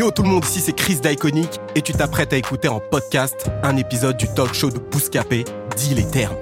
Yo 0.00 0.10
tout 0.10 0.22
le 0.22 0.30
monde, 0.30 0.46
ici 0.46 0.60
c'est 0.60 0.72
Chris 0.72 0.96
d'Iconic 0.96 1.60
et 1.74 1.82
tu 1.82 1.92
t'apprêtes 1.92 2.32
à 2.32 2.38
écouter 2.38 2.68
en 2.68 2.80
podcast 2.80 3.50
un 3.62 3.76
épisode 3.76 4.16
du 4.16 4.28
talk 4.28 4.54
show 4.54 4.70
de 4.70 4.78
Bouscapé, 4.78 5.44
dit 5.76 5.94
les 5.94 6.06
termes. 6.06 6.38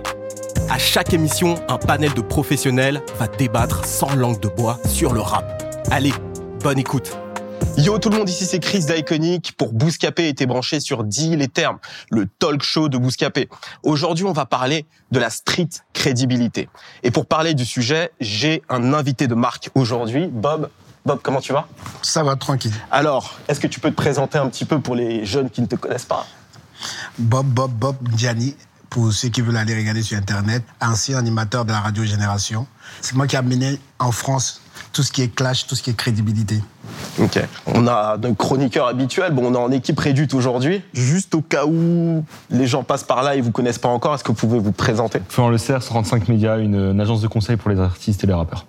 À 0.70 0.78
chaque 0.78 1.12
émission, 1.12 1.56
un 1.66 1.76
panel 1.76 2.14
de 2.14 2.20
professionnels 2.20 3.02
va 3.18 3.26
débattre 3.26 3.84
sans 3.84 4.14
langue 4.14 4.38
de 4.38 4.46
bois 4.46 4.78
sur 4.86 5.12
le 5.12 5.20
rap. 5.20 5.60
Allez, 5.90 6.12
bonne 6.62 6.78
écoute. 6.78 7.18
Yo 7.76 7.98
tout 7.98 8.10
le 8.10 8.18
monde, 8.18 8.28
ici 8.28 8.44
c'est 8.44 8.60
Chris 8.60 8.84
d'Iconic 8.84 9.56
pour 9.56 9.72
Bouscapé 9.72 10.28
et 10.28 10.34
t'es 10.34 10.46
branché 10.46 10.78
sur 10.78 11.02
Dit 11.02 11.34
les 11.34 11.48
termes, 11.48 11.78
le 12.12 12.26
talk 12.26 12.62
show 12.62 12.88
de 12.88 12.96
Bouscapé. 12.96 13.48
Aujourd'hui, 13.82 14.24
on 14.24 14.32
va 14.32 14.46
parler 14.46 14.86
de 15.10 15.18
la 15.18 15.30
street 15.30 15.70
crédibilité. 15.94 16.68
Et 17.02 17.10
pour 17.10 17.26
parler 17.26 17.54
du 17.54 17.64
sujet, 17.64 18.12
j'ai 18.20 18.62
un 18.68 18.94
invité 18.94 19.26
de 19.26 19.34
marque 19.34 19.70
aujourd'hui, 19.74 20.28
Bob. 20.28 20.70
Bob, 21.06 21.20
comment 21.22 21.40
tu 21.40 21.52
vas? 21.52 21.66
Ça 22.02 22.22
va, 22.22 22.36
tranquille. 22.36 22.74
Alors, 22.90 23.38
est-ce 23.48 23.60
que 23.60 23.66
tu 23.66 23.80
peux 23.80 23.90
te 23.90 23.96
présenter 23.96 24.38
un 24.38 24.48
petit 24.48 24.64
peu 24.64 24.80
pour 24.80 24.94
les 24.94 25.24
jeunes 25.24 25.50
qui 25.50 25.60
ne 25.62 25.66
te 25.66 25.76
connaissent 25.76 26.04
pas? 26.04 26.26
Bob, 27.18 27.46
Bob, 27.46 27.72
Bob 27.72 27.96
Gianni, 28.16 28.54
pour 28.90 29.12
ceux 29.12 29.28
qui 29.28 29.40
veulent 29.40 29.56
aller 29.56 29.74
regarder 29.76 30.02
sur 30.02 30.16
Internet, 30.18 30.62
ancien 30.80 31.18
animateur 31.18 31.64
de 31.64 31.72
la 31.72 31.80
radio 31.80 32.04
Génération. 32.04 32.66
C'est 33.00 33.14
moi 33.14 33.26
qui 33.26 33.36
ai 33.36 33.38
amené 33.38 33.78
en 33.98 34.12
France 34.12 34.60
tout 34.92 35.02
ce 35.02 35.12
qui 35.12 35.22
est 35.22 35.34
clash, 35.34 35.66
tout 35.66 35.74
ce 35.74 35.82
qui 35.82 35.90
est 35.90 35.94
crédibilité. 35.96 36.62
Ok. 37.18 37.38
On 37.66 37.86
a 37.86 38.16
un 38.22 38.34
chroniqueur 38.34 38.86
habituel. 38.86 39.32
Bon, 39.32 39.46
on 39.46 39.54
est 39.54 39.58
en 39.58 39.70
équipe 39.70 39.98
réduite 39.98 40.34
aujourd'hui. 40.34 40.82
Juste 40.94 41.34
au 41.34 41.42
cas 41.42 41.66
où 41.66 42.24
les 42.50 42.66
gens 42.66 42.82
passent 42.84 43.04
par 43.04 43.22
là 43.22 43.34
et 43.36 43.40
vous 43.40 43.50
connaissent 43.50 43.78
pas 43.78 43.88
encore, 43.88 44.14
est-ce 44.14 44.24
que 44.24 44.28
vous 44.28 44.34
pouvez 44.38 44.58
vous 44.58 44.72
présenter? 44.72 45.20
Florent 45.28 45.50
Le 45.50 45.58
Cerf, 45.58 45.84
35 45.84 46.28
médias, 46.28 46.58
une, 46.58 46.76
une 46.92 47.00
agence 47.00 47.20
de 47.20 47.28
conseil 47.28 47.56
pour 47.56 47.70
les 47.70 47.80
artistes 47.80 48.24
et 48.24 48.26
les 48.26 48.32
rappeurs. 48.34 48.66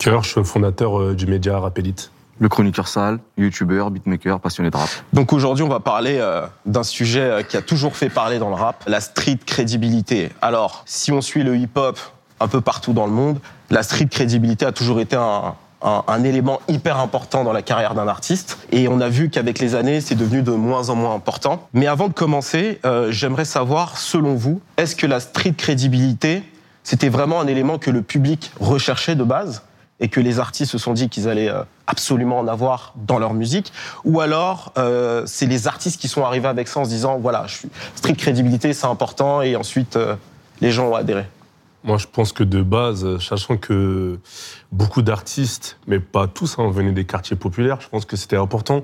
Suis 0.00 0.10
fondateur 0.44 0.98
euh, 0.98 1.14
du 1.14 1.26
média 1.26 1.58
Rapelite. 1.58 2.10
Le 2.38 2.48
chroniqueur 2.48 2.88
sale, 2.88 3.18
youtubeur, 3.36 3.90
beatmaker, 3.90 4.40
passionné 4.40 4.70
de 4.70 4.76
rap. 4.78 4.88
Donc 5.12 5.34
aujourd'hui, 5.34 5.62
on 5.62 5.68
va 5.68 5.80
parler 5.80 6.16
euh, 6.18 6.46
d'un 6.64 6.84
sujet 6.84 7.20
euh, 7.20 7.42
qui 7.42 7.58
a 7.58 7.60
toujours 7.60 7.94
fait 7.94 8.08
parler 8.08 8.38
dans 8.38 8.48
le 8.48 8.54
rap, 8.54 8.82
la 8.86 9.00
street 9.02 9.38
crédibilité. 9.44 10.30
Alors, 10.40 10.84
si 10.86 11.12
on 11.12 11.20
suit 11.20 11.42
le 11.42 11.54
hip-hop 11.54 11.98
un 12.40 12.48
peu 12.48 12.62
partout 12.62 12.94
dans 12.94 13.04
le 13.04 13.12
monde, 13.12 13.40
la 13.68 13.82
street 13.82 14.06
crédibilité 14.06 14.64
a 14.64 14.72
toujours 14.72 15.00
été 15.00 15.16
un, 15.16 15.54
un, 15.82 16.02
un 16.06 16.24
élément 16.24 16.60
hyper 16.66 16.98
important 16.98 17.44
dans 17.44 17.52
la 17.52 17.60
carrière 17.60 17.94
d'un 17.94 18.08
artiste. 18.08 18.56
Et 18.72 18.88
on 18.88 19.02
a 19.02 19.10
vu 19.10 19.28
qu'avec 19.28 19.58
les 19.58 19.74
années, 19.74 20.00
c'est 20.00 20.14
devenu 20.14 20.40
de 20.40 20.52
moins 20.52 20.88
en 20.88 20.94
moins 20.94 21.14
important. 21.14 21.68
Mais 21.74 21.86
avant 21.86 22.08
de 22.08 22.14
commencer, 22.14 22.80
euh, 22.86 23.12
j'aimerais 23.12 23.44
savoir, 23.44 23.98
selon 23.98 24.34
vous, 24.34 24.62
est-ce 24.78 24.96
que 24.96 25.06
la 25.06 25.20
street 25.20 25.54
crédibilité, 25.58 26.42
c'était 26.84 27.10
vraiment 27.10 27.38
un 27.38 27.48
élément 27.48 27.76
que 27.76 27.90
le 27.90 28.00
public 28.00 28.50
recherchait 28.60 29.14
de 29.14 29.24
base? 29.24 29.62
Et 30.00 30.08
que 30.08 30.20
les 30.20 30.38
artistes 30.38 30.72
se 30.72 30.78
sont 30.78 30.92
dit 30.92 31.08
qu'ils 31.08 31.28
allaient 31.28 31.50
euh, 31.50 31.62
absolument 31.86 32.38
en 32.38 32.48
avoir 32.48 32.94
dans 32.96 33.18
leur 33.18 33.34
musique, 33.34 33.72
ou 34.04 34.20
alors 34.20 34.72
euh, 34.78 35.22
c'est 35.26 35.46
les 35.46 35.68
artistes 35.68 36.00
qui 36.00 36.08
sont 36.08 36.24
arrivés 36.24 36.48
avec 36.48 36.68
ça 36.68 36.80
en 36.80 36.84
se 36.84 36.90
disant 36.90 37.18
voilà, 37.18 37.46
je 37.46 37.56
suis 37.56 38.16
crédibilité, 38.16 38.72
c'est 38.72 38.86
important, 38.86 39.42
et 39.42 39.56
ensuite 39.56 39.96
euh, 39.96 40.16
les 40.60 40.72
gens 40.72 40.88
ont 40.88 40.94
adhéré. 40.94 41.26
Moi, 41.82 41.96
je 41.96 42.06
pense 42.06 42.32
que 42.32 42.44
de 42.44 42.60
base, 42.60 43.18
sachant 43.20 43.56
que 43.56 44.18
beaucoup 44.70 45.00
d'artistes, 45.00 45.78
mais 45.86 45.98
pas 45.98 46.26
tous, 46.26 46.58
hein, 46.58 46.70
venaient 46.70 46.92
des 46.92 47.06
quartiers 47.06 47.36
populaires, 47.36 47.78
je 47.80 47.88
pense 47.88 48.04
que 48.04 48.16
c'était 48.16 48.36
important 48.36 48.82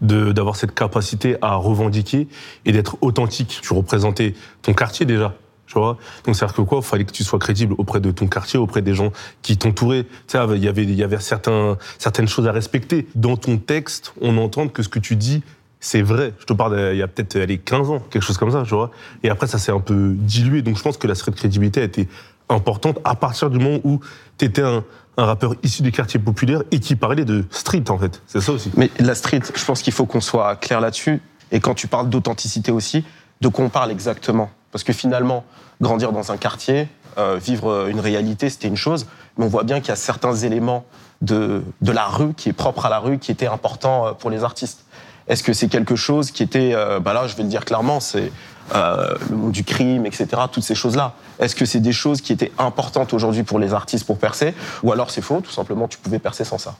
d'avoir 0.00 0.54
cette 0.54 0.72
capacité 0.72 1.36
à 1.42 1.56
revendiquer 1.56 2.28
et 2.64 2.70
d'être 2.70 2.98
authentique. 3.00 3.58
Tu 3.62 3.72
représentais 3.72 4.34
ton 4.62 4.74
quartier 4.74 5.06
déjà. 5.06 5.34
Tu 5.66 5.74
vois 5.78 5.98
Donc, 6.24 6.36
c'est-à-dire 6.36 6.54
que 6.54 6.62
quoi 6.62 6.78
Il 6.78 6.84
fallait 6.84 7.04
que 7.04 7.12
tu 7.12 7.24
sois 7.24 7.38
crédible 7.38 7.74
auprès 7.78 8.00
de 8.00 8.10
ton 8.10 8.26
quartier, 8.26 8.58
auprès 8.58 8.82
des 8.82 8.94
gens 8.94 9.12
qui 9.42 9.56
t'entouraient. 9.56 10.04
Tu 10.04 10.10
sais, 10.28 10.38
il 10.54 10.64
y 10.64 10.68
avait, 10.68 10.84
il 10.84 10.94
y 10.94 11.02
avait 11.02 11.18
certains, 11.18 11.76
certaines 11.98 12.28
choses 12.28 12.46
à 12.46 12.52
respecter. 12.52 13.06
Dans 13.14 13.36
ton 13.36 13.58
texte, 13.58 14.12
on 14.20 14.38
entend 14.38 14.68
que 14.68 14.82
ce 14.82 14.88
que 14.88 14.98
tu 14.98 15.16
dis, 15.16 15.42
c'est 15.80 16.02
vrai. 16.02 16.34
Je 16.38 16.44
te 16.44 16.52
parle 16.52 16.76
d'il 16.76 16.98
y 16.98 17.02
a 17.02 17.08
peut-être 17.08 17.36
allez, 17.36 17.58
15 17.58 17.90
ans, 17.90 18.00
quelque 18.10 18.22
chose 18.22 18.38
comme 18.38 18.52
ça, 18.52 18.62
tu 18.64 18.74
vois. 18.74 18.90
Et 19.22 19.30
après, 19.30 19.46
ça 19.46 19.58
s'est 19.58 19.72
un 19.72 19.80
peu 19.80 20.14
dilué. 20.16 20.62
Donc, 20.62 20.76
je 20.76 20.82
pense 20.82 20.96
que 20.96 21.06
la 21.06 21.14
street 21.14 21.32
crédibilité 21.32 21.80
a 21.80 21.84
été 21.84 22.08
importante 22.48 22.98
à 23.04 23.16
partir 23.16 23.50
du 23.50 23.58
moment 23.58 23.80
où 23.82 24.00
tu 24.38 24.44
étais 24.44 24.62
un, 24.62 24.84
un 25.16 25.24
rappeur 25.24 25.54
issu 25.62 25.82
des 25.82 25.92
quartiers 25.92 26.20
populaires 26.20 26.62
et 26.70 26.78
qui 26.78 26.96
parlait 26.96 27.24
de 27.24 27.44
street, 27.50 27.84
en 27.88 27.98
fait. 27.98 28.22
C'est 28.26 28.40
ça 28.40 28.52
aussi. 28.52 28.70
Mais 28.76 28.90
la 28.98 29.14
street, 29.14 29.40
je 29.54 29.64
pense 29.64 29.82
qu'il 29.82 29.92
faut 29.92 30.06
qu'on 30.06 30.20
soit 30.20 30.56
clair 30.56 30.80
là-dessus, 30.80 31.20
et 31.52 31.60
quand 31.60 31.74
tu 31.74 31.86
parles 31.86 32.08
d'authenticité 32.08 32.72
aussi, 32.72 33.04
de 33.40 33.48
quoi 33.48 33.64
on 33.64 33.68
parle 33.68 33.90
exactement? 33.90 34.50
Parce 34.76 34.84
que 34.84 34.92
finalement, 34.92 35.42
grandir 35.80 36.12
dans 36.12 36.32
un 36.32 36.36
quartier, 36.36 36.86
euh, 37.16 37.38
vivre 37.42 37.88
une 37.88 37.98
réalité, 37.98 38.50
c'était 38.50 38.68
une 38.68 38.76
chose, 38.76 39.06
mais 39.38 39.46
on 39.46 39.48
voit 39.48 39.62
bien 39.62 39.80
qu'il 39.80 39.88
y 39.88 39.92
a 39.92 39.96
certains 39.96 40.36
éléments 40.36 40.84
de, 41.22 41.62
de 41.80 41.92
la 41.92 42.04
rue, 42.04 42.34
qui 42.34 42.50
est 42.50 42.52
propre 42.52 42.84
à 42.84 42.90
la 42.90 42.98
rue, 42.98 43.18
qui 43.18 43.30
étaient 43.30 43.46
importants 43.46 44.08
euh, 44.08 44.12
pour 44.12 44.28
les 44.28 44.44
artistes. 44.44 44.84
Est-ce 45.28 45.42
que 45.42 45.54
c'est 45.54 45.68
quelque 45.68 45.96
chose 45.96 46.30
qui 46.30 46.42
était, 46.42 46.74
euh, 46.74 47.00
bah 47.00 47.14
là, 47.14 47.26
je 47.26 47.34
vais 47.36 47.42
le 47.42 47.48
dire 47.48 47.64
clairement, 47.64 48.00
c'est 48.00 48.30
euh, 48.74 49.14
le 49.30 49.36
monde 49.36 49.52
du 49.52 49.64
crime, 49.64 50.04
etc., 50.04 50.26
toutes 50.52 50.62
ces 50.62 50.74
choses-là. 50.74 51.14
Est-ce 51.38 51.56
que 51.56 51.64
c'est 51.64 51.80
des 51.80 51.92
choses 51.92 52.20
qui 52.20 52.34
étaient 52.34 52.52
importantes 52.58 53.14
aujourd'hui 53.14 53.44
pour 53.44 53.58
les 53.58 53.72
artistes 53.72 54.04
pour 54.04 54.18
percer, 54.18 54.52
ou 54.82 54.92
alors 54.92 55.10
c'est 55.10 55.22
faux, 55.22 55.40
tout 55.40 55.52
simplement, 55.52 55.88
tu 55.88 55.96
pouvais 55.96 56.18
percer 56.18 56.44
sans 56.44 56.58
ça 56.58 56.76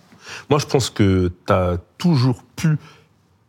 Moi, 0.50 0.58
je 0.58 0.66
pense 0.66 0.90
que 0.90 1.32
tu 1.46 1.52
as 1.52 1.78
toujours 1.96 2.42
pu 2.56 2.76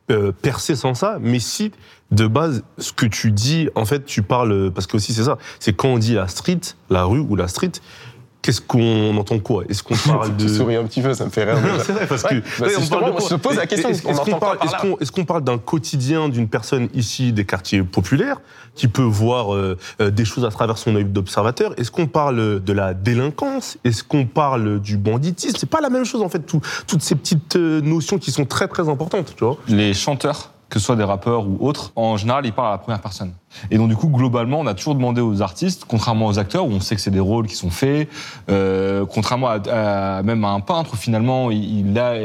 euh, 0.09 0.31
percer 0.31 0.75
sans 0.75 0.93
ça, 0.93 1.17
mais 1.21 1.39
si 1.39 1.71
de 2.11 2.27
base, 2.27 2.63
ce 2.77 2.93
que 2.93 3.05
tu 3.05 3.31
dis, 3.31 3.69
en 3.75 3.85
fait, 3.85 4.05
tu 4.05 4.21
parles, 4.21 4.71
parce 4.71 4.87
que 4.87 4.95
aussi 4.95 5.13
c'est 5.13 5.23
ça, 5.23 5.37
c'est 5.59 5.73
quand 5.73 5.89
on 5.89 5.97
dit 5.97 6.13
la 6.13 6.27
street, 6.27 6.61
la 6.89 7.03
rue 7.03 7.19
ou 7.19 7.35
la 7.35 7.49
street, 7.49 7.73
qu'est-ce 8.47 8.61
qu'on 8.61 9.17
entend 9.17 9.39
quoi? 9.39 9.63
Est-ce 9.67 9.83
qu'on 9.83 9.95
parle 10.07 10.37
de... 10.37 10.43
Tu 10.47 10.49
souris 10.55 10.77
un 10.77 10.85
petit 10.85 11.01
peu, 11.01 11.13
ça 11.13 11.25
me 11.25 11.29
fait 11.29 11.43
rire. 11.43 11.61
Non, 11.61 11.73
c'est 11.85 11.91
vrai, 11.91 12.07
parce 12.07 12.23
que. 12.23 12.35
Ouais, 12.35 12.41
bah, 12.61 12.67
on 12.81 12.87
parle 12.87 13.13
je 13.21 13.27
te 13.27 13.33
pose 13.35 13.57
la 13.57 13.67
question, 13.67 13.89
Est-ce 13.89 14.07
on 14.07 14.13
qu'on 14.13 14.39
parle, 14.39 15.25
parle 15.27 15.43
d'un 15.43 15.57
quotidien 15.57 16.29
d'une 16.29 16.47
personne 16.47 16.87
ici 16.93 17.33
des 17.33 17.43
quartiers 17.43 17.83
populaires 17.83 18.39
qui 18.73 18.87
peut 18.87 19.01
voir 19.01 19.53
euh, 19.53 19.77
euh, 19.99 20.09
des 20.11 20.23
choses 20.23 20.45
à 20.45 20.49
travers 20.49 20.77
son 20.77 20.95
œil 20.95 21.03
d'observateur? 21.03 21.73
Est-ce 21.77 21.91
qu'on 21.91 22.07
parle 22.07 22.63
de 22.63 22.73
la 22.73 22.93
délinquance? 22.93 23.77
Est-ce 23.83 24.03
qu'on 24.05 24.25
parle 24.25 24.79
du 24.79 24.95
banditisme? 24.97 25.57
C'est 25.59 25.69
pas 25.69 25.81
la 25.81 25.89
même 25.89 26.05
chose 26.05 26.21
en 26.21 26.29
fait. 26.29 26.39
tout- 26.39 26.61
toutes 26.87 27.01
ces 27.01 27.15
petites 27.15 27.57
euh, 27.57 27.81
notions 27.81 28.17
qui 28.17 28.31
sont 28.31 28.45
très 28.45 28.69
très 28.69 28.87
importantes, 28.87 29.33
tu 29.37 29.43
vois. 29.43 29.57
Les 29.67 29.93
chanteurs, 29.93 30.51
que 30.69 30.79
ce 30.79 30.85
soit 30.85 30.95
des 30.95 31.03
rappeurs 31.03 31.47
ou 31.47 31.57
autres, 31.61 31.91
en 31.95 32.17
général, 32.17 32.45
ils 32.45 32.51
parlent 32.51 32.67
à 32.69 32.71
la 32.71 32.77
première 32.77 32.99
personne. 33.01 33.33
Et 33.71 33.77
donc, 33.77 33.87
du 33.87 33.95
coup, 33.95 34.07
globalement, 34.07 34.59
on 34.59 34.67
a 34.67 34.73
toujours 34.73 34.95
demandé 34.95 35.21
aux 35.21 35.41
artistes, 35.41 35.85
contrairement 35.87 36.27
aux 36.27 36.39
acteurs, 36.39 36.65
où 36.65 36.71
on 36.71 36.79
sait 36.81 36.95
que 36.95 37.01
c'est 37.01 37.11
des 37.11 37.21
rôles 37.21 37.47
qui 37.47 37.55
sont 37.55 37.69
faits, 37.69 38.09
euh, 38.49 39.05
contrairement 39.05 39.49
même 40.23 40.43
à 40.43 40.49
un 40.49 40.59
peintre, 40.59 40.93
où 40.93 40.97
finalement, 40.97 41.51
il, 41.51 41.97
a- 41.97 42.15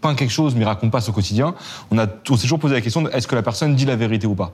peint 0.00 0.14
quelque 0.14 0.30
chose, 0.32 0.54
mais 0.54 0.62
il 0.62 0.66
raconte 0.66 0.90
pas 0.90 1.00
son 1.00 1.12
quotidien, 1.12 1.54
on, 1.90 1.98
a, 1.98 2.06
s'est 2.06 2.42
toujours 2.42 2.58
posé 2.58 2.74
la 2.74 2.80
question 2.80 3.08
est-ce 3.10 3.28
que 3.28 3.36
la 3.36 3.42
personne 3.42 3.74
dit 3.76 3.84
la 3.84 3.96
vérité 3.96 4.26
ou 4.26 4.34
pas? 4.34 4.52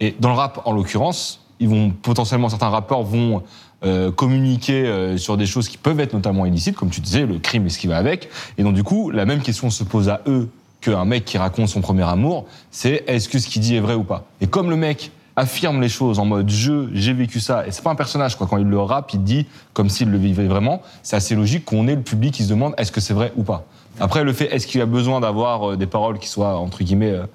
Et 0.00 0.14
dans 0.18 0.30
le 0.30 0.34
rap, 0.36 0.62
en 0.64 0.72
l'occurrence, 0.72 1.40
ils 1.60 1.68
vont 1.68 1.90
potentiellement, 1.90 2.48
certains 2.48 2.68
rappeurs 2.68 3.02
vont 3.02 3.42
euh, 3.84 4.10
communiquer 4.10 4.86
euh, 4.86 5.16
sur 5.18 5.36
des 5.36 5.46
choses 5.46 5.68
qui 5.68 5.76
peuvent 5.76 6.00
être 6.00 6.14
notamment 6.14 6.46
illicites, 6.46 6.76
comme 6.76 6.90
tu 6.90 7.00
disais, 7.00 7.26
le 7.26 7.38
crime 7.38 7.66
et 7.66 7.70
ce 7.70 7.78
qui 7.78 7.86
va 7.86 7.98
avec. 7.98 8.28
Et 8.58 8.62
donc, 8.62 8.74
du 8.74 8.82
coup, 8.82 9.10
la 9.10 9.26
même 9.26 9.40
question 9.40 9.70
se 9.70 9.84
pose 9.84 10.08
à 10.08 10.20
eux 10.26 10.48
qu'un 10.90 11.04
mec 11.04 11.24
qui 11.24 11.38
raconte 11.38 11.68
son 11.68 11.80
premier 11.80 12.04
amour, 12.04 12.46
c'est 12.70 13.04
est-ce 13.06 13.28
que 13.28 13.38
ce 13.38 13.48
qu'il 13.48 13.62
dit 13.62 13.76
est 13.76 13.80
vrai 13.80 13.94
ou 13.94 14.04
pas 14.04 14.24
Et 14.40 14.46
comme 14.46 14.70
le 14.70 14.76
mec 14.76 15.10
affirme 15.36 15.82
les 15.82 15.88
choses 15.88 16.18
en 16.18 16.24
mode 16.24 16.48
je, 16.48 16.88
j'ai 16.92 17.12
vécu 17.12 17.40
ça, 17.40 17.66
et 17.66 17.70
c'est 17.70 17.82
pas 17.82 17.90
un 17.90 17.94
personnage, 17.96 18.36
quoi. 18.36 18.46
Quand 18.46 18.56
il 18.56 18.66
le 18.66 18.80
rappe, 18.80 19.12
il 19.12 19.22
dit 19.22 19.46
comme 19.74 19.90
s'il 19.90 20.10
le 20.10 20.18
vivait 20.18 20.46
vraiment, 20.46 20.80
c'est 21.02 21.16
assez 21.16 21.34
logique 21.34 21.64
qu'on 21.64 21.86
ait 21.88 21.94
le 21.94 22.02
public 22.02 22.34
qui 22.34 22.44
se 22.44 22.48
demande 22.48 22.74
est-ce 22.78 22.90
que 22.90 23.00
c'est 23.00 23.14
vrai 23.14 23.32
ou 23.36 23.42
pas. 23.42 23.64
Après, 24.00 24.24
le 24.24 24.32
fait, 24.32 24.46
est-ce 24.46 24.66
qu'il 24.66 24.80
a 24.80 24.86
besoin 24.86 25.20
d'avoir 25.20 25.70
euh, 25.70 25.76
des 25.76 25.86
paroles 25.86 26.18
qui 26.18 26.28
soient, 26.28 26.58
entre 26.58 26.82
guillemets, 26.84 27.12
euh, 27.12 27.26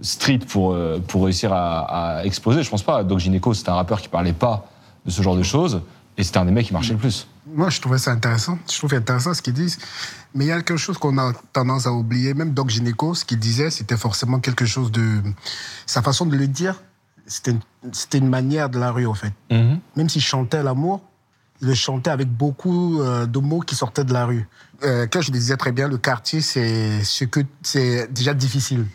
street 0.00 0.40
pour, 0.48 0.72
euh, 0.72 0.98
pour 1.06 1.24
réussir 1.24 1.52
à, 1.52 2.18
à 2.18 2.24
exploser 2.24 2.62
Je 2.62 2.70
pense 2.70 2.82
pas. 2.82 3.04
Doc 3.04 3.18
Gineco, 3.18 3.52
c'était 3.54 3.70
un 3.70 3.74
rappeur 3.74 4.00
qui 4.00 4.08
parlait 4.08 4.32
pas 4.32 4.66
de 5.04 5.10
ce 5.10 5.22
genre 5.22 5.36
de 5.36 5.42
choses, 5.42 5.82
et 6.18 6.22
c'était 6.22 6.38
un 6.38 6.44
des 6.44 6.50
mecs 6.52 6.66
qui 6.66 6.72
marchait 6.72 6.94
le 6.94 6.98
plus. 6.98 7.26
Moi, 7.46 7.70
je 7.70 7.80
trouvais 7.80 7.98
ça 7.98 8.10
intéressant. 8.10 8.58
Je 8.70 8.78
trouve 8.78 8.94
intéressant 8.94 9.34
ce 9.34 9.42
qu'ils 9.42 9.52
disent. 9.52 9.78
Mais 10.34 10.46
il 10.46 10.48
y 10.48 10.52
a 10.52 10.56
quelque 10.56 10.76
chose 10.76 10.98
qu'on 10.98 11.18
a 11.18 11.32
tendance 11.52 11.86
à 11.86 11.92
oublier. 11.92 12.34
Même 12.34 12.52
Doc 12.54 12.70
Gineco, 12.70 13.14
ce 13.14 13.24
qu'il 13.24 13.38
disait, 13.38 13.70
c'était 13.70 13.96
forcément 13.96 14.40
quelque 14.40 14.64
chose 14.64 14.90
de. 14.90 15.22
Sa 15.84 16.02
façon 16.02 16.26
de 16.26 16.36
le 16.36 16.48
dire, 16.48 16.82
c'était 17.26 17.52
une, 17.52 17.60
c'était 17.92 18.18
une 18.18 18.28
manière 18.28 18.70
de 18.70 18.78
la 18.78 18.90
rue, 18.90 19.06
en 19.06 19.14
fait. 19.14 19.32
Même 19.50 20.08
s'il 20.08 20.22
chantait 20.22 20.62
l'amour, 20.62 21.02
il 21.60 21.68
le 21.68 21.74
chantait 21.74 22.10
avec 22.10 22.28
beaucoup 22.28 23.00
euh, 23.00 23.26
de 23.26 23.38
mots 23.38 23.60
qui 23.60 23.74
sortaient 23.74 24.04
de 24.04 24.12
la 24.12 24.26
rue. 24.26 24.48
Euh, 24.82 25.06
quand 25.10 25.20
je 25.20 25.32
le 25.32 25.38
disais 25.38 25.56
très 25.56 25.72
bien, 25.72 25.88
le 25.88 25.98
quartier, 25.98 26.40
c'est 26.40 27.02
ce 27.02 27.24
que 27.24 27.40
c'est 27.62 28.12
déjà 28.12 28.34
difficile. 28.34 28.86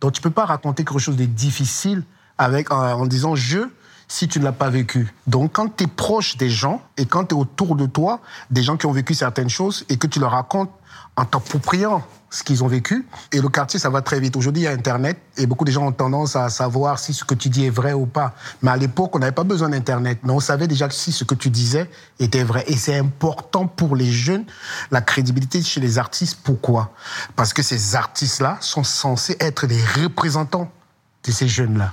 Donc 0.00 0.12
tu 0.12 0.20
peux 0.20 0.30
pas 0.30 0.46
raconter 0.46 0.84
quelque 0.84 0.98
chose 0.98 1.16
de 1.16 1.24
difficile 1.24 2.04
avec 2.36 2.70
en, 2.72 2.76
en 2.76 3.06
disant 3.06 3.34
je 3.34 3.68
si 4.10 4.26
tu 4.26 4.40
ne 4.40 4.44
l'as 4.44 4.52
pas 4.52 4.70
vécu. 4.70 5.14
Donc 5.28 5.52
quand 5.52 5.76
tu 5.76 5.84
es 5.84 5.86
proche 5.86 6.36
des 6.36 6.50
gens 6.50 6.82
et 6.96 7.06
quand 7.06 7.26
tu 7.26 7.34
es 7.36 7.38
autour 7.38 7.76
de 7.76 7.86
toi 7.86 8.20
des 8.50 8.62
gens 8.62 8.76
qui 8.76 8.86
ont 8.86 8.92
vécu 8.92 9.14
certaines 9.14 9.48
choses 9.48 9.86
et 9.88 9.96
que 9.96 10.08
tu 10.08 10.18
leur 10.18 10.32
racontes 10.32 10.70
en 11.16 11.24
t'appropriant 11.24 12.02
ce 12.28 12.42
qu'ils 12.42 12.62
ont 12.64 12.68
vécu. 12.68 13.06
Et 13.32 13.40
le 13.40 13.48
quartier, 13.48 13.78
ça 13.78 13.88
va 13.90 14.02
très 14.02 14.20
vite. 14.20 14.36
Aujourd'hui, 14.36 14.62
il 14.62 14.64
y 14.64 14.68
a 14.68 14.72
Internet 14.72 15.18
et 15.36 15.46
beaucoup 15.46 15.64
de 15.64 15.70
gens 15.70 15.86
ont 15.86 15.92
tendance 15.92 16.36
à 16.36 16.48
savoir 16.48 16.98
si 16.98 17.12
ce 17.12 17.24
que 17.24 17.34
tu 17.34 17.48
dis 17.48 17.66
est 17.66 17.70
vrai 17.70 17.92
ou 17.92 18.06
pas. 18.06 18.34
Mais 18.62 18.70
à 18.70 18.76
l'époque, 18.76 19.14
on 19.14 19.18
n'avait 19.18 19.32
pas 19.32 19.44
besoin 19.44 19.68
d'Internet. 19.68 20.20
Mais 20.22 20.32
on 20.32 20.40
savait 20.40 20.68
déjà 20.68 20.88
si 20.90 21.12
ce 21.12 21.24
que 21.24 21.34
tu 21.34 21.50
disais 21.50 21.88
était 22.18 22.44
vrai. 22.44 22.64
Et 22.66 22.76
c'est 22.76 22.96
important 22.96 23.66
pour 23.66 23.96
les 23.96 24.10
jeunes, 24.10 24.44
la 24.90 25.00
crédibilité 25.00 25.62
chez 25.62 25.80
les 25.80 25.98
artistes. 25.98 26.38
Pourquoi? 26.42 26.92
Parce 27.36 27.52
que 27.52 27.62
ces 27.62 27.94
artistes-là 27.96 28.58
sont 28.60 28.84
censés 28.84 29.36
être 29.40 29.66
les 29.66 29.82
représentants 30.02 30.70
de 31.24 31.32
ces 31.32 31.48
jeunes-là. 31.48 31.92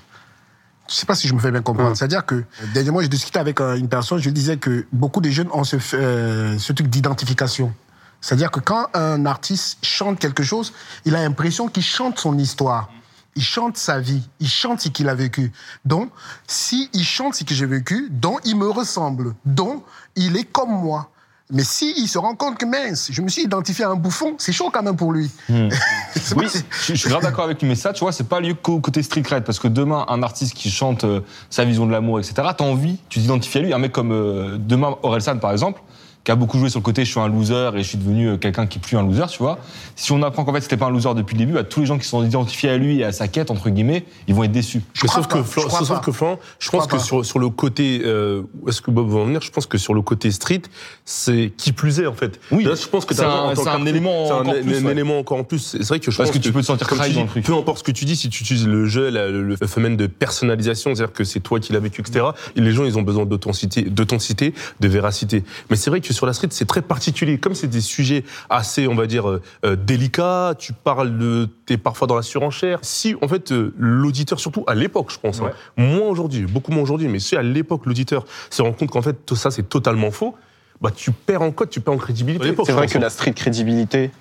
Je 0.89 0.95
sais 0.95 1.05
pas 1.05 1.15
si 1.15 1.27
je 1.27 1.33
me 1.33 1.39
fais 1.39 1.51
bien 1.51 1.61
comprendre. 1.61 1.95
C'est-à-dire 1.95 2.25
que, 2.25 2.43
dernièrement, 2.73 3.01
j'ai 3.01 3.09
discuté 3.09 3.39
avec 3.39 3.59
euh, 3.59 3.75
une 3.75 3.89
personne, 3.89 4.19
je 4.19 4.25
lui 4.25 4.33
disais 4.33 4.57
que 4.57 4.85
beaucoup 4.91 5.21
de 5.21 5.29
jeunes 5.29 5.49
ont 5.51 5.63
ce, 5.63 5.77
euh, 5.93 6.57
ce 6.57 6.73
truc 6.73 6.87
d'identification. 6.87 7.73
C'est-à-dire 8.21 8.51
que 8.51 8.59
quand 8.59 8.87
un 8.93 9.25
artiste 9.25 9.77
chante 9.83 10.19
quelque 10.19 10.43
chose, 10.43 10.73
il 11.05 11.15
a 11.15 11.21
l'impression 11.21 11.67
qu'il 11.67 11.83
chante 11.83 12.19
son 12.19 12.37
histoire. 12.37 12.89
Il 13.35 13.43
chante 13.43 13.77
sa 13.77 13.99
vie, 13.99 14.27
il 14.39 14.49
chante 14.49 14.81
ce 14.81 14.89
qu'il 14.89 15.09
a 15.09 15.13
vécu. 15.13 15.51
Donc, 15.85 16.09
si 16.47 16.89
il 16.93 17.03
chante 17.03 17.35
ce 17.35 17.43
que 17.43 17.53
j'ai 17.53 17.67
vécu, 17.67 18.07
donc 18.09 18.39
il 18.45 18.57
me 18.57 18.67
ressemble, 18.67 19.35
donc 19.45 19.83
il 20.15 20.35
est 20.37 20.45
comme 20.45 20.71
moi. 20.71 21.11
Mais 21.49 21.63
si 21.63 21.93
il 21.97 22.07
se 22.07 22.17
rend 22.17 22.35
compte 22.35 22.57
que 22.57 22.65
mince, 22.65 23.07
je 23.09 23.21
me 23.21 23.29
suis 23.29 23.43
identifié 23.43 23.85
à 23.85 23.89
un 23.89 23.95
bouffon, 23.95 24.35
c'est 24.37 24.51
chaud 24.51 24.69
quand 24.71 24.83
même 24.83 24.97
pour 24.97 25.13
lui. 25.13 25.31
C'est 25.47 26.35
Oui, 26.35 26.45
pas- 26.45 26.59
je, 26.87 26.93
suis 26.93 27.09
grave 27.09 27.21
d'accord 27.21 27.45
avec 27.45 27.61
lui, 27.61 27.69
mais 27.69 27.75
ça, 27.75 27.93
tu 27.93 28.01
vois, 28.01 28.11
c'est 28.11 28.27
pas 28.27 28.41
lieu 28.41 28.53
qu'au 28.53 28.81
côté 28.81 29.01
street 29.01 29.21
cred, 29.21 29.45
parce 29.45 29.57
que 29.57 29.69
demain, 29.69 30.05
un 30.09 30.23
artiste 30.23 30.53
qui 30.53 30.69
chante 30.69 31.05
euh, 31.05 31.21
sa 31.49 31.63
vision 31.63 31.85
de 31.85 31.91
l'amour, 31.93 32.19
etc., 32.19 32.49
t'as 32.57 32.65
envie, 32.65 32.97
tu 33.07 33.21
t'identifies 33.21 33.59
à 33.59 33.61
lui. 33.61 33.73
Un 33.73 33.77
mec 33.77 33.93
comme 33.93 34.11
euh, 34.11 34.57
demain, 34.59 34.97
Orelsan, 35.03 35.37
par 35.37 35.53
exemple, 35.53 35.81
qui 36.27 36.31
a 36.33 36.35
beaucoup 36.35 36.59
joué 36.59 36.69
sur 36.69 36.79
le 36.79 36.83
côté 36.83 37.05
je 37.05 37.11
suis 37.11 37.21
un 37.21 37.29
loser 37.29 37.69
et 37.75 37.77
je 37.83 37.87
suis 37.87 37.97
devenu 37.97 38.27
euh, 38.27 38.35
quelqu'un 38.37 38.67
qui 38.67 38.79
est 38.79 38.81
plus 38.81 38.97
un 38.97 39.01
loser, 39.01 39.27
tu 39.29 39.37
vois. 39.37 39.59
Si 39.95 40.11
on 40.11 40.21
apprend 40.23 40.43
qu'en 40.43 40.51
fait 40.53 40.59
c'était 40.59 40.75
pas 40.75 40.87
un 40.87 40.89
loser 40.89 41.13
depuis 41.15 41.35
le 41.35 41.39
début, 41.39 41.53
bah, 41.53 41.63
tous 41.63 41.79
les 41.79 41.85
gens 41.85 41.97
qui 41.97 42.05
sont 42.05 42.21
identifiés 42.21 42.69
à 42.69 42.75
lui 42.77 42.99
et 42.99 43.05
à 43.05 43.13
sa 43.13 43.29
quête, 43.29 43.49
entre 43.49 43.69
guillemets, 43.69 44.03
ils 44.27 44.35
vont 44.35 44.43
être 44.43 44.51
déçus. 44.51 44.81
Je 44.93 45.05
crois 45.05 45.23
sauf 45.23 45.27
pas, 45.29 45.37
que, 45.37 45.43
Flan- 45.43 45.61
je 45.61 45.67
crois 45.67 45.79
sauf 45.79 45.89
pas. 45.89 45.99
que 46.03 46.11
Flan, 46.11 46.37
je 46.59 46.65
Je 46.65 46.69
pense 46.71 46.85
que 46.87 46.97
sur, 46.97 47.25
sur 47.25 47.39
le 47.39 47.47
côté, 47.47 48.01
euh, 48.03 48.41
où 48.61 48.67
est-ce 48.67 48.81
que 48.81 48.91
Bob 48.91 49.07
va 49.09 49.19
en 49.19 49.23
venir? 49.25 49.39
Je 49.41 49.51
pense 49.51 49.67
que 49.67 49.77
sur 49.77 49.93
le 49.93 50.01
côté 50.01 50.29
street, 50.31 50.63
c'est 51.05 51.53
qui 51.55 51.71
plus 51.71 52.01
est 52.01 52.07
en 52.07 52.13
fait. 52.13 52.41
Oui. 52.51 52.65
Là, 52.65 52.75
je 52.75 52.85
pense 52.87 53.05
que 53.05 53.15
C'est 53.15 53.23
un- 53.23 53.55
c'est 53.55 53.65
un 53.69 53.85
élément 53.85 54.25
c'est 54.27 54.33
encore 54.33 54.53
un- 54.53 54.61
plus, 54.61 54.77
un 54.79 54.83
ouais. 54.85 54.91
élément 54.91 55.19
encore 55.19 55.37
en 55.37 55.43
plus. 55.45 55.59
C'est 55.59 55.87
vrai 55.87 56.01
que 56.01 56.11
je 56.11 56.17
Parce 56.17 56.29
pense 56.29 56.37
que 56.37 56.43
tu 56.43 56.51
peux 56.51 56.59
te 56.59 56.65
sentir 56.65 56.87
comme 56.87 56.97
trahi 56.97 57.13
dans 57.13 57.21
le 57.23 57.27
truc. 57.29 57.45
Peu 57.45 57.53
importe 57.53 57.77
ce 57.77 57.83
que 57.83 57.91
tu 57.93 58.03
dis, 58.03 58.17
si 58.17 58.27
tu 58.27 58.43
utilises 58.43 58.67
le 58.67 58.85
jeu, 58.85 59.09
la- 59.09 59.29
le, 59.29 59.43
le 59.43 59.55
phénomène 59.65 59.95
de 59.95 60.07
personnalisation, 60.07 60.93
c'est-à-dire 60.93 61.13
que 61.13 61.23
c'est 61.23 61.39
toi 61.39 61.61
qui 61.61 61.71
l'as 61.71 61.79
vécu, 61.79 62.01
etc. 62.01 62.25
Et 62.57 62.61
les 62.61 62.71
gens, 62.73 62.83
ils 62.83 62.97
ont 62.97 63.01
besoin 63.01 63.25
d'authenticité, 63.25 63.83
d'authenticité, 63.83 64.53
de 64.81 64.87
véracité. 64.89 65.45
Mais 65.69 65.77
c'est 65.77 65.89
vrai 65.89 66.01
que 66.01 66.16
sur 66.17 66.25
la 66.25 66.33
street, 66.33 66.49
c'est 66.51 66.67
très 66.67 66.81
particulier. 66.81 67.37
Comme 67.37 67.55
c'est 67.55 67.67
des 67.67 67.81
sujets 67.81 68.23
assez, 68.49 68.87
on 68.87 68.95
va 68.95 69.07
dire, 69.07 69.29
euh, 69.29 69.41
euh, 69.65 69.75
délicats, 69.75 70.55
tu 70.57 70.73
parles 70.73 71.17
de, 71.17 71.47
t'es 71.65 71.77
parfois 71.77 72.07
dans 72.07 72.15
la 72.15 72.21
surenchère. 72.23 72.79
Si, 72.81 73.15
en 73.21 73.27
fait, 73.27 73.51
euh, 73.51 73.73
l'auditeur, 73.77 74.39
surtout 74.39 74.63
à 74.67 74.75
l'époque, 74.75 75.11
je 75.11 75.19
pense, 75.19 75.39
hein, 75.39 75.51
moins 75.77 76.07
aujourd'hui, 76.07 76.41
beaucoup 76.41 76.71
moins 76.71 76.83
aujourd'hui, 76.83 77.07
mais 77.07 77.19
si 77.19 77.35
à 77.35 77.43
l'époque, 77.43 77.85
l'auditeur 77.85 78.25
se 78.49 78.61
rend 78.61 78.73
compte 78.73 78.89
qu'en 78.89 79.01
fait, 79.01 79.25
tout 79.25 79.35
ça, 79.35 79.51
c'est 79.51 79.69
totalement 79.69 80.11
faux, 80.11 80.35
bah, 80.81 80.91
tu 80.93 81.11
perds 81.11 81.43
en 81.43 81.51
code, 81.51 81.69
tu 81.69 81.79
perds 81.79 81.93
en 81.93 81.97
crédibilité. 81.97 82.43
À 82.43 82.47
l'époque, 82.49 82.65
C'est 82.65 82.73
vrai 82.73 82.83
pense, 82.83 82.93
que 82.93 82.97
hein. 82.97 83.01
la 83.01 83.09
street 83.09 83.33
crédibilité 83.33 84.11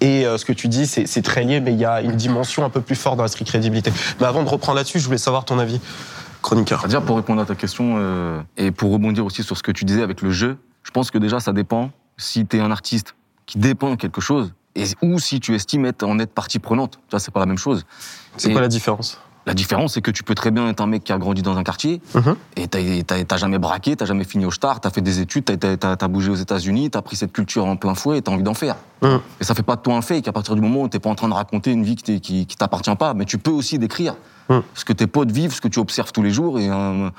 et 0.00 0.26
euh, 0.26 0.36
ce 0.36 0.44
que 0.44 0.52
tu 0.52 0.68
dis, 0.68 0.86
c'est 0.86 1.06
c'est 1.06 1.22
très 1.22 1.44
lié, 1.44 1.60
mais 1.60 1.72
il 1.72 1.78
y 1.78 1.84
a 1.84 2.02
une 2.02 2.16
dimension 2.16 2.64
un 2.64 2.70
peu 2.70 2.80
plus 2.80 2.96
forte 2.96 3.16
dans 3.16 3.22
la 3.22 3.28
street 3.28 3.44
crédibilité. 3.44 3.92
Mais 4.20 4.26
avant 4.26 4.42
de 4.42 4.48
reprendre 4.48 4.76
là-dessus, 4.76 4.98
je 4.98 5.06
voulais 5.06 5.18
savoir 5.18 5.44
ton 5.44 5.58
avis, 5.58 5.80
chroniqueur. 6.42 6.80
C'est-à-dire, 6.80 7.02
pour 7.02 7.16
répondre 7.16 7.40
à 7.40 7.44
ta 7.44 7.54
question, 7.54 7.96
euh, 7.98 8.40
et 8.56 8.70
pour 8.70 8.92
rebondir 8.92 9.24
aussi 9.24 9.42
sur 9.42 9.56
ce 9.56 9.62
que 9.62 9.72
tu 9.72 9.84
disais 9.84 10.02
avec 10.02 10.22
le 10.22 10.30
jeu, 10.30 10.58
je 10.86 10.92
pense 10.92 11.10
que 11.10 11.18
déjà, 11.18 11.40
ça 11.40 11.52
dépend 11.52 11.90
si 12.16 12.46
tu 12.46 12.56
es 12.56 12.60
un 12.60 12.70
artiste 12.70 13.16
qui 13.44 13.58
dépend 13.58 13.90
de 13.90 13.96
quelque 13.96 14.20
chose, 14.20 14.54
et, 14.76 14.84
ou 15.02 15.18
si 15.18 15.40
tu 15.40 15.54
estimes 15.54 15.84
être, 15.84 16.04
en 16.04 16.18
être 16.20 16.32
partie 16.32 16.60
prenante. 16.60 17.00
Tu 17.08 17.10
vois, 17.10 17.18
c'est 17.18 17.32
pas 17.32 17.40
la 17.40 17.46
même 17.46 17.58
chose. 17.58 17.84
C'est 18.36 18.50
Et 18.50 18.52
quoi 18.52 18.60
la 18.60 18.68
différence? 18.68 19.20
La 19.46 19.54
différence, 19.54 19.94
c'est 19.94 20.02
que 20.02 20.10
tu 20.10 20.24
peux 20.24 20.34
très 20.34 20.50
bien 20.50 20.68
être 20.68 20.80
un 20.80 20.86
mec 20.88 21.04
qui 21.04 21.12
a 21.12 21.18
grandi 21.18 21.40
dans 21.40 21.56
un 21.56 21.62
quartier, 21.62 22.00
Mhm. 22.16 22.34
et 22.56 22.66
t'as- 22.66 23.36
jamais 23.36 23.58
braqué, 23.58 23.94
t'as 23.94 24.04
jamais 24.04 24.24
fini 24.24 24.44
au 24.44 24.50
star, 24.50 24.80
t'as 24.80 24.90
fait 24.90 25.00
des 25.02 25.20
études, 25.20 25.44
t'as- 25.44 25.56
t'as 25.56 25.76
t'as- 25.76 25.96
t'as 25.96 26.08
bougé 26.08 26.30
aux 26.30 26.34
États-Unis, 26.36 26.90
t'as 26.90 27.00
pris 27.00 27.14
cette 27.14 27.32
culture 27.32 27.64
en 27.64 27.76
plein 27.76 27.94
fouet 27.94 28.18
et 28.18 28.22
t'as 28.22 28.32
envie 28.32 28.42
d'en 28.42 28.54
faire. 28.54 28.74
Mhm. 29.02 29.20
Et 29.40 29.44
ça 29.44 29.54
fait 29.54 29.62
pas 29.62 29.76
de 29.76 29.82
toi 29.82 29.94
un 29.94 30.02
fake 30.02 30.26
à 30.26 30.32
partir 30.32 30.56
du 30.56 30.60
moment 30.60 30.82
où 30.82 30.88
t'es 30.88 30.98
pas 30.98 31.10
en 31.10 31.14
train 31.14 31.28
de 31.28 31.34
raconter 31.34 31.70
une 31.70 31.84
vie 31.84 31.94
qui, 31.94 32.02
t'est- 32.02 32.20
qui, 32.20 32.46
qui 32.46 32.56
t'appartient 32.56 32.96
pas, 32.96 33.14
mais 33.14 33.24
tu 33.24 33.38
peux 33.38 33.52
aussi 33.52 33.78
décrire 33.78 34.16
Mhm. 34.50 34.62
ce 34.74 34.84
que 34.84 34.92
tes 34.92 35.06
potes 35.06 35.30
vivent, 35.30 35.54
ce 35.54 35.60
que 35.60 35.68
tu 35.68 35.78
observes 35.78 36.10
tous 36.12 36.22
les 36.22 36.30
jours, 36.32 36.58
et 36.58 36.68
un, 36.68 37.12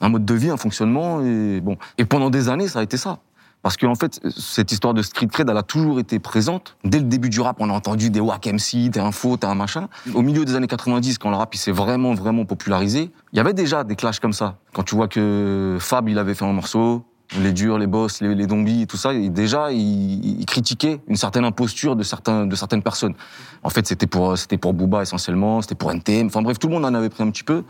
un 0.00 0.08
mode 0.08 0.24
de 0.24 0.34
vie, 0.34 0.48
un 0.50 0.56
fonctionnement, 0.56 1.20
et 1.20 1.60
bon. 1.60 1.76
Et 1.98 2.06
pendant 2.06 2.30
des 2.30 2.48
années, 2.48 2.68
ça 2.68 2.78
a 2.78 2.82
été 2.82 2.96
ça. 2.96 3.18
Parce 3.64 3.78
qu'en 3.78 3.94
fait, 3.94 4.20
cette 4.36 4.72
histoire 4.72 4.92
de 4.92 5.00
street 5.00 5.28
cred, 5.28 5.48
elle 5.48 5.56
a 5.56 5.62
toujours 5.62 5.98
été 5.98 6.18
présente. 6.18 6.76
Dès 6.84 6.98
le 6.98 7.06
début 7.06 7.30
du 7.30 7.40
rap, 7.40 7.56
on 7.60 7.70
a 7.70 7.72
entendu 7.72 8.10
des 8.10 8.20
wack 8.20 8.46
MC, 8.46 8.90
t'es 8.92 9.00
un 9.00 9.10
faux, 9.10 9.38
t'es 9.38 9.46
un 9.46 9.54
machin. 9.54 9.88
Au 10.12 10.20
milieu 10.20 10.44
des 10.44 10.54
années 10.54 10.66
90, 10.66 11.16
quand 11.16 11.30
le 11.30 11.36
rap 11.36 11.54
il 11.54 11.58
s'est 11.58 11.72
vraiment, 11.72 12.12
vraiment 12.12 12.44
popularisé, 12.44 13.10
il 13.32 13.36
y 13.38 13.40
avait 13.40 13.54
déjà 13.54 13.82
des 13.82 13.96
clashs 13.96 14.20
comme 14.20 14.34
ça. 14.34 14.58
Quand 14.74 14.82
tu 14.82 14.94
vois 14.94 15.08
que 15.08 15.78
Fab, 15.80 16.10
il 16.10 16.18
avait 16.18 16.34
fait 16.34 16.44
un 16.44 16.52
morceau, 16.52 17.06
les 17.40 17.52
durs, 17.52 17.78
les 17.78 17.86
boss, 17.86 18.20
les, 18.20 18.34
les 18.34 18.46
zombies 18.46 18.86
tout 18.86 18.98
ça, 18.98 19.14
et 19.14 19.30
déjà, 19.30 19.72
il, 19.72 20.40
il 20.40 20.44
critiquait 20.44 21.00
une 21.08 21.16
certaine 21.16 21.46
imposture 21.46 21.96
de, 21.96 22.04
de 22.46 22.56
certaines 22.56 22.82
personnes. 22.82 23.14
En 23.62 23.70
fait, 23.70 23.86
c'était 23.86 24.06
pour, 24.06 24.36
c'était 24.36 24.58
pour 24.58 24.74
Booba 24.74 25.00
essentiellement, 25.00 25.62
c'était 25.62 25.74
pour 25.74 25.90
NTM. 25.90 26.26
Enfin 26.26 26.42
bref, 26.42 26.58
tout 26.58 26.68
le 26.68 26.74
monde 26.74 26.84
en 26.84 26.92
avait 26.92 27.08
pris 27.08 27.22
un 27.22 27.30
petit 27.30 27.44
peu. 27.44 27.64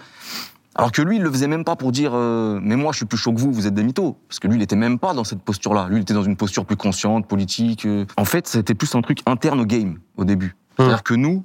Alors 0.77 0.91
que 0.93 1.03
lui, 1.03 1.17
il 1.17 1.23
le 1.23 1.31
faisait 1.31 1.47
même 1.47 1.65
pas 1.65 1.77
pour 1.77 1.93
dire 1.93 2.13
euh, 2.15 2.59
mais 2.63 2.75
moi 2.77 2.93
je 2.93 2.97
suis 2.99 3.07
plus 3.07 3.17
chaud 3.19 3.33
que 3.33 3.39
vous, 3.41 3.53
vous 3.53 3.67
êtes 3.67 3.75
des 3.75 3.85
mythos. 3.85 4.17
Parce 4.29 4.41
que 4.41 4.49
lui, 4.49 4.57
il 4.57 4.63
était 4.63 4.77
même 4.77 4.99
pas 4.99 5.15
dans 5.15 5.25
cette 5.25 5.41
posture-là. 5.43 5.87
Lui, 5.89 5.97
il 5.99 6.03
était 6.03 6.15
dans 6.15 6.23
une 6.25 6.37
posture 6.37 6.65
plus 6.67 6.77
consciente, 6.77 7.27
politique. 7.29 7.87
euh. 7.87 8.05
En 8.17 8.25
fait, 8.25 8.47
c'était 8.49 8.75
plus 8.75 8.93
un 8.95 9.03
truc 9.03 9.21
interne 9.27 9.61
au 9.61 9.67
game 9.67 9.99
au 10.17 10.25
début. 10.25 10.57
C'est-à-dire 10.77 11.03
que 11.05 11.15
nous, 11.15 11.45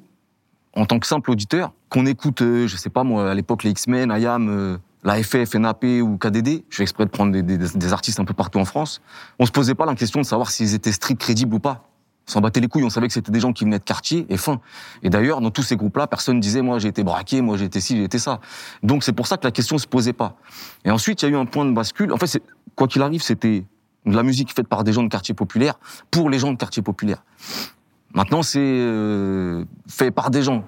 en 0.75 0.85
tant 0.85 0.99
que 0.99 1.05
simple 1.07 1.29
auditeur, 1.31 1.73
qu'on 1.89 2.05
écoute, 2.05 2.41
euh, 2.41 2.67
je 2.67 2.75
sais 2.77 2.89
pas 2.89 3.03
moi, 3.03 3.29
à 3.31 3.33
l'époque 3.35 3.63
les 3.63 3.69
X-Men, 3.71 4.11
IAM, 4.17 4.49
euh, 4.49 4.77
la 5.03 5.21
FF, 5.21 5.53
NAP 5.55 5.83
ou 6.01 6.17
KDD, 6.17 6.63
je 6.69 6.75
fais 6.77 6.83
exprès 6.83 7.05
de 7.05 7.09
prendre 7.09 7.31
des, 7.31 7.41
des- 7.43 7.57
des 7.57 7.93
artistes 7.93 8.19
un 8.19 8.25
peu 8.25 8.33
partout 8.33 8.59
en 8.59 8.65
France, 8.65 9.01
on 9.39 9.45
se 9.45 9.51
posait 9.51 9.75
pas 9.75 9.85
la 9.85 9.95
question 9.95 10.19
de 10.19 10.25
savoir 10.25 10.49
s'ils 10.51 10.73
étaient 10.73 10.91
street 10.91 11.15
crédibles 11.15 11.53
ou 11.55 11.59
pas. 11.59 11.88
S'en 12.29 12.41
battait 12.41 12.59
les 12.59 12.67
couilles, 12.67 12.83
on 12.83 12.91
savait 12.91 13.07
que 13.07 13.13
c'était 13.13 13.31
des 13.31 13.39
gens 13.39 13.53
qui 13.53 13.63
venaient 13.63 13.79
de 13.79 13.83
quartier 13.83 14.27
et 14.29 14.37
fin. 14.37 14.61
Et 15.01 15.09
d'ailleurs, 15.09 15.41
dans 15.41 15.49
tous 15.49 15.63
ces 15.63 15.75
groupes-là, 15.75 16.05
personne 16.05 16.39
disait 16.39 16.61
moi 16.61 16.77
j'ai 16.77 16.87
été 16.87 17.03
braqué, 17.03 17.41
moi 17.41 17.57
j'ai 17.57 17.65
été 17.65 17.81
ci, 17.81 17.97
j'ai 17.97 18.03
été 18.03 18.19
ça. 18.19 18.39
Donc 18.83 19.03
c'est 19.03 19.13
pour 19.13 19.25
ça 19.25 19.37
que 19.37 19.45
la 19.45 19.51
question 19.51 19.79
se 19.79 19.87
posait 19.87 20.13
pas. 20.13 20.35
Et 20.85 20.91
ensuite, 20.91 21.23
il 21.23 21.25
y 21.25 21.27
a 21.27 21.31
eu 21.31 21.37
un 21.37 21.47
point 21.47 21.65
de 21.65 21.71
bascule. 21.71 22.13
En 22.13 22.17
fait, 22.17 22.39
quoi 22.75 22.87
qu'il 22.87 23.01
arrive, 23.01 23.23
c'était 23.23 23.65
de 24.05 24.15
la 24.15 24.21
musique 24.21 24.53
faite 24.53 24.67
par 24.67 24.83
des 24.83 24.93
gens 24.93 25.01
de 25.01 25.07
quartier 25.07 25.33
populaire 25.33 25.79
pour 26.11 26.29
les 26.29 26.37
gens 26.37 26.51
de 26.51 26.57
quartier 26.57 26.83
populaire. 26.83 27.23
Maintenant, 28.13 28.43
c'est 28.43 28.59
euh, 28.59 29.65
fait 29.87 30.11
par 30.11 30.29
des 30.29 30.43
gens, 30.43 30.63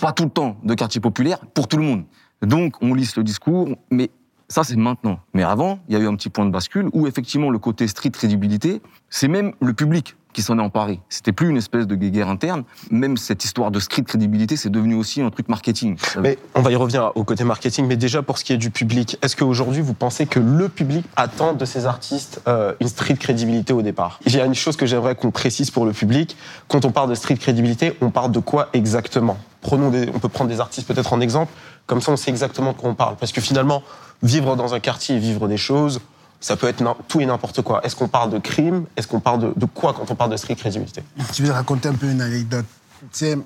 pas 0.00 0.12
tout 0.12 0.24
le 0.24 0.30
temps, 0.30 0.56
de 0.64 0.72
quartier 0.72 1.02
populaire, 1.02 1.40
pour 1.52 1.68
tout 1.68 1.76
le 1.76 1.84
monde. 1.84 2.04
Donc, 2.40 2.76
on 2.80 2.94
lisse 2.94 3.16
le 3.16 3.22
discours, 3.22 3.68
mais 3.90 4.10
ça, 4.48 4.64
c'est 4.64 4.76
maintenant. 4.76 5.20
Mais 5.34 5.42
avant, 5.42 5.78
il 5.88 5.94
y 5.94 5.96
a 5.96 6.00
eu 6.00 6.06
un 6.06 6.16
petit 6.16 6.30
point 6.30 6.46
de 6.46 6.50
bascule 6.50 6.88
où, 6.94 7.06
effectivement, 7.06 7.50
le 7.50 7.58
côté 7.58 7.86
street 7.86 8.10
crédibilité, 8.10 8.80
c'est 9.10 9.28
même 9.28 9.52
le 9.60 9.74
public 9.74 10.16
qui 10.32 10.42
s'en 10.42 10.58
est 10.58 10.62
emparé. 10.62 11.00
C'était 11.08 11.32
plus 11.32 11.48
une 11.48 11.56
espèce 11.56 11.86
de 11.86 11.94
guerre 11.94 12.28
interne. 12.28 12.64
Même 12.90 13.16
cette 13.16 13.44
histoire 13.44 13.70
de 13.70 13.80
street 13.80 14.02
crédibilité, 14.02 14.56
c'est 14.56 14.70
devenu 14.70 14.94
aussi 14.94 15.22
un 15.22 15.30
truc 15.30 15.48
marketing. 15.48 15.96
Mais 16.20 16.38
on 16.54 16.62
va 16.62 16.70
y 16.70 16.76
revenir 16.76 17.12
au 17.14 17.24
côté 17.24 17.44
marketing, 17.44 17.86
mais 17.86 17.96
déjà 17.96 18.22
pour 18.22 18.38
ce 18.38 18.44
qui 18.44 18.52
est 18.52 18.58
du 18.58 18.70
public, 18.70 19.18
est-ce 19.22 19.36
qu'aujourd'hui 19.36 19.82
vous 19.82 19.94
pensez 19.94 20.26
que 20.26 20.40
le 20.40 20.68
public 20.68 21.04
attend 21.16 21.52
de 21.52 21.64
ces 21.64 21.86
artistes 21.86 22.40
euh, 22.48 22.74
une 22.80 22.88
street 22.88 23.16
crédibilité 23.16 23.72
au 23.72 23.82
départ? 23.82 24.20
Il 24.26 24.34
y 24.34 24.40
a 24.40 24.44
une 24.44 24.54
chose 24.54 24.76
que 24.76 24.86
j'aimerais 24.86 25.14
qu'on 25.14 25.30
précise 25.30 25.70
pour 25.70 25.84
le 25.84 25.92
public. 25.92 26.36
Quand 26.68 26.84
on 26.84 26.90
parle 26.90 27.10
de 27.10 27.14
street 27.14 27.36
crédibilité, 27.36 27.96
on 28.00 28.10
parle 28.10 28.32
de 28.32 28.40
quoi 28.40 28.68
exactement? 28.72 29.38
Prenons 29.60 29.90
des, 29.90 30.08
on 30.14 30.18
peut 30.18 30.28
prendre 30.28 30.50
des 30.50 30.60
artistes 30.60 30.88
peut-être 30.88 31.12
en 31.12 31.20
exemple, 31.20 31.52
comme 31.86 32.00
ça 32.00 32.12
on 32.12 32.16
sait 32.16 32.30
exactement 32.30 32.72
de 32.72 32.76
quoi 32.76 32.90
on 32.90 32.94
parle. 32.94 33.16
Parce 33.16 33.32
que 33.32 33.40
finalement, 33.40 33.82
vivre 34.22 34.56
dans 34.56 34.74
un 34.74 34.80
quartier 34.80 35.16
et 35.16 35.18
vivre 35.18 35.48
des 35.48 35.56
choses, 35.56 36.00
ça 36.42 36.56
peut 36.56 36.66
être 36.66 36.84
tout 37.08 37.20
et 37.20 37.26
n'importe 37.26 37.62
quoi. 37.62 37.80
Est-ce 37.86 37.96
qu'on 37.96 38.08
parle 38.08 38.30
de 38.30 38.38
crime? 38.38 38.84
Est-ce 38.96 39.06
qu'on 39.06 39.20
parle 39.20 39.54
de, 39.54 39.66
quoi 39.66 39.94
quand 39.94 40.10
on 40.10 40.14
parle 40.16 40.32
de 40.32 40.36
street 40.36 40.56
crédibilité 40.56 41.02
Je 41.32 41.42
vais 41.42 41.52
raconter 41.52 41.88
un 41.88 41.94
peu 41.94 42.10
une 42.10 42.20
anecdote? 42.20 42.66
Tu 43.12 43.26
sais, 43.26 43.38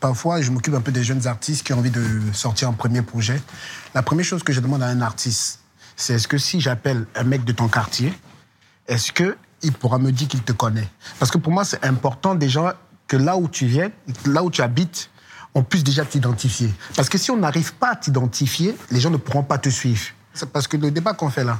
parfois, 0.00 0.42
je 0.42 0.50
m'occupe 0.50 0.74
un 0.74 0.80
peu 0.80 0.92
des 0.92 1.04
jeunes 1.04 1.26
artistes 1.26 1.64
qui 1.64 1.72
ont 1.72 1.78
envie 1.78 1.90
de 1.90 2.20
sortir 2.32 2.68
un 2.68 2.72
premier 2.72 3.02
projet. 3.02 3.40
La 3.94 4.02
première 4.02 4.24
chose 4.24 4.42
que 4.42 4.52
je 4.52 4.60
demande 4.60 4.82
à 4.82 4.86
un 4.86 5.00
artiste, 5.00 5.60
c'est 5.96 6.14
est-ce 6.14 6.28
que 6.28 6.38
si 6.38 6.60
j'appelle 6.60 7.06
un 7.14 7.24
mec 7.24 7.44
de 7.44 7.52
ton 7.52 7.68
quartier, 7.68 8.12
est-ce 8.88 9.12
que 9.12 9.36
il 9.62 9.72
pourra 9.72 9.98
me 9.98 10.12
dire 10.12 10.28
qu'il 10.28 10.42
te 10.42 10.52
connaît? 10.52 10.88
Parce 11.18 11.30
que 11.30 11.38
pour 11.38 11.52
moi, 11.52 11.64
c'est 11.64 11.84
important 11.84 12.34
déjà 12.34 12.76
que 13.06 13.16
là 13.16 13.36
où 13.36 13.48
tu 13.48 13.66
viens, 13.66 13.90
là 14.26 14.42
où 14.42 14.50
tu 14.50 14.62
habites, 14.62 15.10
on 15.54 15.62
puisse 15.62 15.84
déjà 15.84 16.04
t'identifier. 16.04 16.72
Parce 16.94 17.08
que 17.08 17.18
si 17.18 17.30
on 17.30 17.36
n'arrive 17.36 17.74
pas 17.74 17.92
à 17.92 17.96
t'identifier, 17.96 18.76
les 18.90 19.00
gens 19.00 19.10
ne 19.10 19.16
pourront 19.16 19.42
pas 19.42 19.58
te 19.58 19.68
suivre. 19.68 20.06
Parce 20.52 20.68
que 20.68 20.76
le 20.76 20.90
débat 20.90 21.14
qu'on 21.14 21.30
fait 21.30 21.42
là, 21.42 21.58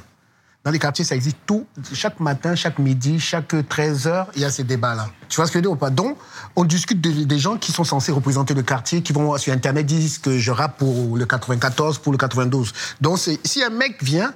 Dans 0.69 0.73
les 0.73 0.79
quartiers, 0.79 1.03
ça 1.07 1.15
existe 1.15 1.39
tout. 1.47 1.65
Chaque 1.95 2.21
matin, 2.21 2.55
chaque 2.55 2.79
midi, 2.79 3.19
chaque 3.19 3.55
13 3.71 4.07
heures, 4.07 4.27
il 4.37 4.43
y 4.43 4.45
a 4.45 4.51
ces 4.51 4.65
débats-là. 4.65 5.09
Tu 5.31 5.37
vois 5.37 5.47
ce 5.47 5.51
que 5.51 5.59
je 5.59 5.65
veux 5.65 5.71
dire 5.71 5.79
pas? 5.79 5.89
Donc, 5.89 6.19
on 6.57 6.65
discute 6.65 7.01
de- 7.01 7.25
des 7.25 7.39
gens 7.39 7.57
qui 7.57 7.73
sont 7.73 7.85
censés 7.85 8.13
représenter 8.13 8.53
le 8.53 8.61
quartier, 8.63 9.01
qui 9.01 9.15
vont 9.15 9.35
sur 9.39 9.55
Internet 9.55 9.87
disent 9.87 10.19
que 10.19 10.37
je 10.37 10.51
rappe 10.51 10.77
pour 10.77 11.17
le 11.17 11.25
94, 11.25 11.97
pour 11.97 12.13
le 12.13 12.19
92. 12.19 12.75
Donc, 13.01 13.19
si 13.19 13.63
un 13.65 13.71
mec 13.71 14.05
vient 14.05 14.35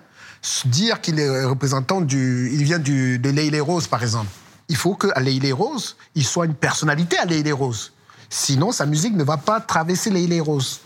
dire 0.64 1.02
qu'il 1.02 1.20
est 1.20 1.44
représentant 1.44 2.00
du... 2.00 2.48
Il 2.50 2.64
vient 2.64 2.78
du, 2.78 3.18
de 3.18 3.60
Rose, 3.60 3.86
par 3.86 4.02
exemple. 4.02 4.30
Il 4.70 4.76
faut 4.76 4.94
qu'à 4.94 5.20
Leile 5.20 5.52
Rose, 5.52 5.96
il 6.14 6.24
soit 6.24 6.46
une 6.46 6.54
personnalité 6.54 7.18
à 7.18 7.26
Leile 7.26 7.52
Rose. 7.52 7.92
Sinon, 8.30 8.72
sa 8.72 8.86
musique 8.86 9.14
ne 9.14 9.22
va 9.22 9.36
pas 9.36 9.60
traverser 9.60 10.08
Leile 10.08 10.40
Rose. 10.40 10.80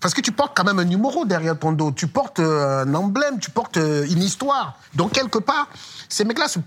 Parce 0.00 0.14
que 0.14 0.20
tu 0.20 0.32
portes 0.32 0.56
quand 0.56 0.64
même 0.64 0.80
un 0.80 0.84
numéro 0.84 1.24
derrière 1.24 1.56
ton 1.56 1.70
dos. 1.72 1.92
Tu 1.92 2.08
portes 2.08 2.40
euh, 2.40 2.84
un 2.84 2.94
emblème, 2.94 3.38
tu 3.38 3.50
portes 3.50 3.76
euh, 3.76 4.04
une 4.10 4.22
histoire. 4.22 4.78
Donc, 4.94 5.12
quelque 5.12 5.38
part, 5.38 5.68
ces 6.08 6.24
mecs-là 6.24 6.48
se, 6.48 6.58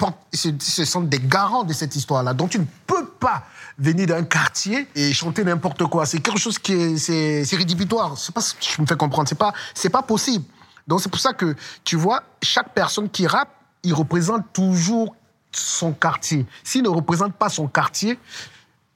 se, 0.60 0.86
sont 0.86 1.02
des 1.02 1.20
garants 1.20 1.66
de 1.66 1.74
cette 1.74 1.96
histoire-là. 1.96 2.34
Donc, 2.34 2.52
tu 2.52 2.60
ne 2.60 2.66
peux 2.88 3.06
pas 3.06 3.44
venir 3.78 4.08
d'un 4.08 4.24
quartier 4.24 4.88
et 4.96 5.12
chanter 5.12 5.44
n'importe 5.44 5.86
quoi. 5.86 6.06
C'est 6.06 6.20
quelque 6.20 6.40
chose 6.40 6.58
qui 6.60 6.74
est, 6.74 6.98
c'est, 6.98 7.44
c'est 7.44 7.58
rédhibitoire. 7.58 8.18
C'est 8.18 8.34
pas 8.34 8.42
je 8.42 8.82
me 8.82 8.88
fais 8.88 8.96
comprendre. 8.96 9.28
C'est 9.28 9.38
pas, 9.38 9.54
c'est 9.74 9.90
pas 9.90 10.02
possible. 10.02 10.46
Donc, 10.88 11.02
c'est 11.02 11.10
pour 11.10 11.20
ça 11.20 11.34
que, 11.34 11.56
tu 11.84 11.98
vois, 11.98 12.24
chaque 12.42 12.74
personne 12.74 13.10
qui 13.10 13.28
rappe, 13.28 13.50
il 13.84 13.94
représente 13.94 14.54
toujours 14.54 15.14
son 15.52 15.92
quartier. 15.92 16.46
S'il 16.64 16.84
ne 16.84 16.90
représente 16.90 17.34
pas 17.34 17.50
son 17.50 17.68
quartier, 17.68 18.18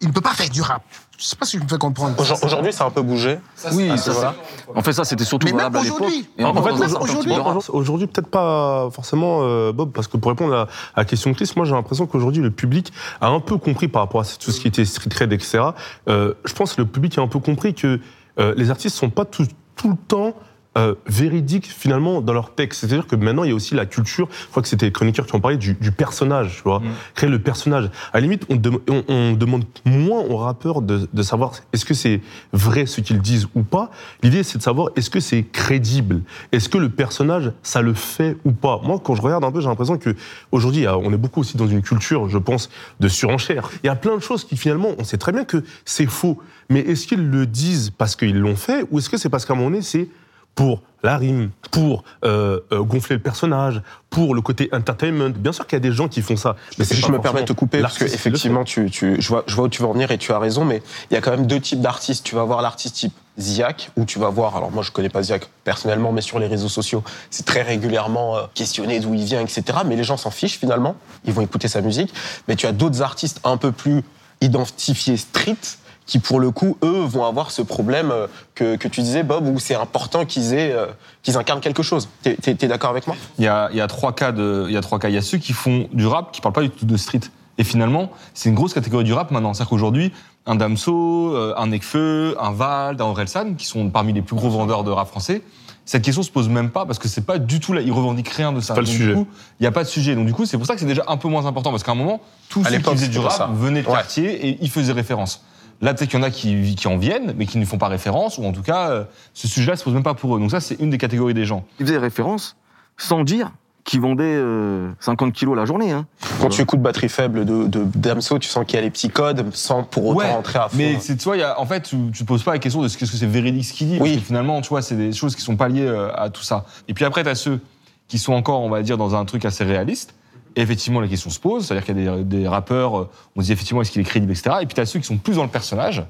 il 0.04 0.10
ne 0.10 0.14
peut 0.14 0.22
pas 0.22 0.34
faire 0.34 0.50
du 0.50 0.62
rap. 0.62 0.84
Je 1.18 1.24
sais 1.26 1.36
pas 1.36 1.46
si 1.46 1.58
je 1.58 1.64
me 1.64 1.68
fais 1.68 1.78
comprendre. 1.78 2.20
Aujourd- 2.20 2.44
Aujourd'hui, 2.44 2.74
ça 2.74 2.84
a 2.84 2.88
un 2.88 2.92
peu 2.92 3.02
bougé. 3.02 3.40
Oui, 3.72 3.98
ça, 3.98 4.12
voilà. 4.12 4.36
c'est- 4.68 4.78
En 4.78 4.82
fait, 4.84 4.94
ça, 4.94 5.04
c'était 5.06 5.24
surtout 5.24 5.46
Mais 5.46 5.52
même 5.54 5.72
valable 5.72 5.78
à 5.78 5.84
l'époque. 5.84 6.02
aujourd'hui. 6.02 7.34
En 7.34 7.60
fait, 7.62 7.70
aujourd'hui, 7.72 8.08
peut-être 8.08 8.28
pas 8.30 8.90
forcément, 8.92 9.40
euh, 9.44 9.72
Bob, 9.72 9.92
parce 9.92 10.08
que 10.08 10.18
pour 10.18 10.30
répondre 10.32 10.54
à, 10.54 10.62
à 10.64 10.68
la 10.98 11.06
question 11.06 11.32
de 11.32 11.36
Chris, 11.36 11.52
moi 11.56 11.66
j'ai 11.66 11.72
l'impression 11.74 12.06
qu'aujourd'hui 12.08 12.42
le 12.42 12.52
public 12.52 12.92
a 13.22 13.28
un 13.30 13.40
peu 13.40 13.58
compris 13.58 13.88
par 13.88 14.02
rapport 14.02 14.22
à 14.22 14.26
tout 14.26 14.52
ce 14.52 14.60
qui 14.60 14.68
était 14.68 14.86
street 14.86 15.10
cred, 15.10 15.32
etc. 15.34 15.64
Euh, 16.10 16.34
je 16.46 16.54
pense 16.54 16.74
que 16.74 16.82
le 16.82 16.88
public 16.88 17.18
a 17.18 17.22
un 17.22 17.28
peu 17.28 17.40
compris 17.40 17.74
que 17.74 18.00
euh, 18.40 18.54
les 18.58 18.70
artistes 18.72 18.96
sont 18.98 19.10
pas 19.10 19.26
tout, 19.26 19.46
tout 19.76 19.90
le 19.92 19.96
temps 20.08 20.34
euh, 20.78 20.96
véridiques 21.08 21.68
finalement 21.68 22.22
dans 22.22 22.34
leur 22.34 22.56
texte. 22.56 22.82
C'est-à-dire 22.82 23.08
que 23.08 23.16
maintenant 23.16 23.44
il 23.44 23.50
y 23.50 23.52
a 23.52 23.56
aussi 23.56 23.76
la 23.76 23.86
culture, 23.86 24.28
je 24.32 24.48
crois 24.50 24.64
que 24.64 24.68
c'était 24.70 24.88
les 24.88 24.92
chroniqueurs 24.92 25.26
qui 25.26 25.36
en 25.36 25.40
parlaient, 25.40 25.58
du, 25.58 25.74
du 25.76 25.92
personnage, 25.92 26.58
tu 26.58 26.64
vois, 26.64 26.82
créer 27.16 27.30
le 27.30 27.40
personnage. 27.40 27.90
À 28.12 28.18
la 28.18 28.22
limite, 28.22 28.46
on, 28.50 28.60
on- 28.90 29.04
on 29.08 29.34
demande 29.34 29.66
moins 29.86 30.22
aux 30.22 30.38
rappeurs 30.38 30.82
de, 30.82 31.08
de 31.12 31.24
savoir 31.24 31.52
est-ce 31.74 31.86
que 31.86 31.94
c'est 31.94 32.22
vrai 32.54 32.86
ce 32.86 33.02
qu'ils 33.02 33.22
disent 33.22 33.48
ou 33.56 33.64
pas. 33.64 33.92
L'idée 34.24 34.44
c'est 34.44 34.58
de 34.58 34.64
savoir 34.64 34.90
est-ce 34.96 35.10
que 35.10 35.20
c'est 35.20 35.44
crédible, 35.44 36.22
est-ce 36.52 36.70
que 36.70 36.78
le 36.78 36.90
personnage 36.90 37.52
ça 37.62 37.82
le 37.82 37.94
fait 37.94 38.38
ou 38.46 38.52
pas? 38.52 38.80
Moi, 38.84 39.00
quand 39.04 39.16
je 39.16 39.22
regarde 39.22 39.44
un 39.44 39.52
peu, 39.52 39.62
j'ai 39.62 39.68
l'impression 39.68 39.98
que 39.98 40.16
aujourd'hui, 40.52 40.88
on 40.88 41.14
est 41.14 41.18
beaucoup 41.18 41.42
aussi 41.42 41.58
dans 41.58 41.68
une 41.68 41.82
culture, 41.82 42.30
je 42.30 42.38
pense, 42.38 42.70
de 43.00 43.08
surenchère. 43.08 43.70
Il 43.84 43.88
y 43.88 43.90
a 43.90 43.96
plein 43.96 44.16
de 44.16 44.22
choses 44.22 44.44
qui 44.44 44.58
finalement, 44.58 44.90
on 44.98 45.04
sait 45.04 45.18
très 45.18 45.32
bien 45.32 45.44
que 45.46 45.64
c'est 45.86 46.06
faux. 46.08 46.40
Mais 46.70 46.80
est-ce 46.80 47.08
qu'ils 47.08 47.30
le 47.30 47.46
disent 47.46 47.92
parce 47.98 48.16
qu'ils 48.16 48.38
l'ont 48.40 48.56
fait 48.56 48.86
ou 48.92 49.00
est-ce 49.00 49.10
que 49.10 49.18
c'est 49.18 49.30
parce 49.30 49.46
qu'à 49.46 49.54
un 49.54 49.58
moment 49.58 49.70
donné, 49.70 49.82
c'est 49.82 50.08
pour 50.56 50.82
la 51.04 51.18
rime, 51.18 51.52
pour 51.70 52.04
euh, 52.24 52.62
euh, 52.72 52.82
gonfler 52.82 53.18
le 53.18 53.22
personnage, 53.22 53.82
pour 54.10 54.34
le 54.34 54.42
côté 54.42 54.70
entertainment. 54.72 55.30
Bien 55.30 55.52
sûr 55.52 55.68
qu'il 55.68 55.76
y 55.76 55.82
a 55.82 55.82
des 55.82 55.92
gens 55.92 56.08
qui 56.08 56.22
font 56.22 56.38
ça. 56.38 56.56
Mais 56.80 56.86
Si 56.86 56.96
je 56.96 57.12
me 57.12 57.20
permets 57.20 57.42
de 57.42 57.48
te 57.48 57.54
couper, 57.54 57.82
parce 57.82 57.98
que 57.98 58.06
effectivement, 58.06 58.64
tu, 58.64 58.90
tu, 58.90 59.22
je, 59.22 59.28
vois, 59.28 59.44
je 59.46 59.56
vois 59.56 59.66
où 59.66 59.70
tu 59.70 59.82
veux 59.82 59.88
en 59.88 59.94
venir 59.94 60.12
et 60.12 60.18
tu 60.18 60.32
as 60.32 60.40
raison, 60.40 60.64
mais 60.64 60.82
il 61.12 61.14
y 61.14 61.18
a 61.18 61.22
quand 61.22 61.32
même 61.32 61.46
deux 61.46 61.60
types 61.60 61.82
d'artistes. 61.82 62.26
Tu 62.26 62.36
vas 62.36 62.44
voir 62.44 62.62
l'artiste 62.62 62.96
type 62.96 63.14
Ziak, 63.38 63.92
où 63.98 64.06
tu 64.06 64.20
vas 64.20 64.30
voir, 64.30 64.56
alors 64.56 64.72
moi 64.72 64.84
je 64.84 64.92
connais 64.92 65.10
pas 65.10 65.24
Ziak 65.24 65.50
personnellement, 65.64 66.12
mais 66.12 66.22
sur 66.22 66.40
les 66.40 66.48
réseaux 66.48 66.70
sociaux, 66.70 67.04
c'est 67.32 67.46
très 67.46 67.64
régulièrement 67.64 68.38
euh, 68.38 68.42
questionné 68.54 69.00
d'où 69.00 69.14
il 69.14 69.24
vient, 69.24 69.42
etc. 69.42 69.80
Mais 69.86 69.96
les 69.96 70.04
gens 70.04 70.18
s'en 70.18 70.32
fichent 70.32 70.60
finalement, 70.60 70.96
ils 71.26 71.34
vont 71.34 71.42
écouter 71.42 71.68
sa 71.68 71.82
musique. 71.82 72.14
Mais 72.48 72.56
tu 72.56 72.66
as 72.66 72.72
d'autres 72.72 73.02
artistes 73.02 73.42
un 73.44 73.58
peu 73.58 73.72
plus 73.72 74.04
identifiés 74.42 75.18
street, 75.18 75.58
qui 76.06 76.20
pour 76.20 76.40
le 76.40 76.52
coup, 76.52 76.78
eux, 76.84 77.02
vont 77.06 77.26
avoir 77.26 77.52
ce 77.52 77.62
problème 77.62 78.12
euh, 78.12 78.28
que, 78.56 78.76
que 78.76 78.88
tu 78.88 79.02
disais, 79.02 79.24
Bob, 79.24 79.48
où 79.48 79.60
c'est 79.60 79.76
important 79.76 80.26
qu'ils 80.26 80.54
aient, 80.54 80.72
euh, 80.74 80.88
qu'ils 81.22 81.38
incarnent 81.38 81.62
quelque 81.62 81.84
chose. 81.84 82.10
T'es 82.22 82.36
t'es- 82.36 82.56
t'es 82.56 82.68
d'accord 82.68 82.90
avec 82.90 83.08
moi? 83.08 83.16
Il 83.40 83.46
y 83.46 83.48
a, 83.48 83.70
il 83.72 83.78
y 83.78 83.82
a 83.82 83.88
trois 83.88 84.14
cas 84.14 84.32
de, 84.32 84.66
il 84.68 84.74
y 84.74 84.78
a 84.78 84.82
trois 84.82 85.00
cas. 85.00 85.10
Il 85.10 85.16
y 85.16 85.18
a 85.18 85.22
ceux 85.22 85.38
qui 85.38 85.54
font 85.54 85.88
du 85.94 86.06
rap 86.06 86.32
qui 86.32 86.42
parlent 86.42 86.54
pas 86.54 86.62
du 86.62 86.70
tout 86.70 86.86
de 86.86 86.98
street. 86.98 87.22
Et 87.58 87.64
finalement, 87.64 88.10
c'est 88.34 88.50
une 88.50 88.56
grosse 88.56 88.74
catégorie 88.74 89.04
du 89.04 89.14
rap 89.14 89.32
maintenant. 89.32 89.54
C'est-à-dire 89.54 89.70
qu'aujourd'hui, 89.70 90.12
un 90.46 90.56
Damso, 90.56 91.36
euh, 91.36 91.54
un 91.56 91.68
Nekfeu, 91.68 92.36
un 92.40 92.52
Vald, 92.52 93.00
un 93.00 93.06
Orelsan, 93.06 93.54
qui 93.56 93.66
sont 93.66 93.90
parmi 93.90 94.12
les 94.12 94.22
plus 94.22 94.36
gros 94.36 94.50
vendeurs 94.50 94.84
de 94.84 94.92
rap 94.92 95.08
français, 95.08 95.42
cette 95.86 96.02
question 96.04 96.24
se 96.24 96.32
pose 96.32 96.50
même 96.50 96.70
pas 96.70 96.86
parce 96.86 96.98
que 97.00 97.08
c'est 97.08 97.26
pas 97.26 97.38
du 97.38 97.60
tout 97.60 97.72
là. 97.74 97.82
Ils 97.82 97.92
revendiquent 97.92 98.30
rien 98.30 98.52
de 98.54 98.60
ça. 98.60 98.74
pas 98.74 98.82
le 98.82 98.88
Donc, 98.88 98.96
sujet. 98.96 99.08
Du 99.10 99.14
coup, 99.16 99.28
il 99.60 99.64
y 99.64 99.68
a 99.68 99.72
pas 99.72 99.84
de 99.84 99.90
sujet. 99.90 100.16
Donc 100.16 100.26
du 100.26 100.34
coup, 100.34 100.46
c'est 100.46 100.58
pour 100.58 100.66
ça 100.66 100.74
que 100.74 100.80
c'est 100.80 100.86
déjà 100.86 101.04
un 101.08 101.18
peu 101.18 101.28
moins 101.30 101.46
important 101.46 101.72
parce 101.72 101.84
qu'à 101.84 101.92
un 101.92 101.96
moment, 101.96 102.20
tous 102.50 102.66
À 102.66 102.70
ceux 102.72 102.78
qui 102.80 102.84
faisaient 102.92 103.08
du 103.10 103.20
rap 103.20 103.32
ça. 103.32 103.50
venaient 103.54 103.82
de 103.84 103.88
Ouais. 103.88 103.94
quartier 103.94 104.48
et 104.48 104.58
ils 104.62 104.70
faisaient 104.70 104.94
référence. 104.94 105.44
Là, 105.82 105.94
peut-être 105.94 106.10
qu'il 106.12 106.20
y 106.20 106.22
en 106.24 106.26
a 106.26 106.30
qui, 106.32 106.76
qui 106.76 106.88
en 106.88 106.98
viennent, 106.98 107.34
mais 107.38 107.46
qui 107.46 107.58
ne 107.58 107.66
font 107.66 107.78
pas 107.78 107.88
référence, 107.90 108.38
ou 108.38 108.46
en 108.46 108.52
tout 108.54 108.62
cas, 108.62 108.90
euh, 108.90 109.04
ce 109.34 109.48
sujet-là 109.48 109.76
se 109.76 109.84
pose 109.84 109.94
même 109.94 110.04
pas 110.04 110.14
pour 110.14 110.36
eux. 110.36 110.40
Donc 110.40 110.52
ça, 110.52 110.60
c'est 110.62 110.80
une 110.80 110.90
des 110.90 110.98
catégories 110.98 111.34
des 111.34 111.46
gens. 111.46 111.66
Ils 111.80 111.86
faisaient 111.86 111.98
référence 111.98 112.56
sans 112.98 113.24
dire 113.24 113.52
qu'ils 113.84 114.00
vendaient 114.00 114.24
euh, 114.24 114.90
50 115.02 115.34
kilos 115.34 115.58
la 115.58 115.66
journée. 115.66 115.92
Hein. 115.92 116.06
Quand 116.40 116.48
tu 116.48 116.62
écoutes 116.62 116.82
Batterie 116.82 117.10
Faible 117.10 117.44
de, 117.44 117.68
de 117.68 117.84
Damso, 117.96 118.40
tu 118.40 118.48
sens 118.48 118.64
qu'il 118.66 118.76
y 118.76 118.80
a 118.80 118.82
les 118.82 118.90
petits 118.92 119.10
codes 119.10 119.54
sans 119.54 119.84
pour 119.84 120.06
autant 120.06 120.20
Ouais, 120.20 120.32
rentrer 120.32 120.58
à 120.60 120.70
fond. 120.70 120.78
Mais 120.78 120.98
c'est, 121.02 121.18
tu 121.18 121.24
vois, 121.26 121.36
il 121.36 121.42
y 121.42 121.44
a- 121.44 121.60
en 121.60 121.66
fait, 121.66 121.82
tu, 121.82 121.98
tu 122.14 122.24
poses 122.24 122.44
pas 122.44 122.54
la 122.54 122.60
question 122.60 122.82
de 122.82 122.88
ce 122.88 122.98
que, 122.98 123.06
ce 123.06 123.12
que 123.12 123.18
c'est 123.18 123.26
véridique 123.26 123.66
ce 123.66 123.74
qu'il 123.74 123.88
dit. 123.90 123.98
Oui. 124.00 124.12
Parce 124.12 124.22
que 124.22 124.28
finalement, 124.28 124.62
tu 124.62 124.70
vois, 124.70 124.82
c'est 124.82 124.96
des 124.96 125.12
choses 125.12 125.36
qui 125.36 125.42
sont 125.42 125.58
pas 125.58 125.68
liées 125.68 125.86
euh, 125.86 126.10
à 126.16 126.30
tout 126.30 126.44
ça. 126.44 126.64
Et 126.88 126.94
puis 126.94 127.04
après, 127.04 127.24
tu 127.24 127.30
as 127.30 127.36
ceux 127.36 127.60
qui 128.08 128.20
sont 128.20 128.32
encore, 128.32 128.62
on 128.62 128.70
va 128.70 128.82
dire, 128.84 128.98
dans 128.98 129.16
un 129.16 129.26
truc 129.26 129.44
assez 129.44 129.66
réaliste. 129.66 130.14
Et 130.56 130.62
effectivement, 130.62 131.00
la 131.02 131.08
question 131.08 131.30
se 131.30 131.40
pose. 131.40 131.66
C'est-à-dire 131.66 131.86
qu'il 131.86 132.04
y 132.04 132.08
a 132.08 132.18
des, 132.18 132.24
des 132.24 132.48
rappeurs, 132.48 133.00
euh, 133.00 133.10
on 133.36 133.42
se 133.42 133.48
dit 133.48 133.52
effectivement, 133.54 133.82
est-ce 133.82 133.92
qu'il 133.92 134.02
est 134.02 134.06
crédible, 134.06 134.32
etc. 134.32 134.58
Et 134.62 134.66
puis 134.66 134.76
tu 134.76 134.82
as 134.82 134.86
ceux 134.86 135.00
qui 135.00 135.06
sont 135.06 135.18
plus 135.18 135.36
dans 135.36 135.44
le 135.44 135.50
personnage. 135.50 136.04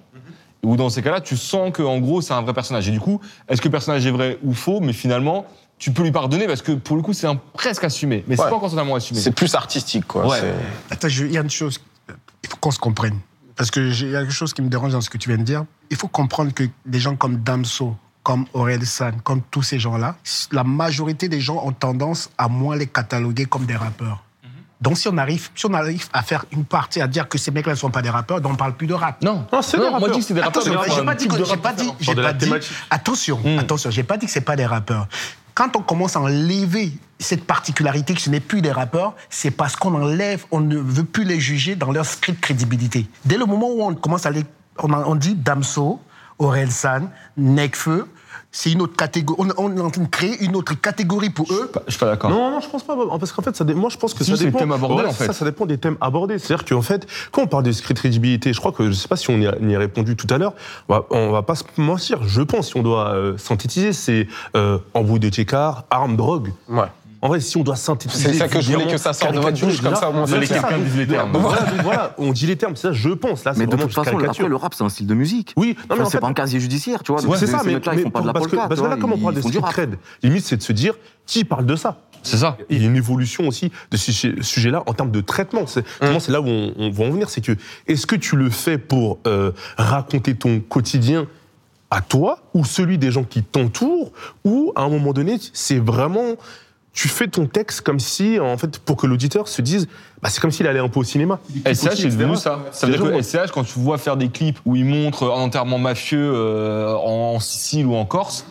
Où 0.63 0.77
dans 0.77 0.89
ces 0.89 1.01
cas-là, 1.01 1.19
tu 1.19 1.35
sens 1.35 1.71
que 1.73 1.81
en 1.83 1.99
gros, 1.99 2.21
c'est 2.21 2.33
un 2.33 2.41
vrai 2.41 2.53
personnage. 2.53 2.87
Et 2.87 2.91
du 2.91 2.99
coup, 3.01 3.19
est-ce 3.49 3.61
que 3.61 3.67
le 3.67 3.71
personnage 3.71 4.05
est 4.05 4.11
vrai 4.11 4.39
ou 4.43 4.53
faux? 4.53 4.79
Mais 4.79 4.93
finalement, 4.93 5.45
tu 5.77 5.91
peux 5.91 6.03
lui 6.03 6.11
pardonner 6.13 6.47
parce 6.47 6.61
que 6.61 6.71
pour 6.71 6.95
le 6.95 7.01
coup, 7.01 7.11
c'est 7.11 7.27
un 7.27 7.35
presque 7.35 7.83
assumé. 7.83 8.23
Mais 8.27 8.37
c'est 8.37 8.43
Ouais. 8.43 8.49
pas 8.49 8.55
encore 8.55 8.69
totalement 8.69 8.95
assumé. 8.95 9.19
C'est 9.19 9.31
plus 9.35 9.53
artistique, 9.55 10.07
quoi. 10.07 10.25
Ouais. 10.27 10.39
C'est- 10.39 10.93
Attends, 10.93 11.07
il 11.09 11.31
y 11.33 11.37
a 11.37 11.41
une 11.41 11.49
chose, 11.49 11.81
il 12.43 12.49
faut 12.49 12.55
qu'on 12.57 12.71
se 12.71 12.79
comprenne. 12.79 13.17
Parce 13.57 13.71
que 13.71 13.89
j'ai- 13.91 14.05
il 14.05 14.11
y 14.13 14.15
a 14.15 14.21
quelque 14.21 14.31
chose 14.31 14.53
qui 14.53 14.61
me 14.61 14.69
dérange 14.69 14.93
dans 14.93 15.01
ce 15.01 15.09
que 15.09 15.17
tu 15.17 15.27
viens 15.27 15.37
de 15.37 15.43
dire. 15.43 15.65
Il 15.89 15.97
faut 15.97 16.07
comprendre 16.07 16.53
que 16.53 16.63
des 16.85 16.99
gens 16.99 17.17
comme 17.17 17.37
Damso, 17.43 17.95
comme 18.23 18.45
Aurel 18.53 18.85
San, 18.85 19.19
comme 19.21 19.41
tous 19.51 19.63
ces 19.63 19.79
gens-là, 19.79 20.15
la 20.53 20.63
majorité 20.63 21.27
des 21.27 21.41
gens 21.41 21.61
ont 21.65 21.73
tendance 21.73 22.29
à 22.37 22.47
moins 22.47 22.77
les 22.77 22.87
cataloguer 22.87 23.45
comme 23.45 23.65
des 23.65 23.75
rappeurs. 23.75 24.23
Donc 24.83 24.97
si 24.97 25.07
on 25.07 25.17
arrive, 25.17 25.49
si 25.55 25.65
on 25.65 25.73
arrive 25.73 26.05
à 26.11 26.21
faire 26.23 26.43
une 26.51 26.65
partie 26.65 26.99
à 27.01 27.07
dire 27.07 27.29
que 27.29 27.37
ces 27.37 27.51
mecs-là 27.51 27.71
ne 27.71 27.77
sont 27.77 27.89
pas 27.89 28.01
des 28.01 28.09
rappeurs, 28.09 28.41
donc 28.41 28.49
on 28.49 28.53
ne 28.53 28.59
parle 28.59 28.73
plus 28.73 28.85
de 28.85 28.93
rap. 28.93 29.23
Non, 29.23 29.45
Non, 29.51 29.61
c'est 29.61 29.77
des 29.77 29.83
moi 29.89 29.91
je 29.91 29.93
rappeurs. 29.93 30.11
dis 30.11 30.19
que 30.19 30.25
c'est 30.25 30.33
des 30.33 30.41
rappeurs. 30.41 30.61
Attention, 30.61 30.81
mais 30.83 30.95
j'ai 30.95 31.03
pas 31.05 31.15
dit 31.15 31.27
que 31.27 31.55
pas 31.55 31.73
dit, 31.73 31.89
j'ai 32.01 32.15
pas 32.15 32.33
dit. 32.33 32.51
Attention, 32.89 33.39
Mm. 33.43 33.59
attention, 33.59 33.89
j'ai 33.91 34.03
pas 34.03 34.17
dit 34.17 34.25
que 34.25 34.31
c'est 34.31 34.41
pas 34.41 34.57
des 34.57 34.65
rappeurs. 34.65 35.07
Quand 35.55 35.75
on 35.77 35.81
commence 35.81 36.15
à 36.17 36.19
enlever 36.21 36.91
cette 37.19 37.45
particularité 37.45 38.13
que 38.13 38.19
ce 38.21 38.29
n'est 38.29 38.41
plus 38.41 38.61
des 38.61 38.71
rappeurs, 38.71 39.13
c'est 39.29 39.51
parce 39.51 39.75
qu'on 39.77 39.93
enlève, 39.95 40.43
on 40.51 40.59
ne 40.59 40.77
veut 40.77 41.05
plus 41.05 41.23
les 41.23 41.39
juger 41.39 41.75
dans 41.75 41.91
leur 41.91 42.05
stricte 42.05 42.41
crédibilité. 42.41 43.07
Dès 43.23 43.37
le 43.37 43.45
moment 43.45 43.69
où 43.71 43.83
on 43.83 43.93
commence 43.95 44.25
à 44.25 44.31
les, 44.31 44.43
on, 44.79 45.15
dit 45.15 45.35
Damso, 45.35 46.01
Aurel 46.39 46.71
San, 46.71 47.09
Nekfeu, 47.37 48.07
c'est 48.55 48.71
une 48.71 48.83
autre 48.83 48.95
catégorie. 48.95 49.49
On, 49.57 49.65
on 49.65 49.75
est 49.75 49.81
en 49.81 49.89
train 49.89 50.03
de 50.03 50.07
créer 50.07 50.41
une 50.43 50.55
autre 50.55 50.79
catégorie 50.79 51.31
pour 51.31 51.51
eux. 51.51 51.71
Je 51.87 51.91
suis 51.91 51.99
pas 51.99 52.05
d'accord. 52.05 52.29
Non, 52.29 52.51
non, 52.51 52.59
je 52.61 52.69
pense 52.69 52.83
pas, 52.83 52.95
Bob. 52.95 53.09
parce 53.19 53.31
qu'en 53.31 53.41
fait, 53.41 53.55
ça 53.55 53.63
moi, 53.65 53.89
je 53.89 53.97
pense 53.97 54.13
que 54.13 54.23
Si, 54.23 54.37
ça 54.37 54.43
dépend. 54.45 54.59
thèmes 54.59 54.71
abordés, 54.71 54.93
Voilà, 54.93 55.09
en 55.09 55.13
fait. 55.13 55.25
Ça, 55.25 55.33
ça 55.33 55.43
dépend 55.43 55.65
des 55.65 55.79
thèmes 55.79 55.97
abordés. 55.99 56.37
C'est-à-dire 56.37 56.63
qu'en 56.63 56.83
fait, 56.83 57.07
quand 57.31 57.41
on 57.41 57.47
parle 57.47 57.63
de 57.63 57.71
street 57.71 57.95
crédibilité, 57.95 58.53
je 58.53 58.59
crois 58.59 58.71
que, 58.71 58.87
je 58.89 58.93
sais 58.93 59.07
pas 59.07 59.15
si 59.17 59.29
on 59.31 59.37
y 59.39 59.47
a, 59.47 59.57
y 59.59 59.75
a 59.75 59.79
répondu 59.79 60.15
tout 60.15 60.27
à 60.29 60.37
l'heure, 60.37 60.53
on 60.87 60.93
va, 60.93 61.05
on 61.09 61.31
va 61.31 61.41
pas 61.41 61.55
se 61.55 61.63
mentir. 61.77 62.19
Je 62.27 62.41
pense, 62.43 62.67
si 62.67 62.77
on 62.77 62.83
doit 62.83 63.07
euh, 63.15 63.37
synthétiser, 63.39 63.91
c'est 63.91 64.27
euh, 64.55 64.77
embrouille 64.93 65.19
de 65.19 65.29
Tchékar, 65.29 65.85
armes, 65.89 66.15
drogue. 66.15 66.53
Ouais. 66.69 66.83
En 67.23 67.29
vrai, 67.29 67.39
si 67.39 67.55
on 67.55 67.63
doit 67.63 67.77
synthétiser. 67.77 68.33
C'est 68.33 68.37
ça 68.37 68.49
que 68.49 68.59
je 68.59 68.73
voulais 68.73 68.85
que 68.85 68.97
ça 68.97 69.13
sorte 69.13 69.33
de 69.33 69.39
votre 69.39 69.57
bouche, 69.57 69.81
comme 69.81 69.95
ça, 69.95 70.09
au 70.09 70.13
moins, 70.13 70.25
voilà, 70.25 70.45
c'est 70.45 70.53
quelqu'un 70.55 70.77
dise 70.77 70.97
les 70.97 71.07
termes. 71.07 71.31
Voilà, 71.31 71.61
donc 71.61 71.81
voilà, 71.81 72.13
on 72.17 72.33
dit 72.33 72.45
les 72.47 72.57
termes, 72.57 72.75
c'est 72.75 72.87
ça, 72.89 72.91
je 72.91 73.09
pense. 73.09 73.45
Là, 73.45 73.53
c'est 73.53 73.61
Mais 73.61 73.65
de 73.65 73.77
toute 73.77 73.93
façon, 73.93 74.19
après, 74.19 74.45
le 74.45 74.55
rap, 74.57 74.73
c'est 74.73 74.83
un 74.83 74.89
style 74.89 75.07
de 75.07 75.13
musique. 75.13 75.53
Oui, 75.55 75.77
non, 75.89 75.95
mais 75.97 76.03
c'est 76.03 76.11
fait, 76.11 76.19
pas 76.19 76.27
un 76.27 76.33
casier 76.33 76.59
judiciaire, 76.59 77.01
tu 77.01 77.13
vois. 77.13 77.21
c'est 77.21 77.27
Donc, 77.27 77.37
ça, 77.37 77.61
mais, 77.63 77.71
ils 77.71 77.99
font 78.01 78.09
pas 78.09 78.19
de 78.19 78.27
la 78.27 78.33
parce 78.33 78.47
que, 78.47 78.51
polka. 78.51 78.67
parce 78.67 78.81
que 78.81 78.85
là, 78.85 78.95
vois, 78.95 79.01
comme 79.01 79.13
on 79.13 79.17
parle 79.17 79.35
de 79.35 79.41
font 79.41 79.47
du 79.49 79.57
street 79.57 79.71
cred, 79.71 79.97
limite, 80.21 80.43
c'est 80.43 80.57
de 80.57 80.63
se 80.63 80.73
dire 80.73 80.95
qui 81.25 81.45
parle 81.45 81.65
de 81.65 81.77
ça? 81.77 82.01
C'est 82.23 82.37
ça. 82.37 82.57
Il 82.69 82.81
y 82.81 82.85
a 82.85 82.89
une 82.89 82.97
évolution 82.97 83.47
aussi 83.47 83.71
de 83.89 83.95
ce 83.95 84.11
sujet- 84.11 84.35
sujet-là 84.41 84.83
en 84.85 84.93
termes 84.93 85.11
de 85.11 85.21
traitement. 85.21 85.65
C'est 85.65 85.85
c'est 86.19 86.31
là 86.33 86.41
où 86.41 86.47
on, 86.47 86.73
on 86.77 86.89
va 86.91 87.05
en 87.05 87.09
venir, 87.09 87.29
c'est 87.29 87.39
que 87.39 87.53
est-ce 87.87 88.05
que 88.05 88.17
tu 88.17 88.35
le 88.35 88.49
fais 88.49 88.77
pour 88.77 89.19
euh, 89.27 89.51
raconter 89.77 90.35
ton 90.35 90.59
quotidien 90.59 91.25
à 91.89 92.01
toi 92.01 92.39
ou 92.53 92.65
celui 92.65 92.97
des 92.97 93.11
gens 93.11 93.23
qui 93.23 93.43
t'entourent 93.43 94.11
ou 94.43 94.73
à 94.75 94.81
un 94.81 94.89
moment 94.89 95.13
donné 95.13 95.37
c'est 95.53 95.77
vraiment 95.79 96.35
tu 96.93 97.07
fais 97.07 97.27
ton 97.27 97.47
texte 97.47 97.81
comme 97.81 97.99
si 97.99 98.39
en 98.39 98.57
fait 98.57 98.77
pour 98.79 98.97
que 98.97 99.07
l'auditeur 99.07 99.47
se 99.47 99.61
dise 99.61 99.87
bah, 100.21 100.29
c'est 100.29 100.39
comme 100.39 100.51
s'il 100.51 100.67
allait 100.67 100.79
un 100.79 100.89
peu 100.89 100.99
au 100.99 101.03
cinéma. 101.03 101.39
SCH 101.65 101.95
c'est 101.95 102.09
devenu 102.09 102.35
ça. 102.35 102.59
Ça 102.71 102.87
veut 102.87 102.93
dire 102.93 103.03
que 103.03 103.21
SCH, 103.21 103.51
quand 103.51 103.63
tu 103.63 103.79
vois 103.79 103.97
faire 103.97 104.15
des 104.15 104.29
clips 104.29 104.59
où 104.65 104.75
il 104.75 104.85
montre 104.85 105.25
un 105.25 105.41
enterrement 105.41 105.79
mafieux 105.79 106.31
euh, 106.33 106.93
en, 106.95 107.33
en 107.35 107.39
Sicile 107.39 107.87
ou 107.87 107.95
en 107.95 108.05
Corse, 108.05 108.45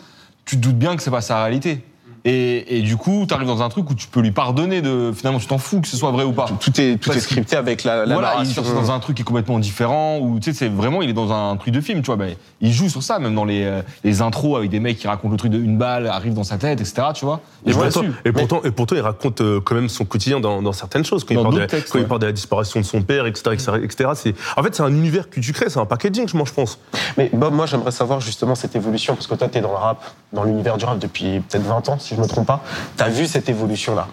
tu 0.45 0.57
te 0.57 0.61
doutes 0.61 0.77
bien 0.77 0.95
que 0.95 1.01
c'est 1.01 1.11
pas 1.11 1.21
sa 1.21 1.41
réalité. 1.41 1.83
Et, 2.25 2.77
et 2.77 2.81
du 2.81 2.95
coup, 2.95 3.25
tu 3.27 3.33
arrives 3.33 3.47
dans 3.47 3.61
un 3.61 3.67
truc 3.69 3.89
où 3.89 3.93
tu 3.95 4.07
peux 4.07 4.21
lui 4.21 4.31
pardonner 4.31 4.81
de. 4.81 5.11
Finalement, 5.13 5.39
tu 5.39 5.45
t'en 5.47 5.57
fous 5.57 5.81
que 5.81 5.87
ce 5.89 5.97
soit 5.97 6.11
vrai 6.11 6.23
ou 6.23 6.31
pas. 6.31 6.45
Tout 6.59 6.69
est, 6.79 6.95
tout 6.97 7.09
est 7.11 7.13
Parce 7.15 7.19
scripté 7.19 7.57
avec 7.57 7.83
la, 7.83 8.05
la 8.05 8.13
voilà, 8.13 8.29
il 8.29 8.43
narration. 8.43 8.63
cherche 8.63 8.73
dans 8.75 8.91
un 8.91 8.99
truc 8.99 9.17
qui 9.17 9.23
est 9.23 9.25
complètement 9.25 9.59
différent, 9.59 10.19
ou 10.19 10.39
tu 10.39 10.51
sais, 10.53 10.57
c'est 10.57 10.69
vraiment, 10.69 11.01
il 11.01 11.09
est 11.09 11.13
dans 11.13 11.33
un 11.33 11.57
truc 11.57 11.73
de 11.73 11.81
film, 11.81 12.01
tu 12.01 12.05
vois. 12.07 12.15
Ben, 12.15 12.33
il 12.61 12.71
joue 12.71 12.87
sur 12.87 13.03
ça, 13.03 13.19
même 13.19 13.35
dans 13.35 13.43
les, 13.43 13.63
euh, 13.65 13.81
les 14.05 14.21
intros 14.21 14.57
avec 14.57 14.69
des 14.69 14.79
mecs 14.79 14.97
qui 14.99 15.07
racontent 15.07 15.31
le 15.31 15.37
truc 15.37 15.51
de 15.51 15.59
une 15.59 15.77
balle 15.77 16.07
arrive 16.07 16.33
dans 16.33 16.45
sa 16.45 16.57
tête, 16.57 16.79
etc. 16.79 17.07
Tu 17.13 17.25
vois. 17.25 17.41
Et, 17.65 17.73
pourtant, 17.73 18.01
et, 18.23 18.31
pourtant, 18.31 18.61
et 18.63 18.71
pourtant, 18.71 18.95
il 18.95 19.01
raconte 19.01 19.41
euh, 19.41 19.59
quand 19.59 19.75
même 19.75 19.89
son 19.89 20.05
quotidien 20.05 20.39
dans, 20.39 20.61
dans 20.61 20.71
certaines 20.73 21.03
choses. 21.03 21.25
Quand, 21.25 21.33
il 21.33 21.37
Dans 21.37 21.43
parle, 21.43 21.55
de, 21.55 21.59
d'autres 21.59 21.71
textes, 21.71 21.91
quand 21.91 21.99
il 21.99 22.05
parle 22.05 22.21
de 22.21 22.25
la 22.27 22.31
disparition 22.31 22.79
de 22.79 22.85
son 22.85 23.01
père, 23.01 23.25
etc. 23.25 23.49
etc., 23.53 23.71
etc. 23.83 24.09
C'est- 24.15 24.35
En 24.55 24.63
fait, 24.63 24.73
c'est 24.73 24.83
un 24.83 24.87
univers 24.93 25.29
que 25.29 25.41
tu 25.41 25.51
crées, 25.51 25.69
c'est 25.69 25.79
un 25.79 25.85
packaging, 25.85 26.29
moi, 26.35 26.45
je 26.47 26.53
pense. 26.53 26.79
Mais 27.17 27.29
Bob, 27.33 27.53
moi 27.53 27.65
j'aimerais 27.65 27.91
savoir 27.91 28.21
justement 28.21 28.55
cette 28.55 28.75
évolution, 28.77 29.13
parce 29.15 29.27
que 29.27 29.35
toi 29.35 29.47
t'es 29.49 29.59
dans 29.61 29.71
le 29.71 29.75
rap, 29.75 30.01
dans 30.31 30.43
l'univers 30.43 30.77
du 30.77 30.85
rap 30.85 30.99
depuis 30.99 31.41
peut-être 31.41 31.63
20 31.65 31.89
ans, 31.89 31.99
si 31.99 32.12
je 32.15 32.21
me 32.21 32.27
trompe 32.27 32.47
pas. 32.47 32.63
T'as 32.97 33.09
vu 33.09 33.27
cette 33.27 33.49
évolution-là? 33.49 34.07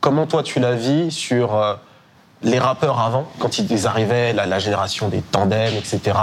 Comment 0.00 0.26
toi 0.26 0.42
tu 0.42 0.60
la 0.60 0.74
vis 0.74 1.10
sur 1.10 1.54
euh, 1.54 1.74
les 2.42 2.58
rappeurs 2.58 3.00
avant, 3.00 3.26
quand 3.38 3.58
ils 3.58 3.86
arrivaient, 3.86 4.32
la, 4.32 4.46
la 4.46 4.58
génération 4.58 5.08
des 5.08 5.22
tandems, 5.22 5.74
etc., 5.74 6.16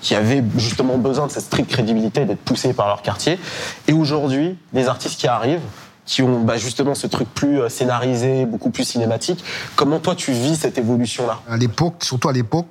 qui 0.00 0.14
avaient 0.14 0.44
justement 0.56 0.98
besoin 0.98 1.26
de 1.26 1.32
cette 1.32 1.44
stricte 1.44 1.70
crédibilité, 1.70 2.26
d'être 2.26 2.44
poussés 2.44 2.74
par 2.74 2.86
leur 2.86 3.02
quartier, 3.02 3.38
et 3.88 3.92
aujourd'hui, 3.92 4.58
les 4.72 4.88
artistes 4.88 5.18
qui 5.18 5.26
arrivent, 5.26 5.62
qui 6.04 6.22
ont 6.22 6.42
bah, 6.42 6.58
justement 6.58 6.94
ce 6.94 7.06
truc 7.06 7.28
plus 7.32 7.60
euh, 7.60 7.68
scénarisé, 7.68 8.44
beaucoup 8.46 8.70
plus 8.70 8.84
cinématique. 8.84 9.42
Comment 9.74 9.98
toi 10.00 10.14
tu 10.14 10.32
vis 10.32 10.56
cette 10.56 10.78
évolution-là? 10.78 11.40
À 11.48 11.56
l'époque, 11.56 12.04
surtout 12.04 12.28
à 12.28 12.32
l'époque, 12.32 12.66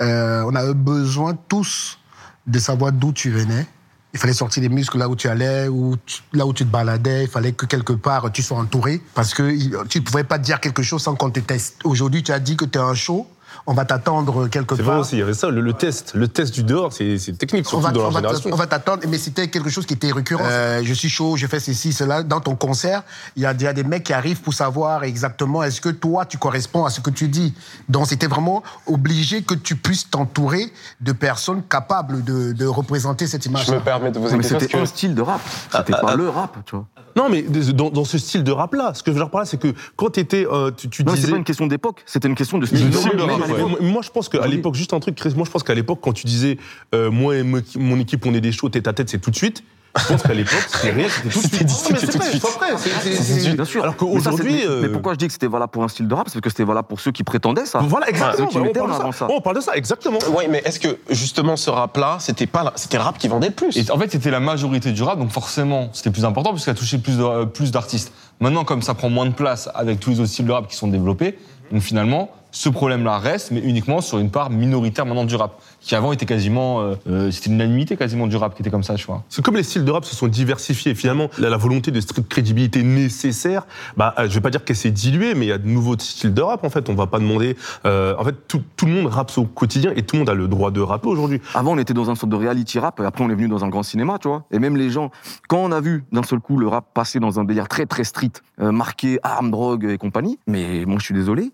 euh, 0.00 0.42
on 0.46 0.54
avait 0.54 0.74
besoin 0.74 1.36
tous 1.48 1.98
de 2.46 2.58
savoir 2.58 2.92
d'où 2.92 3.12
tu 3.12 3.30
venais. 3.30 3.66
Il 4.12 4.18
fallait 4.18 4.32
sortir 4.32 4.60
des 4.60 4.68
muscles 4.68 4.98
là 4.98 5.08
où 5.08 5.14
tu 5.14 5.28
allais, 5.28 5.68
ou 5.68 5.96
là 6.32 6.46
où 6.46 6.52
tu 6.52 6.64
te 6.64 6.70
baladais. 6.70 7.24
Il 7.24 7.30
fallait 7.30 7.52
que 7.52 7.66
quelque 7.66 7.92
part 7.92 8.30
tu 8.32 8.42
sois 8.42 8.58
entouré. 8.58 9.00
Parce 9.14 9.34
que 9.34 9.84
tu 9.84 10.00
ne 10.00 10.04
pouvais 10.04 10.24
pas 10.24 10.38
dire 10.38 10.60
quelque 10.60 10.82
chose 10.82 11.02
sans 11.02 11.14
qu'on 11.14 11.30
te 11.30 11.40
teste. 11.40 11.76
Aujourd'hui, 11.84 12.22
tu 12.22 12.32
as 12.32 12.40
dit 12.40 12.56
que 12.56 12.64
tu 12.64 12.78
es 12.78 12.82
un 12.82 12.94
show. 12.94 13.28
On 13.66 13.74
va 13.74 13.84
t'attendre 13.84 14.48
quelque 14.48 14.74
C'est 14.76 14.82
part. 14.82 14.92
vrai 14.92 15.00
aussi, 15.02 15.16
il 15.16 15.18
y 15.20 15.22
avait 15.22 15.34
ça, 15.34 15.50
le, 15.50 15.60
le 15.60 15.72
test. 15.72 16.12
Le 16.14 16.28
test 16.28 16.52
du 16.54 16.62
dehors, 16.64 16.92
c'est 16.92 17.18
c'est 17.18 17.32
technique, 17.32 17.66
On 17.72 17.78
va, 17.78 17.90
dans 17.90 18.00
on 18.00 18.04
la 18.04 18.08
va 18.10 18.16
génération. 18.20 18.50
t- 18.50 18.54
on 18.54 18.56
va 18.56 18.66
t'attendre, 18.66 19.02
mais 19.08 19.18
c'était 19.18 19.48
quelque 19.48 19.70
chose 19.70 19.86
qui 19.86 19.94
était 19.94 20.12
récurrent. 20.12 20.44
Euh, 20.46 20.80
je 20.82 20.94
suis 20.94 21.08
chaud, 21.08 21.36
je 21.36 21.46
fais 21.46 21.60
ceci, 21.60 21.92
cela. 21.92 22.22
Dans 22.22 22.40
ton 22.40 22.56
concert, 22.56 23.02
il 23.36 23.42
y 23.42 23.46
a 23.46 23.54
déjà 23.54 23.72
des 23.72 23.84
mecs 23.84 24.04
qui 24.04 24.12
arrivent 24.12 24.40
pour 24.40 24.54
savoir 24.54 25.04
exactement 25.04 25.62
est-ce 25.62 25.80
que 25.80 25.90
toi, 25.90 26.24
tu 26.24 26.38
corresponds 26.38 26.84
à 26.84 26.90
ce 26.90 27.00
que 27.00 27.10
tu 27.10 27.28
dis. 27.28 27.54
Donc, 27.88 28.06
c'était 28.06 28.26
vraiment 28.26 28.62
obligé 28.86 29.42
que 29.42 29.54
tu 29.54 29.76
puisses 29.76 30.08
t'entourer 30.10 30.72
de 31.00 31.12
personnes 31.12 31.62
capables 31.62 32.24
de, 32.24 32.52
de 32.52 32.66
représenter 32.66 33.26
cette 33.26 33.46
image. 33.46 33.66
Je 33.66 33.72
me 33.74 33.80
permets 33.80 34.10
de 34.10 34.18
vous 34.18 34.28
parce 34.28 34.46
c'était 34.46 34.66
que 34.66 34.76
un 34.78 34.86
style 34.86 35.14
de 35.14 35.22
rap. 35.22 35.40
C'était 35.70 35.92
Ah, 35.94 36.00
pas 36.00 36.10
ah, 36.12 36.16
le 36.16 36.28
rap, 36.28 36.56
tu 36.66 36.76
vois. 36.76 36.86
Non, 37.16 37.28
mais 37.28 37.42
dans, 37.42 37.90
dans 37.90 38.04
ce 38.04 38.18
style 38.18 38.44
de 38.44 38.52
rap-là, 38.52 38.92
ce 38.94 39.02
que 39.02 39.10
je 39.10 39.14
veux 39.14 39.18
leur 39.20 39.30
parler, 39.30 39.46
c'est 39.46 39.58
que 39.60 39.74
quand 39.96 40.16
étais, 40.16 40.46
euh, 40.50 40.70
tu, 40.70 40.88
tu 40.88 41.02
Non, 41.04 41.10
c'est 41.12 41.18
disais. 41.22 41.30
pas 41.32 41.36
une 41.38 41.44
question 41.44 41.66
d'époque, 41.66 42.02
c'était 42.06 42.28
une 42.28 42.36
question 42.36 42.58
de 42.58 42.66
style 42.66 42.88
de 42.88 42.96
rap. 42.96 43.49
Ouais. 43.52 43.76
moi, 43.80 44.02
je 44.02 44.10
pense 44.10 44.28
qu'à 44.28 44.46
l'époque, 44.46 44.74
juste 44.74 44.92
un 44.94 45.00
truc, 45.00 45.14
Chris, 45.16 45.32
moi, 45.36 45.44
je 45.46 45.50
pense 45.50 45.62
qu'à 45.62 45.74
l'époque, 45.74 45.98
quand 46.02 46.12
tu 46.12 46.26
disais, 46.26 46.58
euh, 46.94 47.10
moi 47.10 47.36
et 47.36 47.42
mo- 47.42 47.58
mon 47.76 47.98
équipe, 47.98 48.24
on 48.26 48.34
est 48.34 48.40
des 48.40 48.52
shows, 48.52 48.68
tête 48.68 48.88
à 48.88 48.92
tête, 48.92 49.08
c'est 49.10 49.18
tout 49.20 49.30
de 49.30 49.36
suite. 49.36 49.62
Je 49.98 50.06
pense 50.06 50.22
qu'à 50.22 50.34
l'époque, 50.34 50.62
c'était 50.68 50.90
réel, 50.92 51.10
c'était 51.10 51.28
tout 51.30 51.40
de 51.40 51.46
suite. 51.48 51.52
c'était 51.68 51.96
c'est 51.98 52.06
tout 52.06 52.12
de 52.12 52.18
vrai, 52.22 52.30
suite. 52.30 52.42
c'est 52.78 52.90
c'est- 52.90 53.16
c'est- 53.16 53.22
C'est 53.34 53.40
c'est- 53.40 53.52
bien 53.54 53.64
sûr. 53.64 53.82
Alors 53.82 53.96
qu'aujourd'hui. 53.96 54.60
c'est- 54.60 54.66
mais, 54.68 54.72
euh, 54.72 54.82
mais 54.82 54.88
pourquoi 54.88 55.14
je 55.14 55.18
dis 55.18 55.26
que 55.26 55.32
c'était 55.32 55.48
valable 55.48 55.72
pour 55.72 55.82
un 55.82 55.88
style 55.88 56.06
de 56.06 56.14
rap? 56.14 56.28
C'est 56.30 56.40
que 56.40 56.48
c'était 56.48 56.62
valable 56.62 56.86
pour 56.86 57.00
ceux 57.00 57.10
qui 57.10 57.24
prétendaient 57.24 57.66
ça. 57.66 57.80
Voilà, 57.80 58.08
exactement. 58.08 58.48
Ceux 58.52 58.60
qui 58.60 58.64
bah, 58.66 58.70
on, 58.70 58.72
parle 58.72 58.90
de 58.90 58.94
avant 59.00 59.10
ça. 59.10 59.18
ça. 59.18 59.28
on 59.28 59.40
parle 59.40 59.56
de 59.56 59.60
ça, 59.60 59.74
exactement. 59.74 60.20
Oui, 60.36 60.44
mais 60.48 60.62
est-ce 60.64 60.78
que 60.78 60.96
justement 61.10 61.56
ce 61.56 61.70
rap-là, 61.70 62.18
c'était 62.20 62.46
pas, 62.46 62.72
c'était 62.76 62.98
le 62.98 63.02
rap 63.02 63.18
qui 63.18 63.26
vendait 63.26 63.48
le 63.48 63.52
plus? 63.54 63.76
Et 63.76 63.90
en 63.90 63.98
fait, 63.98 64.12
c'était 64.12 64.30
la 64.30 64.38
majorité 64.38 64.92
du 64.92 65.02
rap, 65.02 65.18
donc 65.18 65.32
forcément, 65.32 65.88
c'était 65.92 66.10
plus 66.10 66.24
important 66.24 66.52
puisqu'il 66.52 66.70
a 66.70 66.74
touché 66.74 66.98
plus 66.98 67.18
de- 67.18 67.46
plus 67.46 67.72
d'artistes. 67.72 68.12
Maintenant, 68.38 68.62
comme 68.64 68.82
ça 68.82 68.94
prend 68.94 69.10
moins 69.10 69.26
de 69.26 69.32
place 69.34 69.68
avec 69.74 69.98
tous 69.98 70.10
les 70.10 70.20
autres 70.20 70.28
styles 70.30 70.46
de 70.46 70.52
rap 70.52 70.68
qui 70.68 70.76
sont 70.76 70.86
développés, 70.86 71.36
donc 71.72 71.82
finalement, 71.82 72.30
ce 72.52 72.68
problème-là 72.68 73.18
reste, 73.18 73.50
mais 73.50 73.60
uniquement 73.60 74.00
sur 74.00 74.18
une 74.18 74.30
part 74.30 74.50
minoritaire 74.50 75.06
maintenant 75.06 75.24
du 75.24 75.36
rap, 75.36 75.60
qui 75.80 75.94
avant 75.94 76.12
était 76.12 76.26
quasiment, 76.26 76.80
euh, 76.80 76.94
euh, 77.08 77.30
c'était 77.30 77.48
une 77.48 77.56
unanimité 77.56 77.96
quasiment 77.96 78.26
du 78.26 78.36
rap 78.36 78.54
qui 78.54 78.62
était 78.62 78.70
comme 78.70 78.82
ça, 78.82 78.94
tu 78.94 79.06
vois. 79.06 79.22
C'est 79.28 79.42
comme 79.44 79.56
les 79.56 79.62
styles 79.62 79.84
de 79.84 79.90
rap 79.90 80.04
se 80.04 80.14
sont 80.14 80.28
diversifiés. 80.28 80.94
Finalement, 80.94 81.28
la, 81.38 81.50
la 81.50 81.56
volonté 81.56 81.90
de 81.90 82.00
strict 82.00 82.28
crédibilité 82.28 82.82
nécessaire, 82.82 83.66
bah, 83.96 84.14
euh, 84.18 84.28
je 84.28 84.34
vais 84.34 84.40
pas 84.40 84.50
dire 84.50 84.64
qu'elle 84.64 84.76
s'est 84.76 84.90
diluée, 84.90 85.34
mais 85.34 85.46
il 85.46 85.48
y 85.48 85.52
a 85.52 85.58
de 85.58 85.68
nouveaux 85.68 85.98
styles 85.98 86.34
de 86.34 86.42
rap. 86.42 86.64
En 86.64 86.70
fait, 86.70 86.88
on 86.88 86.94
va 86.94 87.06
pas 87.06 87.18
demander. 87.18 87.56
euh, 87.86 88.14
en 88.18 88.24
fait, 88.24 88.34
tout, 88.48 88.62
tout 88.76 88.86
le 88.86 88.92
monde 88.92 89.06
rappe 89.06 89.30
au 89.36 89.44
quotidien 89.44 89.92
et 89.94 90.02
tout 90.02 90.16
le 90.16 90.20
monde 90.20 90.30
a 90.30 90.34
le 90.34 90.48
droit 90.48 90.70
de 90.70 90.80
rapper 90.80 91.08
aujourd'hui. 91.08 91.40
Avant, 91.54 91.72
on 91.72 91.78
était 91.78 91.94
dans 91.94 92.10
un 92.10 92.14
sorte 92.14 92.30
de 92.30 92.36
reality 92.36 92.78
rap, 92.78 93.00
et 93.00 93.04
après, 93.04 93.24
on 93.24 93.30
est 93.30 93.34
venu 93.34 93.48
dans 93.48 93.64
un 93.64 93.68
grand 93.68 93.82
cinéma, 93.82 94.18
tu 94.18 94.28
vois. 94.28 94.44
Et 94.50 94.58
même 94.58 94.76
les 94.76 94.90
gens, 94.90 95.10
quand 95.48 95.58
on 95.58 95.72
a 95.72 95.80
vu 95.80 96.04
d'un 96.12 96.22
seul 96.22 96.40
coup 96.40 96.56
le 96.58 96.68
rap 96.68 96.86
passer 96.92 97.20
dans 97.20 97.38
un 97.38 97.44
délire 97.44 97.68
très 97.68 97.86
très 97.86 98.04
strict, 98.04 98.42
euh, 98.60 98.72
marqué 98.72 99.18
armes, 99.22 99.50
drogue 99.50 99.84
et 99.84 99.98
compagnie, 99.98 100.38
mais 100.46 100.84
moi, 100.86 100.98
je 100.98 101.04
suis 101.04 101.14
désolé, 101.14 101.52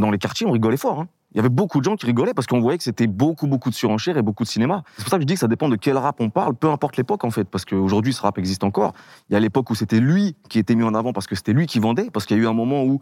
dans 0.00 0.10
les 0.10 0.18
quartiers, 0.18 0.46
on 0.46 0.50
rigolait 0.50 0.76
fort. 0.76 1.00
Hein. 1.00 1.08
Il 1.32 1.38
y 1.38 1.40
avait 1.40 1.48
beaucoup 1.48 1.80
de 1.80 1.84
gens 1.84 1.96
qui 1.96 2.06
rigolaient 2.06 2.34
parce 2.34 2.46
qu'on 2.46 2.60
voyait 2.60 2.78
que 2.78 2.84
c'était 2.84 3.08
beaucoup, 3.08 3.46
beaucoup 3.46 3.68
de 3.68 3.74
surenchères 3.74 4.16
et 4.16 4.22
beaucoup 4.22 4.44
de 4.44 4.48
cinéma. 4.48 4.84
C'est 4.96 5.02
pour 5.02 5.10
ça 5.10 5.16
que 5.16 5.22
je 5.22 5.26
dis 5.26 5.34
que 5.34 5.40
ça 5.40 5.48
dépend 5.48 5.68
de 5.68 5.76
quel 5.76 5.96
rap 5.96 6.20
on 6.20 6.30
parle, 6.30 6.54
peu 6.54 6.68
importe 6.68 6.96
l'époque 6.96 7.24
en 7.24 7.30
fait, 7.30 7.44
parce 7.44 7.64
qu'aujourd'hui 7.64 8.12
ce 8.12 8.22
rap 8.22 8.38
existe 8.38 8.62
encore. 8.62 8.92
Il 9.28 9.32
y 9.32 9.36
a 9.36 9.40
l'époque 9.40 9.68
où 9.70 9.74
c'était 9.74 9.98
lui 9.98 10.36
qui 10.48 10.60
était 10.60 10.76
mis 10.76 10.84
en 10.84 10.94
avant 10.94 11.12
parce 11.12 11.26
que 11.26 11.34
c'était 11.34 11.52
lui 11.52 11.66
qui 11.66 11.80
vendait, 11.80 12.08
parce 12.12 12.26
qu'il 12.26 12.36
y 12.36 12.40
a 12.40 12.42
eu 12.42 12.46
un 12.46 12.52
moment 12.52 12.84
où 12.84 13.00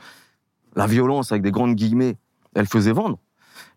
la 0.77 0.87
violence, 0.87 1.31
avec 1.31 1.43
des 1.43 1.51
grandes 1.51 1.75
guillemets, 1.75 2.17
elle 2.55 2.67
faisait 2.67 2.93
vendre. 2.93 3.19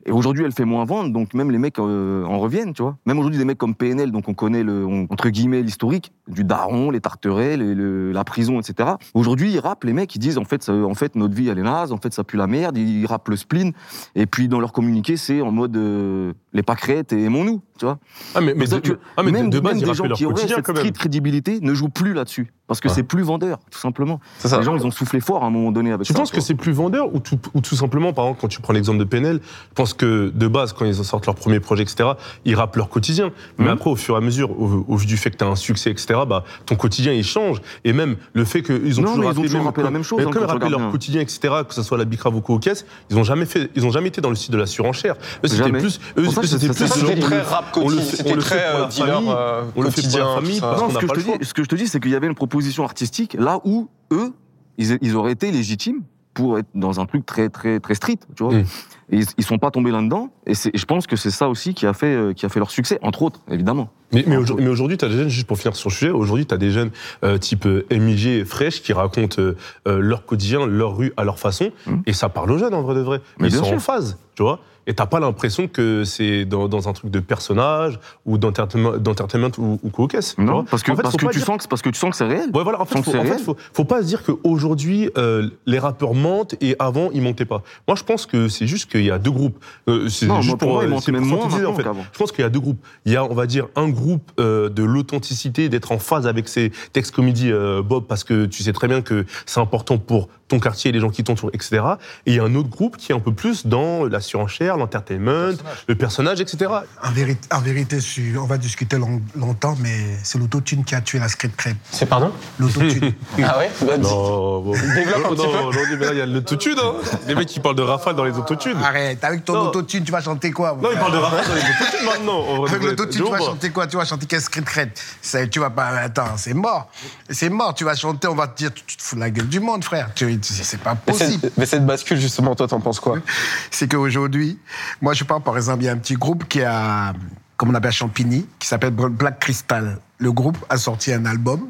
Et 0.07 0.11
aujourd'hui, 0.11 0.43
elle 0.45 0.51
fait 0.51 0.65
moins 0.65 0.85
vendre, 0.85 1.11
donc 1.11 1.33
même 1.33 1.49
les 1.49 1.57
mecs 1.57 1.79
euh, 1.79 2.23
en 2.25 2.37
reviennent, 2.37 2.73
tu 2.73 2.83
vois. 2.83 2.95
Même 3.07 3.17
aujourd'hui, 3.17 3.39
des 3.39 3.45
mecs 3.45 3.57
comme 3.57 3.73
PNL, 3.73 4.11
donc 4.11 4.29
on 4.29 4.35
connaît 4.35 4.61
le, 4.61 4.85
on- 4.85 5.07
entre 5.09 5.29
guillemets 5.29 5.63
l'historique 5.63 6.11
du 6.27 6.43
daron, 6.43 6.91
les 6.91 7.01
tarterets, 7.01 7.57
les- 7.57 7.73
le- 7.73 8.11
la 8.11 8.23
prison, 8.23 8.59
etc. 8.59 8.91
Aujourd'hui, 9.15 9.51
ils 9.53 9.59
rappent, 9.59 9.83
les 9.83 9.93
mecs, 9.93 10.13
ils 10.15 10.19
disent 10.19 10.37
en 10.37 10.43
fait, 10.45 10.61
ça- 10.61 10.73
en 10.75 10.93
fait, 10.93 11.15
notre 11.15 11.33
vie 11.33 11.47
elle 11.47 11.57
est 11.57 11.63
naze, 11.63 11.91
en 11.91 11.97
fait, 11.97 12.13
ça 12.13 12.23
pue 12.23 12.37
la 12.37 12.45
merde. 12.45 12.77
Ils 12.77 13.05
rappent 13.07 13.29
le 13.29 13.35
spleen, 13.35 13.73
et 14.13 14.27
puis 14.27 14.47
dans 14.47 14.59
leur 14.59 14.73
communiqué, 14.73 15.17
c'est 15.17 15.41
en 15.41 15.51
mode 15.51 15.75
euh, 15.75 16.33
les 16.53 16.61
pâquerettes 16.61 17.11
et 17.11 17.23
aimons-nous, 17.23 17.61
tu 17.79 17.85
vois. 17.85 17.97
Ah, 18.35 18.41
mais, 18.41 18.53
de, 18.53 18.99
ah, 19.17 19.23
mais 19.23 19.31
même, 19.31 19.49
de 19.49 19.59
base, 19.59 19.73
même 19.73 19.81
des 19.81 19.85
gens 19.95 20.03
qui 20.17 20.25
auraient 20.25 20.35
cette 20.57 20.65
street 20.81 20.91
crédibilité 20.91 21.59
ne 21.61 21.73
jouent 21.73 21.89
plus 21.89 22.13
là-dessus, 22.13 22.53
parce 22.67 22.79
que 22.79 22.87
Ouais. 22.87 22.93
c'est 22.93 23.03
plus 23.03 23.21
vendeur, 23.23 23.59
tout 23.69 23.79
simplement. 23.79 24.19
Ça. 24.39 24.57
Les 24.57 24.63
gens, 24.63 24.75
ils 24.75 24.85
ont 24.85 24.91
soufflé 24.91 25.19
fort 25.19 25.43
à 25.43 25.47
un 25.47 25.49
moment 25.49 25.71
donné 25.71 25.91
avec 25.91 26.07
Tu 26.07 26.13
ça. 26.13 26.19
penses 26.19 26.31
que 26.31 26.41
c'est 26.41 26.55
plus 26.55 26.71
vendeur 26.71 27.13
ou 27.13 27.19
tout, 27.19 27.37
ou 27.53 27.61
tout 27.61 27.75
simplement, 27.75 28.11
par 28.13 28.25
exemple, 28.25 28.41
quand 28.41 28.47
tu 28.47 28.59
prends 28.61 28.73
l'exemple 28.73 28.97
de 28.99 29.03
PNL, 29.03 29.39
je 29.43 29.73
pense 29.75 29.93
que 29.93 30.31
de 30.33 30.47
base, 30.47 30.73
quand 30.73 30.85
ils 30.85 30.95
sortent 30.95 31.25
leur 31.25 31.35
premier 31.35 31.59
projet, 31.59 31.83
etc., 31.83 32.09
ils 32.45 32.55
rappent 32.55 32.75
leur 32.75 32.89
quotidien. 32.89 33.31
Mais 33.57 33.65
Mhm. 33.65 33.71
après, 33.71 33.89
au 33.91 33.95
fur 33.95 34.15
et 34.15 34.17
à 34.17 34.21
mesure, 34.21 34.51
au, 34.59 34.85
au 34.87 34.95
vu 34.95 35.05
du 35.05 35.17
fait 35.17 35.29
que 35.31 35.37
tu 35.37 35.43
as 35.43 35.47
un 35.47 35.55
succès, 35.55 35.91
etc., 35.91 36.21
bah, 36.27 36.43
ton 36.65 36.75
quotidien, 36.75 37.13
il 37.13 37.23
change. 37.23 37.61
Et 37.83 37.93
même 37.93 38.15
le 38.33 38.45
fait 38.45 38.61
qu'ils 38.63 38.99
ont 38.99 39.03
Non, 39.03 39.09
toujours 39.09 39.23
ils 39.23 39.25
ont 39.25 39.27
rappé, 39.29 39.41
toujours 39.43 39.57
même 39.59 39.65
rappé 39.67 39.83
la 39.83 39.91
même 39.91 40.03
chose, 40.03 40.17
mais 40.19 40.25
hein, 40.25 40.29
quand 40.33 40.39
ils 40.55 40.59
tu 40.65 40.69
leur 40.71 40.79
bien. 40.79 40.91
quotidien, 40.91 41.21
etc., 41.21 41.53
que 41.67 41.73
ce 41.73 41.83
soit 41.83 41.97
la 41.97 42.05
Bicrave 42.05 42.35
ou 42.35 42.41
Caisse, 42.59 42.85
ils 43.09 43.17
ont 43.17 43.23
jamais 43.23 43.45
fait, 43.45 43.69
ils 43.75 43.85
ont 43.85 43.91
jamais 43.91 44.07
été 44.07 44.21
dans 44.21 44.29
le 44.29 44.35
style 44.35 44.53
de 44.53 44.57
la 44.57 44.65
surenchère. 44.65 45.13
Eux, 45.43 45.47
c'était 45.47 45.57
Jamais. 45.63 45.79
plus, 45.79 45.99
eux, 46.17 46.25
c'était 46.25 46.47
c'est- 46.47 46.67
plus 46.67 46.87
C'était 46.87 47.19
très 47.19 47.41
rap 47.41 47.65
on 47.75 47.81
le 47.89 47.95
quotidien, 47.97 48.03
c'était 48.15 48.31
on 48.31 48.35
le 48.35 48.41
fait 48.41 48.55
très 48.57 48.71
pour 48.71 48.79
la 48.79 48.85
dealer 48.87 49.13
famille, 49.13 49.29
on 49.75 49.81
le 49.81 49.89
fait 49.89 50.01
pour 50.01 50.19
la 50.19 50.25
quotidien. 50.41 50.65
Non, 50.77 50.89
ce 50.89 51.53
que 51.53 51.63
je 51.63 51.67
te 51.69 51.75
dis, 51.75 51.87
c'est 51.87 51.99
qu'il 51.99 52.11
y 52.11 52.15
avait 52.15 52.27
une 52.27 52.33
proposition 52.35 52.54
artistique 52.83 53.35
là 53.39 53.59
où 53.65 53.87
eux, 54.11 54.33
ils, 54.77 54.97
ils 55.01 55.15
auraient 55.15 55.31
été 55.33 55.51
légitimes 55.51 56.01
pour 56.33 56.57
être 56.59 56.67
dans 56.75 56.99
un 56.99 57.05
truc 57.05 57.25
très 57.25 57.47
très 57.49 57.79
très 57.79 57.95
strict, 57.95 58.27
tu 58.35 58.43
vois. 58.43 58.53
Mm. 58.53 58.65
Et 59.11 59.17
ils, 59.19 59.25
ils 59.37 59.43
sont 59.45 59.57
pas 59.57 59.71
tombés 59.71 59.91
là-dedans. 59.91 60.29
Et, 60.45 60.53
c'est- 60.55 60.71
et 60.73 60.77
je 60.77 60.85
pense 60.85 61.07
que 61.07 61.15
c'est 61.15 61.31
ça 61.31 61.47
aussi 61.47 61.73
qui 61.73 61.85
a 61.85 61.93
fait 61.93 62.13
euh, 62.13 62.33
qui 62.33 62.45
a 62.45 62.49
fait 62.49 62.59
leur 62.59 62.71
succès, 62.71 62.99
entre 63.01 63.21
autres, 63.21 63.39
évidemment. 63.49 63.89
Mais, 64.11 64.23
mais 64.27 64.35
aujourd- 64.35 64.59
mais 64.59 64.67
aujourd'hui, 64.67 64.97
tu 64.97 65.05
as 65.05 65.09
des 65.09 65.15
jeunes, 65.17 65.29
juste 65.29 65.47
pour 65.47 65.57
finir 65.57 65.75
sur 65.75 65.89
le 65.89 65.93
sujet, 65.95 66.11
aujourd'hui, 66.11 66.45
tu 66.45 66.53
as 66.53 66.57
des 66.57 66.71
jeunes 66.71 66.91
euh, 67.23 67.37
type 67.37 67.65
euh, 67.67 67.85
MIG 67.91 68.25
et 68.27 68.45
Fresh 68.45 68.81
qui 68.81 68.91
racontent 68.93 69.41
euh, 69.41 69.55
leur 69.85 70.25
quotidien, 70.25 70.65
leur 70.65 70.97
rue 70.97 71.13
à 71.17 71.23
leur 71.23 71.39
façon. 71.39 71.71
Mhm. 71.87 72.03
Et 72.05 72.13
ça 72.13 72.27
parle 72.29 72.51
aux 72.51 72.57
jeunes, 72.57 72.73
en 72.73 72.81
vrai 72.81 72.95
de 72.95 73.01
vrai. 73.01 73.21
Mais 73.39 73.47
Ils 73.47 73.53
sont 73.55 73.63
sûr. 73.63 73.75
en 73.75 73.79
phase, 73.79 74.17
tu 74.35 74.43
vois. 74.43 74.59
Et 74.87 74.93
t'as 74.93 75.05
pas 75.07 75.19
l'impression 75.19 75.67
que 75.67 76.03
c'est 76.03 76.45
dans, 76.45 76.67
dans 76.67 76.87
un 76.87 76.93
truc 76.93 77.09
de 77.11 77.19
personnage 77.19 77.99
ou 78.25 78.37
d'entertainment 78.37 79.51
ou, 79.57 79.79
ou 79.81 79.89
co-caisse, 79.89 80.35
tu 80.35 80.41
Non, 80.43 80.63
parce 80.63 80.83
que 80.83 80.91
En 80.91 80.95
fait, 80.95 81.01
parce 81.01 81.15
que 81.15 81.25
tu 81.27 81.37
dire- 81.37 81.45
sens 81.45 81.63
que 81.63 81.67
parce 81.67 81.81
que 81.81 81.89
tu 81.89 81.99
sens 81.99 82.11
que 82.11 82.15
c'est 82.15 82.25
réel. 82.25 82.49
Ouais, 82.53 82.63
voilà, 82.63 82.81
en 82.81 82.85
fait, 82.85 83.01
faut, 83.01 83.15
en 83.15 83.23
fait, 83.23 83.39
faut, 83.39 83.55
faut 83.73 83.85
pas 83.85 84.01
se 84.01 84.07
dire 84.07 84.23
qu'aujourd'hui, 84.23 85.09
euh, 85.17 85.49
les 85.65 85.79
rappeurs 85.79 86.13
mentent 86.13 86.55
et 86.61 86.75
avant, 86.79 87.09
ils 87.13 87.21
mentaient 87.21 87.45
pas. 87.45 87.63
Moi, 87.87 87.95
je 87.95 88.03
pense 88.03 88.25
que 88.25 88.47
c'est 88.47 88.67
juste 88.67 88.89
qu'il 88.91 89.03
y 89.03 89.11
a 89.11 89.17
deux 89.17 89.31
groupes. 89.31 89.57
Euh, 89.89 90.07
c'est 90.09 90.27
juste 90.27 90.47
moi, 90.47 90.57
pour 90.57 90.69
moi, 90.69 90.83
ils 90.83 90.87
euh, 90.87 90.89
mentent 90.89 91.03
c'est 91.03 91.11
même 91.11 91.25
moins 91.25 91.45
en 91.45 91.49
fait. 91.49 91.83
Je 92.13 92.17
pense 92.19 92.31
qu'il 92.31 92.41
y 92.43 92.45
a 92.45 92.49
deux 92.49 92.59
groupes. 92.59 92.79
Il 93.05 93.11
y 93.13 93.15
a, 93.17 93.23
on 93.25 93.33
va 93.33 93.47
dire, 93.47 93.67
un 93.75 93.89
groupe 93.89 94.31
euh, 94.39 94.69
de 94.69 94.83
l'authenticité, 94.83 95.69
d'être 95.69 95.91
en 95.91 95.99
phase 95.99 96.27
avec 96.27 96.47
ses 96.47 96.71
textes 96.93 97.13
comédie, 97.15 97.51
euh, 97.51 97.81
Bob, 97.81 98.05
parce 98.07 98.23
que 98.23 98.45
tu 98.45 98.63
sais 98.63 98.73
très 98.73 98.87
bien 98.87 99.01
que 99.01 99.25
c'est 99.45 99.59
important 99.59 99.97
pour 99.97 100.27
ton 100.47 100.59
quartier, 100.59 100.91
les 100.91 100.99
gens 100.99 101.09
qui 101.09 101.23
t'entourent, 101.23 101.49
etc. 101.53 101.81
Et 102.25 102.31
il 102.31 102.35
y 102.35 102.39
a 102.39 102.43
un 102.43 102.53
autre 102.55 102.69
groupe 102.69 102.97
qui 102.97 103.11
est 103.11 103.15
un 103.15 103.19
peu 103.19 103.33
plus 103.33 103.65
dans 103.65 104.05
la 104.05 104.19
surenchère, 104.19 104.77
l'entertainment, 104.77 105.55
le 105.87 105.95
personnage, 105.95 106.39
etc. 106.39 106.71
En 107.03 107.11
vérité, 107.11 107.47
en 107.51 107.61
vérité 107.61 107.97
on 108.37 108.45
va 108.45 108.57
discuter 108.57 108.97
long- 108.97 109.21
longtemps, 109.35 109.75
mais 109.79 110.17
c'est 110.23 110.37
l'autotune 110.37 110.83
qui 110.83 110.93
a 110.95 111.01
tué 111.01 111.17
la 111.19 111.27
script 111.29 111.55
crème. 111.55 111.77
C'est 111.91 112.05
pardon? 112.05 112.31
L'autotune. 112.59 113.13
Ah 113.43 113.57
ouais? 113.59 113.71
Bah, 113.85 113.97
Non, 113.97 114.59
bon. 114.61 114.71
Développe 114.71 115.25
un 115.25 115.29
petit 115.29 115.41
non, 115.41 115.51
peu. 115.51 115.77
non, 115.77 115.97
mais 115.99 116.05
là, 116.05 116.11
il 116.13 116.17
y 116.17 116.21
a 116.21 116.25
l'autotune. 116.25 116.77
Hein. 116.79 116.93
Les 117.27 117.35
mecs 117.35 117.47
qui 117.47 117.59
parlent 117.59 117.75
de 117.75 117.81
Rafale 117.81 118.15
dans 118.15 118.23
les 118.23 118.37
autotunes. 118.37 118.77
Arrête, 118.83 119.23
avec 119.23 119.45
ton 119.45 119.53
Non. 119.53 119.61
autotune, 119.69 120.03
tu 120.03 120.11
vas 120.11 120.21
chanter 120.21 120.51
quoi 120.51 120.77
Non, 120.81 120.89
ils 120.91 120.97
parlent 120.97 121.11
de 121.11 121.17
Rafale 121.17 121.45
dans 121.47 121.53
les 121.55 121.61
autotunes 121.61 122.05
maintenant. 122.05 122.65
Avec 122.65 122.83
l'autotune, 122.83 123.23
tu 123.25 123.31
vas 123.31 123.39
chanter 123.39 123.69
quoi? 123.71 123.87
Tu 123.87 123.97
vas 123.97 124.05
chanter 124.05 124.25
quelle 124.25 124.41
script 124.41 125.01
C'est- 125.21 125.47
Tu 125.49 125.59
vas 125.59 125.69
pas. 125.69 125.87
Attends, 125.87 126.37
c'est 126.37 126.53
mort. 126.53 126.89
C'est 127.29 127.49
mort. 127.49 127.73
Tu 127.73 127.83
vas 127.83 127.95
chanter, 127.95 128.27
on 128.27 128.35
va 128.35 128.47
te 128.47 128.57
dire, 128.57 128.71
tu 128.73 128.95
te 128.97 129.01
fous 129.03 129.15
de 129.15 129.21
la 129.21 129.29
gueule 129.29 129.47
du 129.47 129.59
monde, 129.59 129.83
frère. 129.83 130.09
Tu- 130.15 130.34
C'est 130.41 130.63
c'est 130.63 130.77
pas 130.77 130.95
Mais 131.07 131.13
possible. 131.13 131.39
cette, 131.41 131.57
mais 131.57 131.65
cette 131.65 131.85
bascule, 131.85 132.19
justement, 132.19 132.55
toi, 132.55 132.67
t'en 132.67 132.79
penses 132.79 132.99
quoi 132.99 133.19
c'est 133.71 133.87
qu'aujourd'hui, 133.87 134.59
moi 135.01 135.13
je 135.13 135.23
parle 135.23 135.41
par 135.41 135.57
exemple, 135.57 135.83
il 135.83 135.85
y 135.85 135.89
a 135.89 135.93
un 135.93 135.97
petit 135.97 136.15
groupe 136.15 136.47
qui 136.47 136.61
a, 136.61 137.13
comme 137.57 137.69
on 137.69 137.75
appelle 137.75 137.91
Champigny, 137.91 138.45
qui 138.59 138.67
s'appelle 138.67 138.91
Black 138.91 139.39
Crystal. 139.39 139.99
Le 140.17 140.31
groupe 140.31 140.57
a 140.69 140.77
sorti 140.77 141.13
un 141.13 141.25
album 141.25 141.67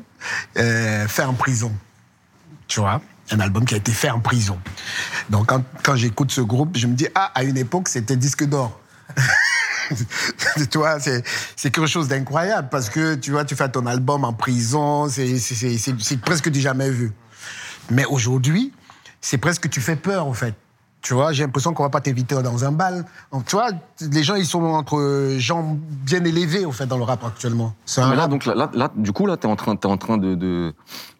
euh, 0.57 1.07
fait 1.07 1.23
en 1.23 1.33
prison. 1.33 1.71
Tu 2.67 2.79
vois 2.79 3.01
un 3.31 3.39
album 3.39 3.65
qui 3.65 3.73
a 3.73 3.77
été 3.77 3.91
fait 3.91 4.09
en 4.09 4.19
prison. 4.19 4.59
Donc 5.29 5.47
quand, 5.47 5.63
quand 5.83 5.95
j'écoute 5.95 6.31
ce 6.31 6.41
groupe, 6.41 6.77
je 6.77 6.87
me 6.87 6.93
dis, 6.93 7.07
ah, 7.15 7.31
à 7.33 7.43
une 7.43 7.57
époque, 7.57 7.89
c'était 7.89 8.15
disque 8.15 8.45
d'or. 8.45 8.79
tu 10.71 10.77
vois, 10.77 10.99
c'est 10.99 11.23
quelque 11.55 11.87
chose 11.87 12.07
d'incroyable 12.07 12.69
parce 12.69 12.89
que 12.89 13.15
tu 13.15 13.31
vois, 13.31 13.45
tu 13.45 13.55
fais 13.55 13.69
ton 13.69 13.85
album 13.85 14.23
en 14.23 14.33
prison, 14.33 15.07
c'est 15.09 16.21
presque 16.21 16.49
du 16.49 16.59
jamais 16.59 16.89
vu. 16.89 17.11
Mais 17.89 18.05
aujourd'hui, 18.05 18.71
c'est 19.21 19.37
presque 19.37 19.69
tu 19.69 19.81
fais 19.81 19.95
peur, 19.95 20.25
en 20.27 20.33
fait. 20.33 20.53
Tu 21.01 21.13
vois, 21.13 21.31
j'ai 21.33 21.43
l'impression 21.43 21.73
qu'on 21.75 21.83
va 21.83 21.89
pas 21.89 22.01
t'inviter 22.01 22.41
dans 22.41 22.65
un 22.65 22.71
bal. 22.71 23.05
Tu 23.45 23.55
vois, 23.55 23.69
les 24.01 24.23
gens, 24.23 24.33
ils 24.35 24.45
sont 24.45 24.63
entre 24.63 25.35
gens 25.37 25.77
bien 26.03 26.23
élevés, 26.23 26.65
en 26.65 26.71
fait, 26.71 26.87
dans 26.87 26.97
le 26.97 27.03
rap 27.03 27.23
actuellement. 27.23 27.75
Mais 27.97 28.03
là, 28.15 28.21
rap. 28.23 28.29
donc, 28.31 28.45
là, 28.45 28.71
du 28.95 29.11
coup, 29.11 29.27
là, 29.27 29.37
t'es 29.37 29.47
en 29.47 29.55
train, 29.55 29.75
t'es 29.75 29.85
en 29.87 29.97
train 29.97 30.17
de, 30.17 30.33
de, 30.33 30.73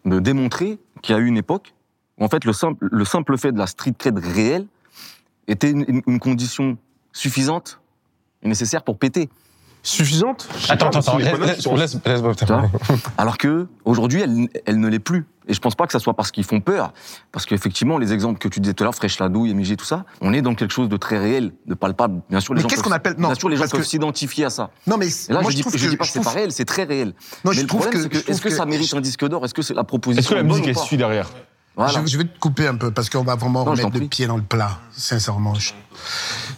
de 0.04 0.18
démontrer 0.18 0.80
qu'il 1.02 1.14
y 1.14 1.18
a 1.18 1.20
eu 1.20 1.26
une 1.26 1.36
époque 1.36 1.72
où, 2.18 2.24
en 2.24 2.28
fait, 2.28 2.44
le 2.44 2.52
simple, 2.52 2.88
le 2.90 3.04
simple 3.04 3.38
fait 3.38 3.52
de 3.52 3.58
la 3.58 3.68
street 3.68 3.94
cred 3.96 4.18
réelle 4.18 4.66
était 5.46 5.70
une, 5.70 5.84
une- 5.86 6.02
une 6.08 6.18
condition 6.18 6.76
suffisante 7.12 7.78
et 8.42 8.48
nécessaire 8.48 8.82
pour 8.82 8.98
péter. 8.98 9.30
Suffisante 9.86 10.48
Attends, 10.68 10.90
pas, 10.90 10.98
attends, 10.98 10.98
attends, 10.98 11.16
que 11.18 11.22
laisse, 11.22 11.38
laisse, 11.66 11.92
sont- 11.92 12.00
Alors 13.18 13.38
que 13.38 13.68
aujourd'hui, 13.84 14.20
elle, 14.22 14.48
elle 14.66 14.80
ne 14.80 14.88
l'est 14.88 14.98
plus. 14.98 15.26
Et 15.48 15.54
je 15.54 15.60
pense 15.60 15.76
pas 15.76 15.86
que 15.86 15.92
ça 15.92 16.00
soit 16.00 16.14
parce 16.14 16.32
qu'ils 16.32 16.42
font 16.42 16.60
peur, 16.60 16.92
parce 17.30 17.46
qu'effectivement, 17.46 17.98
les 17.98 18.12
exemples 18.12 18.40
que 18.40 18.48
tu 18.48 18.58
disais 18.58 18.74
tout 18.74 18.82
à 18.82 18.86
l'heure, 18.86 18.94
Fresh 18.96 19.20
Ladouille, 19.20 19.54
MJ, 19.54 19.76
tout 19.76 19.84
ça, 19.84 20.04
on 20.20 20.32
est 20.32 20.42
dans 20.42 20.56
quelque 20.56 20.72
chose 20.74 20.88
de 20.88 20.96
très 20.96 21.18
réel, 21.18 21.52
de 21.66 21.74
palpable. 21.74 22.20
Bien 22.28 22.40
sûr, 22.40 22.52
les 22.54 22.58
Mais 22.58 22.62
gens 22.62 22.68
qu'est-ce 22.68 22.82
peuvent- 22.82 22.90
qu'on 22.90 22.96
appelle- 22.96 23.14
non, 23.16 23.28
Bien 23.28 23.36
sûr, 23.36 23.48
les 23.48 23.56
gens 23.56 23.62
peuvent 23.68 23.80
que- 23.80 23.86
s'identifier 23.86 24.46
à 24.46 24.50
ça. 24.50 24.70
Non, 24.88 24.96
mais 24.96 25.06
Et 25.06 25.32
là, 25.32 25.42
moi, 25.42 25.52
je, 25.52 25.56
dis, 25.56 25.62
je 25.72 25.88
dis 25.88 25.96
pas 25.96 26.04
que 26.04 26.10
c'est 26.10 26.20
pas 26.24 26.30
réel, 26.30 26.50
c'est 26.50 26.64
très 26.64 26.82
réel. 26.82 27.14
Non, 27.44 27.52
Mais 27.52 27.58
je 27.58 27.60
le 27.60 27.66
trouve 27.68 27.82
problème, 27.82 28.08
que- 28.08 28.18
que 28.18 28.30
est-ce 28.30 28.40
que, 28.42 28.48
que- 28.48 28.54
ça 28.54 28.66
mérite 28.66 28.92
un 28.92 29.00
disque 29.00 29.24
d'or? 29.28 29.44
Est-ce 29.44 29.54
que 29.54 29.62
c'est 29.62 29.74
la 29.74 29.82
Est-ce 29.82 29.86
proposition 29.86 30.30
que 30.30 30.34
la 30.34 30.42
musique 30.42 30.66
est 30.66 30.74
suit 30.78 30.96
derrière? 30.96 31.30
Voilà. 31.76 32.00
Je, 32.04 32.06
je 32.10 32.16
vais 32.18 32.24
te 32.24 32.38
couper 32.38 32.66
un 32.66 32.74
peu 32.76 32.90
parce 32.90 33.10
qu'on 33.10 33.22
va 33.22 33.34
vraiment 33.36 33.64
Non, 33.64 33.72
remettre 33.72 33.90
le 33.98 34.08
pied 34.08 34.26
dans 34.26 34.36
le 34.38 34.42
plat, 34.42 34.78
sincèrement. 34.96 35.54
Je- 35.54 35.72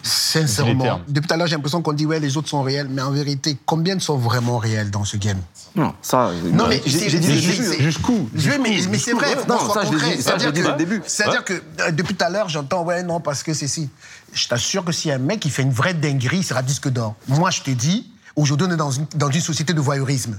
Sincèrement. 0.03 1.01
Depuis 1.09 1.27
tout 1.27 1.35
à 1.35 1.37
l'heure, 1.37 1.47
j'ai 1.47 1.55
l'impression 1.57 1.83
qu'on 1.83 1.93
dit 1.93 2.07
ouais, 2.07 2.21
les 2.21 2.37
autres 2.37 2.49
sont 2.49 2.63
réels, 2.63 2.89
mais 2.89 3.03
en 3.03 3.11
vérité, 3.11 3.57
combien 3.67 3.99
sont 3.99 4.17
vraiment 4.17 4.59
réels 4.59 4.91
dans 4.91 5.05
ce 5.05 5.17
game? 5.17 5.39
Non, 5.75 5.93
ça. 6.03 6.31
Non, 6.53 6.67
mais 6.69 6.81
j'ai 6.87 7.19
dit 7.19 7.81
Jusqu'où 7.81 8.29
Je 8.35 8.51
vais, 8.51 8.59
mais, 8.59 8.79
mais 8.91 8.99
c'est 8.99 9.13
vrai, 9.13 9.35
Non, 9.49 9.59
soit 9.59 9.75
ça, 9.75 9.85
je 9.85 9.91
l'ai 9.91 9.97
concret. 9.97 10.17
C'est-à-dire 10.21 10.53
que-. 10.53 11.01
C'est-à-dire 11.07 11.45
que 11.45 11.63
euh, 11.81 11.91
depuis 11.91 12.15
tout 12.15 12.25
à 12.25 12.31
l'heure, 12.31 12.49
j'entends 12.49 12.85
ouais, 12.85 13.03
non, 13.03 13.21
parce 13.21 13.43
que 13.43 13.55
c'est 13.55 13.69
si. 13.69 13.89
Je 14.33 14.49
t'assure 14.49 14.85
que 14.85 14.93
si 14.93 15.11
un 15.11 15.19
mec 15.19 15.41
qui 15.41 15.51
fait 15.51 15.63
une 15.63 15.73
vraie 15.73 15.95
dinguerie, 15.95 16.39
il 16.39 16.45
sera 16.45 16.63
disque 16.63 16.89
d'or. 16.89 17.15
Moi, 17.29 17.51
je 17.51 17.63
te 17.63 17.71
dis, 17.71 18.11
aujourd'hui, 18.37 18.67
on 18.69 18.73
est 18.73 18.77
dans 18.77 18.91
une, 18.91 19.07
dans 19.15 19.31
une 19.31 19.41
société 19.41 19.73
de 19.73 19.81
voyeurisme. 19.81 20.39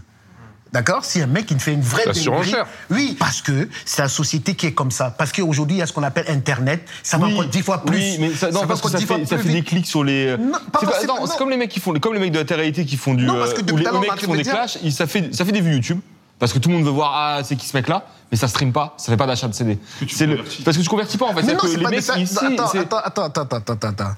D'accord? 0.71 1.03
Si 1.03 1.19
un 1.21 1.25
mec 1.27 1.47
qui 1.47 1.57
fait 1.57 1.73
une 1.73 1.81
vraie 1.81 2.05
La. 2.05 2.67
Oui, 2.91 3.15
parce 3.19 3.41
que 3.41 3.67
c'est 3.85 4.01
la 4.03 4.07
société 4.07 4.53
qui 4.55 4.67
est 4.67 4.73
comme 4.73 4.91
ça. 4.91 5.09
Parce 5.09 5.31
qu'aujourd'hui, 5.31 5.77
il 5.77 5.79
y 5.79 5.81
a 5.81 5.87
ce 5.87 5.93
qu'on 5.93 6.03
appelle 6.03 6.25
Internet. 6.27 6.87
Ça 7.01 7.17
va 7.17 7.27
encore 7.27 7.45
dix 7.45 7.63
fois 7.63 7.83
plus. 7.83 7.97
Oui, 7.97 8.17
mais 8.19 8.33
ça, 8.33 8.51
non, 8.51 8.67
parce 8.67 8.81
que 8.81 8.89
ça 8.89 8.99
fait, 8.99 9.25
ça 9.25 9.35
plus 9.37 9.47
fait 9.47 9.53
des 9.53 9.63
clics 9.63 9.87
sur 9.87 10.03
les. 10.03 10.37
Non, 10.37 10.59
pas 10.71 10.79
C'est 11.01 11.37
comme 11.37 11.49
les 11.49 11.57
mecs 11.57 11.71
qui 11.71 11.79
font, 11.79 11.93
comme 11.93 12.13
les 12.13 12.19
mecs 12.19 12.31
de 12.31 12.39
la 12.39 12.45
télé-réalité 12.45 12.85
qui 12.85 12.97
font 12.97 13.13
du. 13.15 13.25
Non, 13.25 13.33
parce 13.35 13.53
que 13.53 13.59
euh, 13.59 13.63
depuis 13.63 13.73
ou 13.73 13.77
les, 13.77 13.83
les 13.85 13.89
on 13.91 13.99
mecs 13.99 14.15
qui 14.15 14.25
font 14.25 14.35
des 14.35 14.43
dire- 14.43 14.53
clashs, 14.53 14.77
ça 14.91 15.07
fait, 15.07 15.33
ça 15.33 15.43
fait 15.45 15.51
des 15.51 15.61
vues 15.61 15.73
YouTube. 15.73 15.99
Parce 16.37 16.53
que 16.53 16.59
tout 16.59 16.69
le 16.69 16.75
monde 16.75 16.85
veut 16.85 16.91
voir, 16.91 17.11
ah, 17.15 17.41
c'est 17.43 17.57
qui 17.57 17.67
ce 17.67 17.75
mec-là, 17.75 18.05
mais 18.31 18.37
ça 18.37 18.47
stream 18.47 18.71
pas, 18.71 18.93
ça 18.97 19.11
fait 19.11 19.17
pas 19.17 19.27
d'achat 19.27 19.49
de 19.49 19.53
CD. 19.53 19.77
C'est 20.07 20.25
le, 20.25 20.37
parce 20.63 20.77
que 20.77 20.81
tu 20.81 20.87
convertis 20.87 21.17
pas 21.17 21.25
en 21.25 21.33
fait. 21.35 21.43
Mais 21.43 21.51
non, 21.53 21.59
que 21.59 21.67
c'est 21.67 21.75
les 21.77 21.85
mecs 21.85 21.99
ici, 21.99 22.37
attends, 22.41 22.67
c'est- 22.69 22.77
attends, 22.79 22.97
attends, 23.03 23.23
attends, 23.25 23.41
attends, 23.41 23.73
attends, 23.73 23.87
attends. 23.89 24.15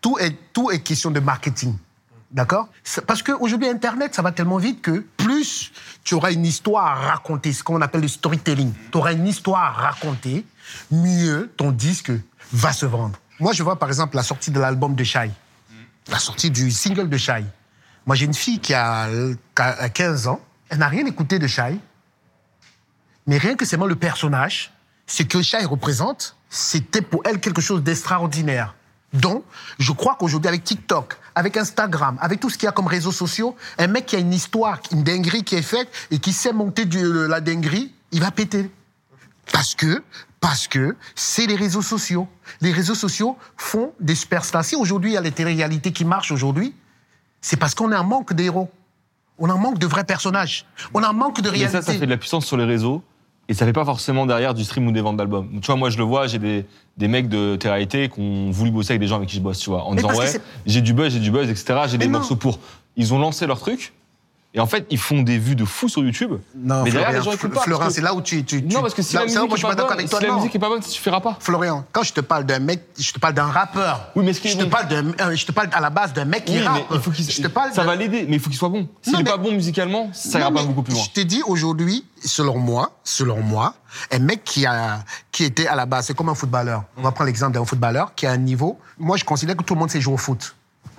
Tout 0.00 0.16
est, 0.20 0.36
tout 0.52 0.70
est 0.70 0.78
question 0.80 1.10
de 1.10 1.18
marketing. 1.18 1.74
D'accord? 2.34 2.68
Parce 3.06 3.22
qu'aujourd'hui, 3.22 3.68
Internet, 3.68 4.12
ça 4.12 4.20
va 4.20 4.32
tellement 4.32 4.58
vite 4.58 4.82
que 4.82 5.04
plus 5.16 5.70
tu 6.02 6.14
auras 6.14 6.32
une 6.32 6.44
histoire 6.44 6.84
à 6.84 6.94
raconter, 7.12 7.52
ce 7.52 7.62
qu'on 7.62 7.80
appelle 7.80 8.00
le 8.00 8.08
storytelling, 8.08 8.72
tu 8.90 8.98
auras 8.98 9.12
une 9.12 9.28
histoire 9.28 9.62
à 9.62 9.70
raconter, 9.70 10.44
mieux 10.90 11.52
ton 11.56 11.70
disque 11.70 12.10
va 12.52 12.72
se 12.72 12.86
vendre. 12.86 13.16
Moi, 13.38 13.52
je 13.52 13.62
vois 13.62 13.78
par 13.78 13.88
exemple 13.88 14.16
la 14.16 14.24
sortie 14.24 14.50
de 14.50 14.58
l'album 14.58 14.96
de 14.96 15.04
Shai, 15.04 15.30
la 16.08 16.18
sortie 16.18 16.50
du 16.50 16.72
single 16.72 17.08
de 17.08 17.16
Shai. 17.16 17.44
Moi, 18.04 18.16
j'ai 18.16 18.24
une 18.24 18.34
fille 18.34 18.58
qui 18.58 18.74
a 18.74 19.08
15 19.94 20.26
ans, 20.26 20.40
elle 20.70 20.78
n'a 20.78 20.88
rien 20.88 21.06
écouté 21.06 21.38
de 21.38 21.46
Shai, 21.46 21.78
mais 23.28 23.38
rien 23.38 23.54
que 23.54 23.64
seulement 23.64 23.86
le 23.86 23.94
personnage, 23.94 24.72
ce 25.06 25.22
que 25.22 25.40
Shai 25.40 25.64
représente, 25.66 26.36
c'était 26.50 27.00
pour 27.00 27.22
elle 27.26 27.38
quelque 27.38 27.60
chose 27.60 27.84
d'extraordinaire. 27.84 28.74
Donc, 29.12 29.44
je 29.78 29.92
crois 29.92 30.16
qu'aujourd'hui, 30.18 30.48
avec 30.48 30.64
TikTok, 30.64 31.16
avec 31.34 31.56
Instagram, 31.56 32.16
avec 32.20 32.40
tout 32.40 32.48
ce 32.50 32.56
qu'il 32.58 32.66
y 32.66 32.68
a 32.68 32.72
comme 32.72 32.86
réseaux 32.86 33.12
sociaux, 33.12 33.56
un 33.78 33.86
mec 33.88 34.06
qui 34.06 34.16
a 34.16 34.18
une 34.18 34.32
histoire, 34.32 34.80
une 34.92 35.02
dinguerie 35.02 35.42
qui 35.44 35.56
est 35.56 35.62
faite 35.62 35.88
et 36.10 36.18
qui 36.18 36.32
sait 36.32 36.52
monter 36.52 36.84
du- 36.84 37.26
la 37.28 37.40
dinguerie, 37.40 37.92
il 38.12 38.20
va 38.20 38.30
péter. 38.30 38.70
Parce 39.52 39.74
que, 39.74 40.02
parce 40.40 40.68
que 40.68 40.96
c'est 41.14 41.46
les 41.46 41.56
réseaux 41.56 41.82
sociaux. 41.82 42.28
Les 42.60 42.72
réseaux 42.72 42.94
sociaux 42.94 43.36
font 43.56 43.92
des 44.00 44.14
superstars. 44.14 44.64
Si 44.64 44.76
aujourd'hui, 44.76 45.10
il 45.10 45.14
y 45.14 45.16
a 45.16 45.20
les 45.20 45.32
télé-réalités 45.32 45.92
qui 45.92 46.04
marchent 46.04 46.32
aujourd'hui, 46.32 46.74
c'est 47.40 47.56
parce 47.56 47.74
qu'on 47.74 47.90
est 47.92 47.96
en 47.96 48.04
manque 48.04 48.32
de 48.32 48.42
héros. 48.42 48.70
On 49.38 49.50
en 49.50 49.58
manque 49.58 49.78
de 49.78 49.86
vrais 49.86 50.04
personnages. 50.04 50.64
On 50.94 51.02
en 51.02 51.12
manque 51.12 51.40
de 51.40 51.50
Mais 51.50 51.56
réalité. 51.58 51.72
ça, 51.72 51.82
ça 51.82 51.92
fait 51.92 51.98
de 52.06 52.10
la 52.10 52.16
puissance 52.16 52.46
sur 52.46 52.56
les 52.56 52.64
réseaux. 52.64 53.02
Et 53.48 53.54
ça 53.54 53.66
fait 53.66 53.72
pas 53.72 53.84
forcément 53.84 54.24
derrière 54.26 54.54
du 54.54 54.64
stream 54.64 54.86
ou 54.86 54.92
des 54.92 55.00
ventes 55.00 55.16
d'albums. 55.16 55.48
Tu 55.60 55.66
vois, 55.66 55.76
moi 55.76 55.90
je 55.90 55.98
le 55.98 56.04
vois, 56.04 56.26
j'ai 56.26 56.38
des, 56.38 56.64
des 56.96 57.08
mecs 57.08 57.28
de 57.28 57.56
télé 57.56 58.08
qui 58.08 58.20
ont 58.20 58.50
voulu 58.50 58.70
bosser 58.70 58.92
avec 58.92 59.00
des 59.00 59.06
gens 59.06 59.16
avec 59.16 59.28
qui 59.28 59.36
je 59.36 59.42
bosse, 59.42 59.58
tu 59.58 59.70
vois, 59.70 59.84
en 59.84 59.90
Mais 59.90 60.02
disant 60.02 60.14
ouais, 60.14 60.40
j'ai 60.66 60.80
du 60.80 60.94
buzz, 60.94 61.12
j'ai 61.12 61.20
du 61.20 61.30
buzz, 61.30 61.50
etc. 61.50 61.80
J'ai 61.88 61.98
des 61.98 62.06
non. 62.06 62.18
morceaux 62.18 62.36
pour. 62.36 62.58
Ils 62.96 63.12
ont 63.12 63.18
lancé 63.18 63.46
leur 63.46 63.58
truc. 63.58 63.92
Et 64.56 64.60
en 64.60 64.66
fait, 64.66 64.86
ils 64.90 64.98
font 64.98 65.22
des 65.22 65.36
vues 65.36 65.56
de 65.56 65.64
fou 65.64 65.88
sur 65.88 66.04
YouTube. 66.04 66.34
Non, 66.54 66.84
mais 66.84 66.92
derrière, 66.92 67.10
Florian, 67.22 67.32
les 67.32 67.54
gens. 67.54 67.60
Florian, 67.60 67.90
c'est 67.90 68.00
là 68.00 68.14
où 68.14 68.22
tu, 68.22 68.44
tu, 68.44 68.64
tu- 68.64 68.72
Non, 68.72 68.82
parce 68.82 68.94
que 68.94 69.02
si 69.02 69.14
là- 69.14 69.20
la 69.22 69.26
musique 69.26 69.38
moi, 69.48 69.58
est 69.58 69.62
pas 69.62 69.74
bonne, 69.96 70.06
si 70.06 70.22
la 70.24 70.32
musique 70.36 70.54
est 70.54 70.58
pas 70.60 70.68
bonne, 70.68 70.80
ça 70.80 70.88
suffira 70.90 71.20
pas. 71.20 71.36
Florian, 71.40 71.84
quand 71.90 72.04
je 72.04 72.12
te 72.12 72.20
parle 72.20 72.44
d'un 72.44 72.60
mec, 72.60 72.84
je 72.96 73.10
te 73.12 73.18
parle 73.18 73.34
d'un 73.34 73.46
rappeur. 73.46 74.12
Oui, 74.14 74.24
mais 74.24 74.30
est-ce 74.30 74.40
qu'il 74.40 74.52
je 74.52 74.54
est 74.54 74.58
te 74.60 74.64
bon 74.64 74.70
parle 74.70 74.86
d'un, 74.86 75.06
euh, 75.26 75.34
je 75.34 75.44
te 75.44 75.50
parle 75.50 75.70
à 75.72 75.80
la 75.80 75.90
base 75.90 76.12
d'un 76.12 76.24
mec 76.24 76.44
qui 76.44 76.52
Oui, 76.52 76.62
rappe. 76.62 76.84
il 76.92 77.00
faut 77.00 77.10
qu'il 77.10 77.28
je 77.28 77.42
te 77.42 77.48
parle 77.48 77.72
ça 77.72 77.82
va 77.82 77.96
l'aider, 77.96 78.26
mais 78.28 78.36
il 78.36 78.40
faut 78.40 78.48
qu'il 78.48 78.58
soit 78.58 78.68
bon. 78.68 78.86
S'il 79.02 79.14
Non, 79.14 79.18
est 79.18 79.22
mais- 79.24 79.30
pas 79.32 79.36
bon 79.38 79.50
musicalement, 79.50 80.10
ça 80.12 80.38
Non, 80.38 80.44
ira 80.44 80.52
pas 80.54 80.62
beaucoup 80.62 80.82
plus 80.84 80.94
loin. 80.94 81.02
Je 81.02 81.10
t'ai 81.10 81.24
dit 81.24 81.42
aujourd'hui, 81.48 82.04
selon 82.24 82.56
moi, 82.56 82.92
selon 83.02 83.40
moi, 83.40 83.74
un 84.12 84.20
mec 84.20 84.44
qui 84.44 84.66
a, 84.66 85.00
qui 85.32 85.42
était 85.42 85.66
à 85.66 85.74
la 85.74 85.84
base, 85.86 86.06
c'est 86.06 86.14
comme 86.16 86.28
un 86.28 86.34
footballeur. 86.36 86.84
On 86.96 87.02
va 87.02 87.10
prendre 87.10 87.26
l'exemple 87.26 87.54
d'un 87.54 87.64
footballeur 87.64 88.14
qui 88.14 88.24
a 88.26 88.30
un 88.30 88.36
niveau. 88.36 88.78
Moi, 89.00 89.16
je 89.16 89.24
considère 89.24 89.56
que 89.56 89.64
tout 89.64 89.74
le 89.74 89.80
monde 89.80 89.90
sait 89.90 90.00
jouer 90.00 90.14
au 90.14 90.18
foot. 90.18 90.54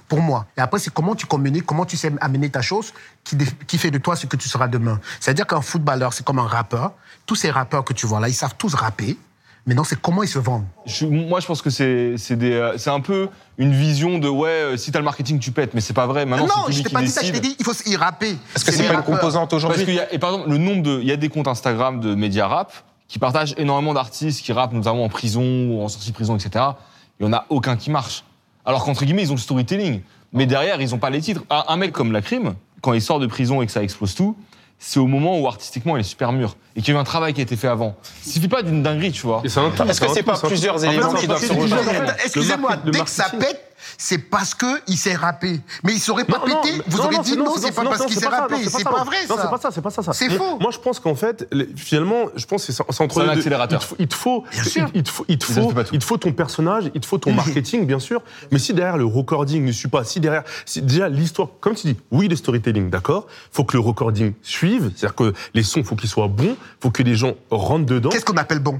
Pour 0.07 0.21
moi. 0.21 0.45
Et 0.57 0.61
après, 0.61 0.79
c'est 0.79 0.93
comment 0.93 1.15
tu 1.15 1.25
communiques, 1.25 1.65
comment 1.65 1.85
tu 1.85 1.97
sais 1.97 2.11
amener 2.21 2.49
ta 2.49 2.61
chose 2.61 2.93
qui, 3.23 3.77
fait 3.77 3.91
de 3.91 3.97
toi 3.97 4.15
ce 4.15 4.27
que 4.27 4.35
tu 4.35 4.47
seras 4.47 4.67
demain. 4.67 4.99
C'est-à-dire 5.19 5.47
qu'un 5.47 5.61
footballeur, 5.61 6.13
c'est 6.13 6.23
comme 6.25 6.39
un 6.39 6.47
rappeur. 6.47 6.93
Tous 7.25 7.35
ces 7.35 7.49
rappeurs 7.49 7.83
que 7.83 7.93
tu 7.93 8.05
vois 8.05 8.19
là, 8.19 8.29
ils 8.29 8.33
savent 8.33 8.55
tous 8.57 8.73
rapper. 8.75 9.17
Maintenant, 9.67 9.83
c'est 9.83 9.99
comment 9.99 10.21
ils 10.21 10.27
se 10.29 10.37
vendent. 10.37 10.65
Je- 10.85 11.07
moi, 11.07 11.39
je 11.39 11.47
pense 11.47 11.63
que 11.63 11.71
c'est 11.71 12.15
euh, 12.31 12.77
c'est 12.77 12.91
un 12.91 12.99
peu 12.99 13.29
une 13.57 13.73
vision 13.73 14.19
de 14.19 14.29
ouais, 14.29 14.47
euh, 14.49 14.77
si 14.77 14.91
t'as 14.91 14.99
le 14.99 15.05
marketing, 15.05 15.39
tu 15.39 15.51
pètes, 15.51 15.73
mais 15.73 15.81
c'est 15.81 15.93
pas 15.93 16.05
vrai. 16.05 16.23
Maintenant, 16.27 16.45
non, 16.45 16.65
je 16.69 16.83
t'ai 16.83 16.89
pas 16.89 17.01
dit 17.01 17.09
ça, 17.09 17.23
je 17.23 17.31
t'ai 17.31 17.39
dit, 17.39 17.55
il 17.57 17.65
faut 17.65 17.73
y 17.87 17.95
rapper. 17.95 18.37
Est-ce 18.55 18.63
que 18.63 18.71
c'est 18.71 18.87
pas 18.87 18.93
une 18.93 19.01
composante 19.01 19.49
Parce 19.49 19.63
aujourd'hui 19.63 19.97
et 20.11 20.19
par 20.19 20.33
exemple, 20.33 20.51
le 20.51 20.59
nombre 20.59 20.83
de, 20.83 20.99
il 21.01 21.07
y 21.07 21.11
a 21.11 21.17
des 21.17 21.29
comptes 21.29 21.47
Instagram 21.47 21.99
de 21.99 22.13
médias 22.13 22.47
rap 22.47 22.73
qui 23.07 23.17
partagent 23.17 23.55
énormément 23.57 23.95
d'artistes 23.95 24.43
qui 24.43 24.53
rappent 24.53 24.73
notamment 24.73 25.03
en 25.03 25.09
prison 25.09 25.41
ou 25.41 25.81
en 25.83 25.87
sortie 25.87 26.11
de 26.11 26.15
prison, 26.15 26.35
etc. 26.37 26.63
Il 27.19 27.25
y 27.25 27.29
en 27.29 27.33
a 27.33 27.45
aucun 27.49 27.75
qui 27.75 27.89
marche. 27.89 28.23
Alors 28.65 28.83
qu'entre 28.83 29.05
guillemets, 29.05 29.23
ils 29.23 29.31
ont 29.31 29.35
le 29.35 29.39
storytelling, 29.39 30.01
mais 30.33 30.45
derrière, 30.45 30.81
ils 30.81 30.93
ont 30.95 30.97
pas 30.97 31.09
les 31.09 31.21
titres. 31.21 31.43
Un, 31.49 31.63
un 31.67 31.77
mec 31.77 31.91
comme 31.91 32.11
la 32.11 32.21
crime, 32.21 32.55
quand 32.81 32.93
il 32.93 33.01
sort 33.01 33.19
de 33.19 33.27
prison 33.27 33.61
et 33.61 33.65
que 33.65 33.71
ça 33.71 33.83
explose 33.83 34.15
tout, 34.15 34.35
c'est 34.77 34.99
au 34.99 35.07
moment 35.07 35.39
où 35.39 35.47
artistiquement 35.47 35.95
il 35.95 36.01
est 36.01 36.03
super 36.03 36.31
mûr 36.33 36.57
et 36.75 36.81
qu'il 36.81 36.93
y 36.93 36.97
a 36.97 36.99
eu 36.99 37.01
un 37.01 37.05
travail 37.05 37.33
qui 37.33 37.39
a 37.39 37.43
été 37.43 37.55
fait 37.55 37.67
avant. 37.69 37.95
Il 38.25 38.31
suffit 38.33 38.47
pas 38.49 38.61
d'une 38.61 38.83
dinguerie, 38.83 39.11
tu 39.11 39.25
vois. 39.25 39.41
Et 39.43 39.49
c'est 39.49 39.59
un 39.59 39.69
tout, 39.69 39.83
Est-ce 39.83 40.01
que 40.01 40.05
un 40.05 40.13
c'est 40.13 40.19
tout, 40.19 40.25
pas 40.25 40.33
un 40.37 40.39
tout. 40.39 40.47
plusieurs 40.47 40.75
En 40.75 40.79
fait, 40.79 40.87
éléments 40.87 41.11
c'est 41.15 41.21
qui 41.21 41.27
doivent 41.27 41.45
se 41.45 41.53
rejoindre. 41.53 42.11
Excusez-moi, 42.23 42.75
dès 42.77 42.99
que 42.99 43.09
ça 43.09 43.29
pète, 43.39 43.64
c'est 43.97 44.17
parce 44.17 44.53
que 44.53 44.65
il 44.87 44.97
s'est 44.97 45.15
rappé. 45.15 45.61
Mais 45.83 45.93
il 45.93 45.99
serait 45.99 46.25
pas 46.25 46.39
Non, 46.39 46.61
pété, 46.61 46.77
non, 46.77 46.83
vous 46.87 46.97
non, 46.97 47.03
aurez 47.05 47.15
non, 47.17 47.21
dit 47.21 47.37
non, 47.37 47.53
c'est 47.57 47.71
pas 47.71 47.83
parce 47.83 48.05
qu'il 48.05 48.15
s'est 48.15 48.25
non, 48.25 48.31
C'est 48.67 48.83
pas 48.83 49.03
vrai, 49.03 49.17
Non, 49.29 49.35
ça. 49.35 49.41
c'est 49.43 49.49
pas 49.49 49.57
ça, 49.57 49.69
c'est 49.71 49.81
pas 49.81 49.89
ça. 49.89 50.13
C'est 50.13 50.29
faux. 50.29 50.57
Moi, 50.59 50.71
je 50.71 50.79
pense 50.79 50.99
qu'en 50.99 51.15
fait, 51.15 51.47
finalement, 51.75 52.25
je 52.35 52.45
pense 52.45 52.65
que 52.65 52.71
c'est 52.71 52.81
entre 53.01 53.15
C'est 53.15 53.21
un 53.21 53.33
les 53.33 53.37
accélérateur. 53.39 53.83
Il 53.99 54.07
te 54.07 54.15
faut, 54.15 54.43
il 54.53 54.63
te 55.03 55.09
faut, 55.09 55.25
il 55.27 55.37
te 55.37 55.45
faut, 55.45 55.73
il 55.91 55.99
te 55.99 56.03
faut, 56.03 56.17
ton 56.17 56.31
personnage, 56.33 56.91
il 56.93 57.01
te 57.01 57.05
faut 57.05 57.17
ton 57.17 57.33
marketing, 57.33 57.85
bien 57.85 57.99
sûr. 57.99 58.21
Mais 58.51 58.59
si 58.59 58.73
derrière 58.73 58.97
le 58.97 59.05
recording 59.05 59.63
ne 59.65 59.71
suit 59.71 59.87
pas, 59.89 60.03
si 60.03 60.19
derrière, 60.19 60.43
si 60.65 60.81
déjà 60.81 61.09
l'histoire, 61.09 61.49
comme 61.59 61.75
tu 61.75 61.87
dis, 61.87 61.97
oui, 62.11 62.27
le 62.27 62.35
storytelling, 62.35 62.89
d'accord, 62.89 63.27
faut 63.51 63.63
que 63.63 63.77
le 63.77 63.81
recording 63.81 64.33
suive, 64.41 64.91
c'est-à-dire 64.95 65.15
que 65.15 65.33
les 65.53 65.63
sons, 65.63 65.83
faut 65.83 65.95
qu'ils 65.95 66.09
soient 66.09 66.27
bons, 66.27 66.55
faut 66.79 66.91
que 66.91 67.03
les 67.03 67.15
gens 67.15 67.33
rentrent 67.49 67.85
dedans. 67.85 68.09
Qu'est-ce 68.09 68.25
qu'on 68.25 68.37
appelle 68.37 68.59
bon? 68.59 68.79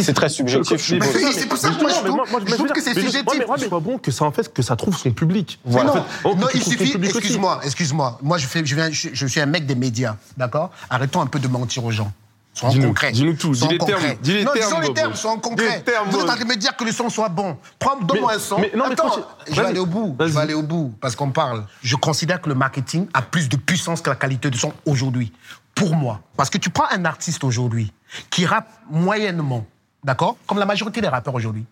C'est 0.00 0.14
très 0.14 0.28
subjectif, 0.28 0.78
je 0.78 0.82
suppose. 0.94 1.08
c'est- 1.12 1.32
c'est 1.32 1.46
pour 1.46 1.58
ça 1.58 1.70
que 1.70 1.80
moi, 1.82 1.90
je 1.90 1.94
trouve- 1.96 2.16
moi, 2.16 2.26
je 2.40 2.44
mais 2.44 2.50
trouve 2.56 2.68
que 2.68 2.80
c'est 2.80 2.94
mais 2.94 3.02
je- 3.02 3.06
subjectif. 3.08 3.40
mais 3.48 3.54
c'est 3.58 3.68
pas 3.68 3.80
bon 3.80 3.98
que 3.98 4.10
ça 4.10 4.24
en 4.24 4.32
fait 4.32 4.52
que 4.52 4.62
ça 4.62 4.74
trouve 4.76 4.96
son 4.96 5.10
public. 5.12 5.58
Mais 5.66 5.82
non, 5.84 5.90
En 5.90 5.92
fait, 5.94 6.02
oh, 6.24 6.34
non, 6.34 6.46
il 6.54 6.62
suffit, 6.62 6.96
excuse-moi, 7.02 7.60
excuse-moi. 7.64 8.18
Moi, 8.22 8.38
je, 8.38 8.46
fais, 8.46 8.64
je, 8.64 8.74
viens, 8.74 8.90
je, 8.90 9.08
je 9.12 9.26
suis 9.26 9.40
un 9.40 9.46
mec 9.46 9.66
des 9.66 9.74
médias, 9.74 10.16
d'accord? 10.36 10.70
Arrêtons 10.88 11.20
un 11.20 11.26
peu 11.26 11.38
de 11.38 11.48
mentir 11.48 11.84
aux 11.84 11.90
gens. 11.90 12.10
Soyons 12.54 12.74
Dis-nous, 12.74 12.88
concrets. 12.88 13.12
dis-nous 13.12 13.32
tout, 13.32 13.52
dis 13.52 13.66
les 13.66 13.78
termes, 13.78 14.02
dis 14.22 14.34
les 14.34 14.44
non, 14.44 14.52
termes, 14.52 14.66
disons 14.68 14.80
les 14.80 14.92
termes, 14.92 15.14
soyons 15.14 15.38
concrets. 15.38 15.82
Vous 16.10 16.16
êtes 16.18 16.22
en 16.22 16.26
train 16.26 16.36
de 16.36 16.44
me 16.44 16.54
dire 16.56 16.76
que 16.76 16.84
le 16.84 16.92
son 16.92 17.08
soit 17.08 17.30
bon. 17.30 17.56
Donne-moi 18.02 18.34
un 18.34 18.38
son. 18.38 18.58
non, 18.76 18.84
Attends, 18.90 19.16
je 19.50 19.54
vais 19.60 19.66
aller 19.68 19.78
au 19.80 19.86
bout. 19.86 20.14
Je 20.20 20.24
vais 20.26 20.38
aller 20.40 20.52
au 20.54 20.62
bout 20.62 20.92
parce 21.00 21.16
qu'on 21.16 21.30
parle. 21.30 21.64
Je 21.82 21.96
considère 21.96 22.40
que 22.42 22.50
le 22.50 22.54
marketing 22.54 23.06
a 23.14 23.22
plus 23.22 23.48
de 23.48 23.56
puissance 23.56 24.02
que 24.02 24.10
la 24.10 24.16
qualité 24.16 24.50
de 24.50 24.56
son 24.56 24.72
aujourd'hui. 24.84 25.32
Pour 25.74 25.96
moi. 25.96 26.20
Parce 26.36 26.50
que 26.50 26.58
tu 26.58 26.68
prends 26.68 26.84
un 26.90 27.06
artiste 27.06 27.42
aujourd'hui 27.44 27.90
qui 28.28 28.44
rappe 28.44 28.68
moyennement, 28.90 29.64
d'accord 30.04 30.36
Comme 30.46 30.58
la 30.58 30.66
majorité 30.66 31.00
des 31.00 31.08
rappeurs 31.08 31.34
aujourd'hui. 31.34 31.64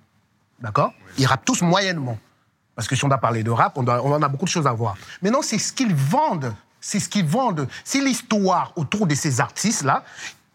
D'accord 0.60 0.92
Ils 1.18 1.26
rappent 1.26 1.44
tous 1.44 1.62
moyennement. 1.62 2.18
Parce 2.74 2.86
que 2.88 2.96
si 2.96 3.04
on 3.04 3.08
doit 3.08 3.18
parler 3.18 3.42
de 3.42 3.50
rap, 3.50 3.76
on, 3.76 3.82
doit- 3.82 4.02
on 4.04 4.12
en 4.12 4.22
a 4.22 4.28
beaucoup 4.28 4.44
de 4.44 4.50
choses 4.50 4.66
à 4.66 4.72
voir. 4.72 4.96
Mais 5.22 5.30
non, 5.30 5.42
c'est 5.42 5.58
ce 5.58 5.72
qu'ils 5.72 5.94
vendent. 5.94 6.54
C'est 6.80 7.00
ce 7.00 7.08
qu'ils 7.08 7.26
vendent. 7.26 7.68
C'est 7.84 8.00
l'histoire 8.00 8.72
autour 8.76 9.06
de 9.06 9.14
ces 9.14 9.40
artistes-là 9.40 10.04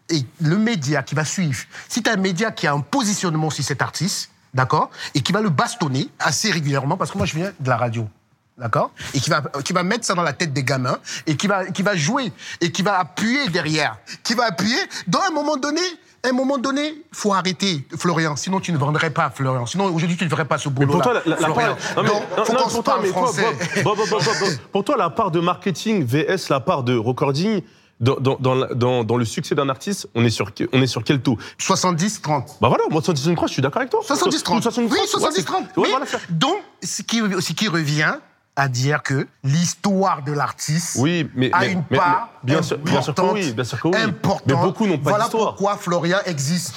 et 0.08 0.24
le 0.40 0.56
média 0.58 1.02
qui 1.02 1.14
va 1.14 1.24
suivre. 1.24 1.64
Si 1.88 2.02
tu 2.02 2.10
as 2.10 2.14
un 2.14 2.16
média 2.16 2.50
qui 2.50 2.66
a 2.66 2.72
un 2.72 2.80
positionnement 2.80 3.50
sur 3.50 3.64
cet 3.64 3.82
artiste, 3.82 4.30
d'accord, 4.54 4.90
et 5.14 5.20
qui 5.20 5.32
va 5.32 5.40
le 5.40 5.50
bastonner 5.50 6.08
assez 6.18 6.50
régulièrement, 6.50 6.96
parce 6.96 7.10
que 7.10 7.18
moi 7.18 7.26
je 7.26 7.34
viens 7.36 7.52
de 7.58 7.68
la 7.68 7.76
radio, 7.76 8.08
d'accord, 8.56 8.90
et 9.14 9.20
qui 9.20 9.28
va, 9.30 9.42
qui 9.64 9.72
va 9.72 9.82
mettre 9.82 10.04
ça 10.04 10.14
dans 10.14 10.22
la 10.22 10.32
tête 10.32 10.52
des 10.52 10.64
gamins, 10.64 10.98
et 11.26 11.36
qui 11.36 11.46
va, 11.48 11.66
qui 11.66 11.82
va 11.82 11.94
jouer, 11.96 12.32
et 12.60 12.72
qui 12.72 12.82
va 12.82 12.98
appuyer 12.98 13.48
derrière, 13.50 13.98
qui 14.22 14.34
va 14.34 14.46
appuyer, 14.46 14.78
dans 15.08 15.20
un 15.20 15.30
moment 15.30 15.56
donné, 15.56 15.80
un 16.30 16.32
moment 16.32 16.58
donné, 16.58 16.94
faut 17.12 17.32
arrêter, 17.32 17.86
Florian. 17.98 18.36
Sinon, 18.36 18.60
tu 18.60 18.72
ne 18.72 18.78
vendrais 18.78 19.10
pas, 19.10 19.30
Florian. 19.34 19.66
Sinon, 19.66 19.86
aujourd'hui, 19.86 20.16
tu 20.16 20.24
ne 20.24 20.28
ferais 20.30 20.44
pas 20.44 20.58
ce 20.58 20.68
Mais 20.68 20.74
boulot-là. 20.86 20.92
pour 20.92 21.02
toi, 21.02 21.22
la, 21.24 21.48
part, 21.48 21.76
pour 24.72 24.84
toi, 24.84 24.96
la 24.96 25.10
de 25.30 25.40
marketing 25.40 26.04
vs 26.04 26.48
la 26.50 26.60
part 26.60 26.82
de 26.82 26.96
recording 26.96 27.62
dans, 27.98 28.16
dans, 28.16 28.36
dans, 28.38 28.54
la- 28.54 28.74
dans- 28.74 29.04
dans 29.04 29.16
le 29.16 29.24
succès 29.24 29.54
d'un 29.54 29.68
artiste, 29.70 30.06
on 30.14 30.22
est 30.24 30.30
sur, 30.30 30.52
que- 30.52 30.68
on 30.72 30.82
est 30.82 30.86
sur 30.86 31.02
quel 31.02 31.20
taux? 31.22 31.38
70-30. 31.58 32.58
Bah 32.60 32.68
voilà, 32.68 32.84
moi 32.90 33.00
70 33.02 33.34
je 33.48 33.52
suis 33.52 33.62
d'accord 33.62 33.78
avec 33.80 33.90
toi. 33.90 34.00
70-30. 34.06 34.62
70 34.62 34.92
Oui, 34.92 34.98
ouais, 34.98 35.06
70-30. 35.06 35.32
c'est- 35.74 35.80
ouais, 35.80 35.88
voilà, 35.90 36.04
donc, 36.28 36.56
ce 36.82 37.02
qui, 37.02 37.22
ce 37.40 37.52
qui 37.54 37.68
revient 37.68 38.14
à 38.56 38.68
dire 38.68 39.02
que 39.02 39.28
l'histoire 39.44 40.22
de 40.22 40.32
l'artiste 40.32 40.96
Oui, 40.98 41.30
mais, 41.34 41.50
a 41.52 41.60
mais- 41.60 41.72
une 41.72 41.84
mais- 41.90 41.96
part 41.98 42.30
mais 42.42 42.52
bien 42.54 42.62
sûr, 42.62 42.78
bien 42.78 43.02
sûr 43.02 43.14
que 43.14 43.20
importante, 43.20 43.34
oui, 43.34 43.52
bien 43.52 43.64
sûr 43.64 43.80
que 43.80 43.88
oui. 43.88 43.96
importante. 43.96 44.42
Mais 44.46 44.54
beaucoup 44.54 44.86
n'ont 44.86 44.98
pas 44.98 45.10
Voilà 45.10 45.28
pourquoi 45.28 45.76
Florian 45.76 46.18
existe. 46.24 46.74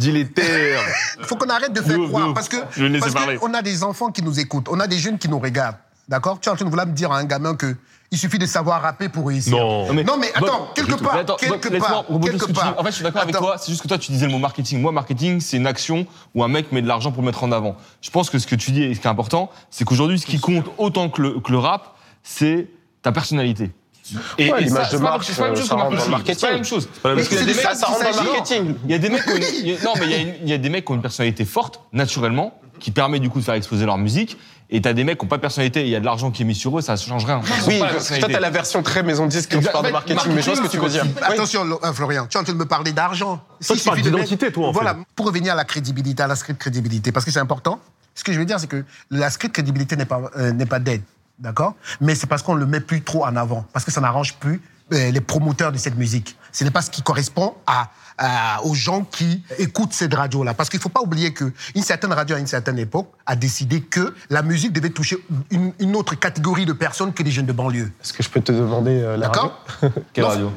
Il 0.00 0.28
faut 1.22 1.36
qu'on 1.36 1.48
arrête 1.48 1.72
de 1.72 1.80
faire 1.82 1.98
croire. 2.08 2.32
Parce 2.32 2.48
que 2.48 2.56
je 2.76 2.98
parce 3.00 3.12
parler. 3.12 3.36
qu'on 3.36 3.52
a 3.52 3.62
des 3.62 3.82
enfants 3.82 4.10
qui 4.10 4.22
nous 4.22 4.38
écoutent, 4.38 4.68
on 4.70 4.78
a 4.80 4.86
des 4.86 4.98
jeunes 4.98 5.18
qui 5.18 5.28
nous 5.28 5.40
regardent. 5.40 5.76
D'accord 6.10 6.40
Tu 6.40 6.48
es 6.48 6.52
en 6.52 6.56
train 6.56 6.64
de 6.64 6.70
vouloir 6.70 6.86
me 6.86 6.92
dire 6.92 7.10
à 7.12 7.18
un 7.18 7.24
gamin 7.24 7.54
que 7.54 7.76
il 8.12 8.18
suffit 8.18 8.40
de 8.40 8.46
savoir 8.46 8.82
rapper 8.82 9.08
pour 9.08 9.28
réussir. 9.28 9.56
Non. 9.56 9.86
Non, 9.92 10.16
mais, 10.18 10.32
attends, 10.34 10.68
quelque 10.74 10.96
part, 10.96 11.14
attends, 11.14 11.36
quelque 11.36 11.68
part, 11.78 12.04
quelque 12.24 12.44
que. 12.46 12.60
En 12.80 12.82
fait, 12.82 12.90
je 12.90 12.94
suis 12.96 13.04
d'accord 13.04 13.22
avec 13.22 13.36
toi. 13.36 13.54
C'est 13.56 13.70
juste 13.70 13.82
que 13.82 13.86
toi, 13.88 13.98
tu 13.98 14.10
disais 14.10 14.26
le 14.26 14.32
mot 14.32 14.38
marketing. 14.40 14.80
Moi, 14.80 14.90
marketing, 14.90 15.38
c'est 15.40 15.58
une 15.58 15.66
action 15.68 16.04
où 16.34 16.42
un 16.42 16.48
mec 16.48 16.72
met 16.72 16.82
de 16.82 16.88
l'argent 16.88 17.12
pour 17.12 17.22
le 17.22 17.26
mettre 17.26 17.44
en 17.44 17.52
avant. 17.52 17.76
Je 18.02 18.10
pense 18.10 18.28
que 18.28 18.40
ce 18.40 18.48
que 18.48 18.56
tu 18.56 18.72
dis 18.72 18.82
et 18.82 18.94
ce 18.96 19.00
qui 19.00 19.06
est 19.06 19.10
important, 19.10 19.48
c'est 19.70 19.84
qu'aujourd'hui, 19.84 20.18
ce 20.18 20.26
qui 20.26 20.40
compte 20.40 20.64
autant 20.76 21.08
que 21.08 21.22
le, 21.22 21.38
que 21.38 21.52
le 21.52 21.58
rap, 21.58 21.94
c'est 22.24 22.66
ta 23.02 23.12
personnalité. 23.12 23.70
Et, 24.38 24.50
Ouais, 24.50 24.62
et 24.62 24.64
l'image 24.64 24.70
ça, 24.70 24.84
de 24.86 24.90
c'est 24.90 24.96
pas- 24.96 25.02
marque, 25.10 25.22
c'est 25.22 25.36
pas 25.36 25.42
la 25.42 25.48
même 25.50 25.56
chose 25.60 25.68
ça 25.68 25.74
que 25.76 26.10
marketing. 26.10 26.34
C'est 26.34 26.40
pas 26.40 26.46
la 26.48 26.52
même 26.54 26.58
marketing. 26.58 26.64
chose. 26.64 26.88
la 27.04 27.10
même 27.14 27.18
Parce 27.24 27.28
chose. 27.36 27.46
des 27.46 27.54
ça 27.54 27.74
Ça 27.76 27.86
rentre 27.86 28.02
dans 28.02 28.10
le 28.24 28.30
marketing. 28.32 28.74
il 28.86 28.90
y 28.90 28.94
a 28.94 28.98
des 28.98 29.08
mecs 29.08 29.26
non, 29.84 29.92
mais 30.00 30.06
il 30.06 30.10
y, 30.10 30.14
a 30.14 30.18
une- 30.18 30.34
il 30.42 30.48
y 30.48 30.52
a 30.52 30.58
des 30.58 30.68
mecs 30.68 30.84
qui 30.84 30.90
ont 30.90 30.96
une 30.96 31.00
personnalité 31.02 31.44
forte, 31.44 31.80
naturellement, 31.92 32.58
qui 32.80 32.90
permet 32.90 33.20
du 33.20 33.30
coup 33.30 33.38
de 33.38 33.44
faire 33.44 33.54
exploser 33.54 33.86
leur 33.86 33.98
musique. 33.98 34.36
Et 34.72 34.80
t'as 34.80 34.92
des 34.92 35.02
mecs 35.04 35.18
qui 35.18 35.24
n'ont 35.24 35.28
pas 35.28 35.36
de 35.36 35.40
personnalité 35.42 35.80
et 35.80 35.84
il 35.84 35.90
y 35.90 35.96
a 35.96 36.00
de 36.00 36.04
l'argent 36.04 36.30
qui 36.30 36.42
est 36.42 36.44
mis 36.44 36.54
sur 36.54 36.78
eux, 36.78 36.82
ça 36.82 36.96
change 36.96 37.24
rien. 37.24 37.40
Oui, 37.66 37.80
pas 37.80 37.90
toi, 37.90 38.28
t'as 38.30 38.40
la 38.40 38.50
version 38.50 38.82
très 38.82 39.02
maison 39.02 39.26
de 39.26 39.30
disque 39.30 39.50
quand 39.50 39.56
tu 39.58 39.66
Exact. 39.66 39.72
parles 39.72 39.84
de 39.86 39.88
Mais 39.88 39.92
marketing, 39.92 40.32
mais 40.32 40.42
je 40.42 40.46
vois 40.46 40.56
ce 40.56 40.60
que 40.62 40.68
tu 40.68 40.78
veux 40.78 40.88
dire. 40.88 41.04
Oui. 41.04 41.12
Attention, 41.22 41.66
hein, 41.82 41.92
Florian, 41.92 42.26
tu 42.28 42.36
es 42.36 42.40
en 42.40 42.44
train 42.44 42.52
de 42.52 42.58
me 42.58 42.66
parler 42.66 42.92
d'argent. 42.92 43.42
Toi, 43.66 43.76
tu 43.76 43.82
parles 43.82 44.00
d'identité, 44.00 44.52
toi, 44.52 44.68
en 44.68 44.72
Voilà, 44.72 44.94
fait. 44.94 45.00
pour 45.16 45.26
revenir 45.26 45.52
à 45.52 45.56
la 45.56 45.64
crédibilité, 45.64 46.22
à 46.22 46.28
la 46.28 46.36
script 46.36 46.60
crédibilité, 46.60 47.10
parce 47.10 47.24
que 47.24 47.32
c'est 47.32 47.40
important. 47.40 47.80
Ce 48.14 48.22
que 48.22 48.32
je 48.32 48.38
veux 48.38 48.44
dire, 48.44 48.60
c'est 48.60 48.66
que 48.68 48.84
la 49.10 49.30
script 49.30 49.54
crédibilité 49.54 49.96
n'est 49.96 50.04
pas, 50.04 50.20
euh, 50.36 50.52
n'est 50.52 50.66
pas 50.66 50.78
dead, 50.78 51.02
d'accord? 51.38 51.74
Mais 52.00 52.14
c'est 52.14 52.26
parce 52.28 52.42
qu'on 52.42 52.54
le 52.54 52.66
met 52.66 52.80
plus 52.80 53.02
trop 53.02 53.24
en 53.24 53.34
avant, 53.36 53.64
parce 53.72 53.84
que 53.84 53.90
ça 53.90 54.00
n'arrange 54.00 54.34
plus 54.34 54.60
euh, 54.92 55.10
les 55.10 55.20
promoteurs 55.20 55.72
de 55.72 55.78
cette 55.78 55.96
musique. 55.96 56.36
Ce 56.52 56.62
n'est 56.64 56.70
pas 56.70 56.82
ce 56.82 56.90
qui 56.90 57.02
correspond 57.02 57.54
à, 57.66 57.88
à- 58.20 58.62
aux 58.64 58.74
gens 58.74 59.02
qui 59.04 59.42
écoutent 59.58 59.92
cette 59.94 60.14
radio-là. 60.14 60.54
Parce 60.54 60.68
qu'il 60.68 60.78
ne 60.78 60.82
faut 60.82 60.88
pas 60.90 61.00
oublier 61.00 61.32
qu'une 61.34 61.52
certaine 61.82 62.12
radio, 62.12 62.36
à 62.36 62.38
une 62.38 62.46
certaine 62.46 62.78
époque, 62.78 63.10
a 63.26 63.34
décidé 63.34 63.80
que 63.80 64.14
la 64.28 64.42
musique 64.42 64.72
devait 64.72 64.90
toucher 64.90 65.16
une, 65.50 65.72
une 65.80 65.96
autre 65.96 66.14
catégorie 66.14 66.66
de 66.66 66.72
personnes 66.74 67.12
que 67.12 67.22
les 67.22 67.30
jeunes 67.30 67.46
de 67.46 67.52
banlieue. 67.52 67.90
Est-ce 68.02 68.12
que 68.12 68.22
je 68.22 68.28
peux 68.28 68.40
te 68.42 68.52
demander 68.52 69.00
euh, 69.02 69.16
la 69.16 69.28
radio? 69.28 69.50
Quelle 70.12 70.24
Non, 70.24 70.30
radio? 70.30 70.52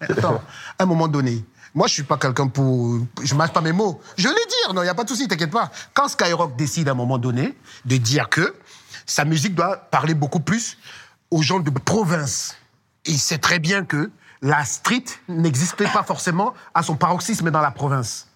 Attends, 0.00 0.42
à 0.78 0.82
un 0.82 0.86
moment 0.86 1.08
donné, 1.08 1.44
moi 1.74 1.86
je 1.86 1.94
suis 1.94 2.02
pas 2.02 2.16
quelqu'un 2.18 2.48
pour. 2.48 2.98
Je 3.22 3.34
mâche 3.34 3.52
pas 3.52 3.60
mes 3.62 3.72
mots. 3.72 4.00
Je 4.16 4.24
vais 4.28 4.34
le 4.34 4.48
dire, 4.48 4.74
non, 4.74 4.82
il 4.82 4.84
n'y 4.84 4.90
a 4.90 4.94
pas 4.94 5.04
de 5.04 5.08
souci, 5.08 5.26
t'inquiète 5.26 5.50
pas. 5.50 5.70
Quand 5.94 6.08
Skyrock 6.08 6.56
décide 6.56 6.88
à 6.88 6.92
un 6.92 6.94
moment 6.94 7.18
donné 7.18 7.56
de 7.84 7.96
dire 7.96 8.28
que 8.28 8.54
sa 9.06 9.24
musique 9.24 9.54
doit 9.54 9.76
parler 9.76 10.14
beaucoup 10.14 10.40
plus 10.40 10.78
aux 11.30 11.42
gens 11.42 11.60
de 11.60 11.70
province, 11.70 12.56
il 13.06 13.18
sait 13.18 13.38
très 13.38 13.58
bien 13.58 13.84
que 13.84 14.10
la 14.42 14.64
street 14.64 15.04
n'existait 15.28 15.86
pas 15.88 16.02
forcément 16.02 16.54
à 16.74 16.82
son 16.82 16.96
paroxysme 16.96 17.50
dans 17.50 17.60
la 17.60 17.70
province. 17.70 18.28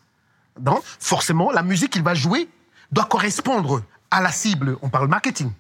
Donc, 0.59 0.83
forcément, 0.85 1.51
la 1.51 1.63
musique 1.63 1.93
qu'il 1.93 2.03
va 2.03 2.15
jouer 2.15 2.49
doit 2.93 3.07
correspondre 3.07 3.83
à 4.11 4.21
la 4.21 4.31
cible. 4.31 4.77
On 4.83 4.89
parle 4.91 5.09
marketing. 5.09 5.51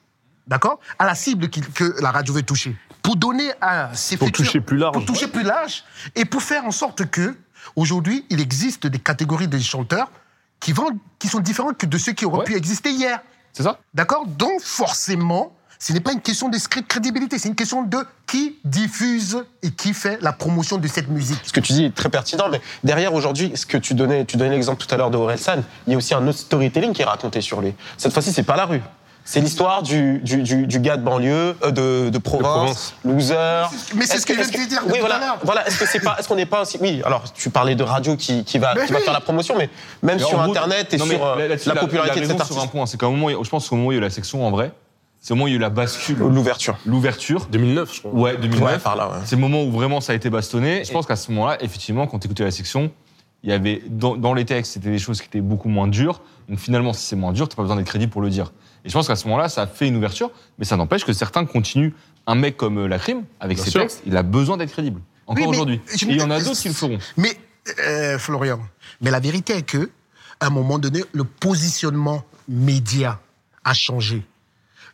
D'accord? 0.46 0.78
À 0.98 1.06
la 1.06 1.14
cible 1.14 1.48
que 1.48 2.00
la 2.00 2.10
radio 2.10 2.34
veut 2.34 2.42
toucher. 2.42 2.76
Pour 3.02 3.16
donner 3.16 3.50
à 3.60 3.94
ses 3.94 4.16
Pour 4.16 4.28
futurs- 4.28 4.44
toucher 4.46 4.60
plus 4.60 4.76
large. 4.76 4.92
Pour 4.94 5.04
toucher 5.06 5.28
plus 5.28 5.42
large. 5.42 5.84
Et 6.14 6.24
pour 6.26 6.42
faire 6.42 6.64
en 6.66 6.70
sorte 6.70 7.06
que, 7.10 7.34
aujourd'hui, 7.76 8.26
il 8.30 8.40
existe 8.40 8.86
des 8.86 8.98
catégories 8.98 9.48
de 9.48 9.58
chanteurs 9.58 10.10
qui, 10.60 10.74
sont 10.74 11.40
différentes 11.40 11.78
que 11.78 11.86
de 11.86 11.98
ceux 11.98 12.12
qui 12.12 12.24
auraient 12.26 12.38
Ouais. 12.38 12.44
pu 12.44 12.54
exister 12.54 12.90
hier. 12.90 13.20
C'est 13.52 13.62
ça 13.62 13.78
D'accord? 13.94 14.26
Donc, 14.26 14.60
forcément, 14.60 15.56
ce 15.86 15.92
n'est 15.92 16.00
pas 16.00 16.12
une 16.12 16.22
question 16.22 16.48
de 16.48 16.56
script 16.56 16.88
crédibilité, 16.88 17.38
c'est 17.38 17.48
une 17.50 17.54
question 17.54 17.82
de 17.82 17.98
qui 18.26 18.56
diffuse 18.64 19.44
et 19.62 19.70
qui 19.70 19.92
fait 19.92 20.16
la 20.22 20.32
promotion 20.32 20.78
de 20.78 20.88
cette 20.88 21.10
musique. 21.10 21.38
Ce 21.44 21.52
que 21.52 21.60
tu 21.60 21.74
dis 21.74 21.84
est 21.84 21.94
très 21.94 22.08
pertinent, 22.08 22.46
mais 22.50 22.62
derrière 22.84 23.12
aujourd'hui, 23.12 23.52
ce 23.54 23.66
que 23.66 23.76
tu 23.76 23.92
donnais, 23.92 24.24
tu 24.24 24.38
donnais 24.38 24.52
l'exemple 24.52 24.82
tout 24.82 24.94
à 24.94 24.96
l'heure 24.96 25.10
de 25.10 25.18
Orelsan, 25.18 25.62
il 25.86 25.90
y 25.90 25.94
a 25.94 25.98
aussi 25.98 26.14
un 26.14 26.26
autre 26.26 26.38
storytelling 26.38 26.94
qui 26.94 27.02
est 27.02 27.04
raconté 27.04 27.42
sur 27.42 27.60
lui. 27.60 27.74
Cette 27.98 28.14
fois-ci, 28.14 28.32
c'est 28.32 28.44
pas 28.44 28.56
la 28.56 28.64
rue. 28.64 28.80
C'est 29.26 29.40
l'histoire 29.40 29.82
du, 29.82 30.20
du, 30.20 30.42
du, 30.42 30.66
du 30.66 30.80
gars 30.80 30.96
de 30.96 31.02
banlieue, 31.02 31.54
euh, 31.62 31.70
de, 31.70 32.08
de 32.10 32.18
province, 32.18 32.42
province. 32.50 32.94
loser. 33.04 33.64
Mais 33.94 34.06
c'est 34.06 34.20
ce 34.20 34.26
que 34.26 34.32
je 34.34 34.40
viens 34.40 34.48
de 34.48 34.52
te 34.54 34.68
dire 34.68 34.82
Oui, 34.86 35.00
voilà. 35.00 35.38
Voilà. 35.42 35.66
Est-ce 35.66 35.78
que 35.78 35.86
c'est 35.86 36.00
pas, 36.00 36.16
est-ce 36.18 36.28
qu'on 36.28 36.36
n'est 36.36 36.46
pas 36.46 36.62
aussi, 36.62 36.78
oui. 36.80 37.02
Alors, 37.04 37.30
tu 37.32 37.50
parlais 37.50 37.74
de 37.74 37.82
radio 37.82 38.16
qui, 38.16 38.44
qui 38.44 38.58
va, 38.58 38.74
qui 38.74 38.92
va 38.92 39.00
faire 39.00 39.12
la 39.12 39.20
promotion, 39.20 39.54
mais 39.58 39.68
même 40.02 40.16
Mais 40.16 40.22
sur 40.22 40.38
gros, 40.38 40.50
Internet 40.50 40.94
et 40.94 40.98
sur 40.98 41.24
euh, 41.26 41.56
la 41.66 41.76
popularité 41.76 42.20
il 42.20 42.24
a 42.24 42.26
de 42.26 42.32
cet 42.32 42.40
raison 42.40 42.44
sur 42.44 42.56
un 42.56 42.58
artiste. 42.60 42.72
point. 42.72 42.86
C'est 42.86 42.98
qu'à 42.98 43.06
un 43.06 43.10
moment, 43.10 43.28
je 43.42 43.48
pense 43.50 43.68
qu'au 43.68 43.76
moment 43.76 43.88
où 43.88 43.92
il 43.92 43.96
y 43.96 43.98
a 43.98 44.00
eu 44.00 44.02
la 44.02 44.10
section 44.10 44.46
en 44.46 44.50
vrai, 44.50 44.72
c'est 45.24 45.32
au 45.32 45.36
moment 45.36 45.46
où 45.46 45.48
il 45.48 45.52
y 45.52 45.54
a 45.54 45.56
eu 45.56 45.60
la 45.60 45.70
bascule, 45.70 46.18
L'ouverture. 46.18 46.76
l'ouverture. 46.84 47.46
2009, 47.50 47.94
je 47.94 48.00
crois. 48.00 48.12
Ouais, 48.12 48.36
2009. 48.36 48.62
Ouais, 48.74 48.78
par 48.78 48.94
là, 48.94 49.08
ouais. 49.08 49.16
C'est 49.24 49.36
le 49.36 49.40
moment 49.40 49.64
où 49.64 49.70
vraiment 49.72 50.02
ça 50.02 50.12
a 50.12 50.16
été 50.16 50.28
bastonné. 50.28 50.84
Je 50.84 50.92
pense 50.92 51.06
qu'à 51.06 51.16
ce 51.16 51.32
moment-là, 51.32 51.56
effectivement, 51.64 52.06
quand 52.06 52.18
tu 52.18 52.26
écoutais 52.26 52.44
la 52.44 52.50
section, 52.50 52.92
il 53.42 53.48
y 53.48 53.52
avait 53.54 53.82
dans, 53.88 54.16
dans 54.18 54.34
les 54.34 54.44
textes, 54.44 54.74
c'était 54.74 54.90
des 54.90 54.98
choses 54.98 55.22
qui 55.22 55.26
étaient 55.28 55.40
beaucoup 55.40 55.70
moins 55.70 55.88
dures. 55.88 56.20
Donc 56.50 56.58
finalement, 56.58 56.92
si 56.92 57.06
c'est 57.06 57.16
moins 57.16 57.32
dur, 57.32 57.48
t'as 57.48 57.56
pas 57.56 57.62
besoin 57.62 57.76
d'être 57.76 57.86
crédible 57.86 58.12
pour 58.12 58.20
le 58.20 58.28
dire. 58.28 58.52
Et 58.84 58.90
je 58.90 58.92
pense 58.92 59.06
qu'à 59.06 59.16
ce 59.16 59.26
moment-là, 59.28 59.48
ça 59.48 59.62
a 59.62 59.66
fait 59.66 59.88
une 59.88 59.96
ouverture, 59.96 60.30
mais 60.58 60.66
ça 60.66 60.76
n'empêche 60.76 61.06
que 61.06 61.14
certains 61.14 61.46
continuent. 61.46 61.92
Un 62.26 62.34
mec 62.34 62.58
comme 62.58 62.76
euh, 62.78 62.86
Lacrim, 62.86 63.22
avec 63.40 63.56
Bien 63.56 63.64
ses 63.64 63.70
sûr. 63.70 63.80
textes, 63.80 64.02
il 64.04 64.14
a 64.18 64.22
besoin 64.22 64.58
d'être 64.58 64.72
crédible. 64.72 65.00
Encore 65.26 65.44
Oui, 65.46 65.50
aujourd'hui. 65.50 65.80
je 65.96 66.04
Et 66.04 66.10
il 66.10 66.16
y 66.18 66.22
en 66.22 66.30
a 66.30 66.38
d'autres 66.38 66.60
qui 66.60 66.68
le 66.68 66.74
feront. 66.74 66.98
Mais, 67.16 67.32
euh, 67.86 68.18
Florian, 68.18 68.60
mais 69.00 69.10
la 69.10 69.20
vérité 69.20 69.54
est 69.56 69.62
que, 69.62 69.88
à 70.40 70.46
un 70.48 70.50
moment 70.50 70.78
donné, 70.78 71.02
le 71.12 71.24
positionnement 71.24 72.24
média 72.46 73.20
a 73.64 73.72
changé. 73.72 74.22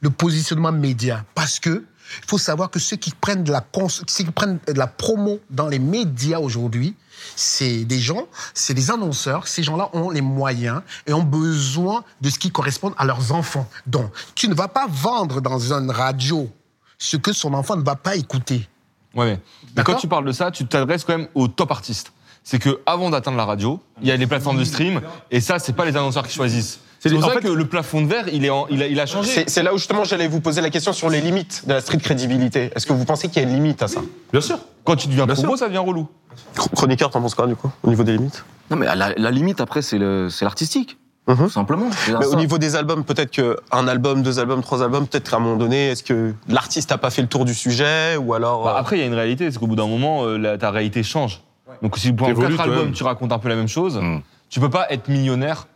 Le 0.00 0.10
positionnement 0.10 0.72
média. 0.72 1.24
Parce 1.34 1.58
que 1.58 1.84
il 2.22 2.28
faut 2.28 2.38
savoir 2.38 2.70
que 2.70 2.80
ceux 2.80 2.96
qui 2.96 3.12
prennent 3.12 3.44
de 3.44 3.52
la, 3.52 3.60
cons- 3.60 3.88
ceux 3.88 4.04
qui 4.04 4.24
prennent 4.24 4.58
de 4.66 4.72
la 4.72 4.88
promo 4.88 5.38
dans 5.48 5.68
les 5.68 5.78
médias 5.78 6.40
aujourd'hui, 6.40 6.96
c'est 7.36 7.84
des 7.84 8.00
gens, 8.00 8.26
c'est 8.52 8.74
des 8.74 8.90
annonceurs. 8.90 9.46
Ces 9.46 9.62
gens-là 9.62 9.90
ont 9.92 10.10
les 10.10 10.20
moyens 10.20 10.82
et 11.06 11.12
ont 11.12 11.22
besoin 11.22 12.02
de 12.20 12.28
ce 12.28 12.38
qui 12.40 12.50
correspond 12.50 12.92
à 12.98 13.04
leurs 13.04 13.30
enfants. 13.32 13.68
Donc, 13.86 14.10
tu 14.34 14.48
ne 14.48 14.54
vas 14.54 14.66
pas 14.66 14.86
vendre 14.88 15.40
dans 15.40 15.72
une 15.72 15.90
radio 15.90 16.50
ce 16.98 17.16
que 17.16 17.32
son 17.32 17.54
enfant 17.54 17.76
ne 17.76 17.84
va 17.84 17.94
pas 17.94 18.16
écouter. 18.16 18.68
Ouais, 19.14 19.40
mais, 19.76 19.84
quand 19.84 19.94
tu 19.94 20.08
parles 20.08 20.24
de 20.24 20.32
ça, 20.32 20.50
tu 20.50 20.66
t'adresses 20.66 21.04
quand 21.04 21.16
même 21.16 21.28
aux 21.34 21.46
top 21.48 21.70
artistes. 21.70 22.12
C'est 22.42 22.58
que 22.58 22.80
avant 22.86 23.10
d'atteindre 23.10 23.36
la 23.36 23.44
radio, 23.44 23.80
il 24.00 24.08
y 24.08 24.10
a 24.10 24.16
les 24.16 24.26
plateformes 24.26 24.58
de 24.58 24.64
stream, 24.64 25.00
et 25.30 25.40
ça, 25.40 25.58
c'est 25.58 25.74
pas 25.74 25.84
les 25.84 25.96
annonceurs 25.96 26.26
qui 26.26 26.34
choisissent. 26.34 26.80
C'est 27.02 27.10
pour 27.10 27.24
ça 27.24 27.30
fait- 27.32 27.40
que 27.40 27.48
le 27.48 27.64
plafond 27.64 28.02
de 28.02 28.06
verre, 28.06 28.26
il, 28.32 28.44
est 28.44 28.50
en- 28.50 28.66
il, 28.68 28.82
a, 28.82 28.86
il 28.86 29.00
a 29.00 29.06
changé. 29.06 29.44
C'est 29.46 29.62
là 29.62 29.72
où 29.74 29.78
justement 29.78 30.04
j'allais 30.04 30.28
vous 30.28 30.40
poser 30.40 30.60
la 30.60 30.68
question 30.70 30.92
sur 30.92 31.08
les 31.08 31.20
limites 31.22 31.62
de 31.66 31.72
la 31.72 31.80
street 31.80 31.96
crédibilité. 31.98 32.70
Est-ce 32.76 32.86
que 32.86 32.92
vous 32.92 33.04
pensez 33.06 33.28
qu'il 33.28 33.42
y 33.42 33.44
a 33.44 33.48
une 33.48 33.54
limite 33.54 33.82
à 33.82 33.88
ça? 33.88 34.02
Bien 34.32 34.42
sûr. 34.42 34.58
Quand 34.84 34.96
tu 34.96 35.08
deviens 35.08 35.26
trop 35.26 35.42
gros, 35.42 35.56
ça 35.56 35.66
devient 35.66 35.78
relou. 35.78 36.06
Chroniqueur, 36.74 37.10
t'en 37.10 37.20
penses 37.20 37.34
quoi 37.34 37.46
du 37.46 37.56
coup, 37.56 37.70
au 37.82 37.88
niveau 37.88 38.04
des 38.04 38.12
limites? 38.12 38.44
Non, 38.70 38.76
mais 38.76 38.86
la, 38.86 39.14
la 39.16 39.30
limite, 39.30 39.60
après, 39.60 39.82
c'est 39.82 39.98
le- 39.98 40.28
c'est 40.30 40.44
l'artistique. 40.44 40.98
Mhm. 41.26 41.36
Tout 41.36 41.48
simplement. 41.50 41.86
Mais 42.08 42.26
au 42.26 42.34
niveau 42.34 42.58
des 42.58 42.76
albums, 42.76 43.04
peut-être 43.04 43.30
qu'un 43.30 43.88
album, 43.88 44.22
deux 44.22 44.38
albums, 44.38 44.62
trois 44.62 44.82
albums, 44.82 45.06
peut-être 45.06 45.30
qu'à 45.30 45.36
un 45.36 45.40
moment 45.40 45.56
donné, 45.56 45.88
est-ce 45.88 46.02
que 46.02 46.34
l'artiste 46.48 46.90
n'a 46.90 46.98
pas 46.98 47.10
fait 47.10 47.22
le 47.22 47.28
tour 47.28 47.44
du 47.44 47.54
sujet 47.54 48.16
ou 48.16 48.34
alors 48.34 48.64
Bah, 48.64 48.74
euh, 48.74 48.80
après, 48.80 48.96
il 48.96 49.00
y 49.00 49.02
a 49.02 49.06
une 49.06 49.14
réalité, 49.14 49.50
c'est 49.50 49.58
qu'au 49.58 49.66
bout 49.66 49.76
d'un 49.76 49.86
moment, 49.86 50.24
euh, 50.24 50.36
la- 50.38 50.58
ta 50.58 50.70
réalité 50.70 51.02
change. 51.02 51.40
Donc 51.82 51.96
si 51.98 52.14
T'évolues 52.14 52.56
quatre 52.56 52.68
albums, 52.68 52.92
tu 52.92 53.04
racontes 53.04 53.32
un 53.32 53.38
peu 53.38 53.48
la 53.48 53.56
même 53.56 53.68
chose, 53.68 53.98
Mm. 54.00 54.20
tu 54.48 54.60
peux 54.60 54.70
pas 54.70 54.86
être 54.90 55.08
millionnaire 55.08 55.66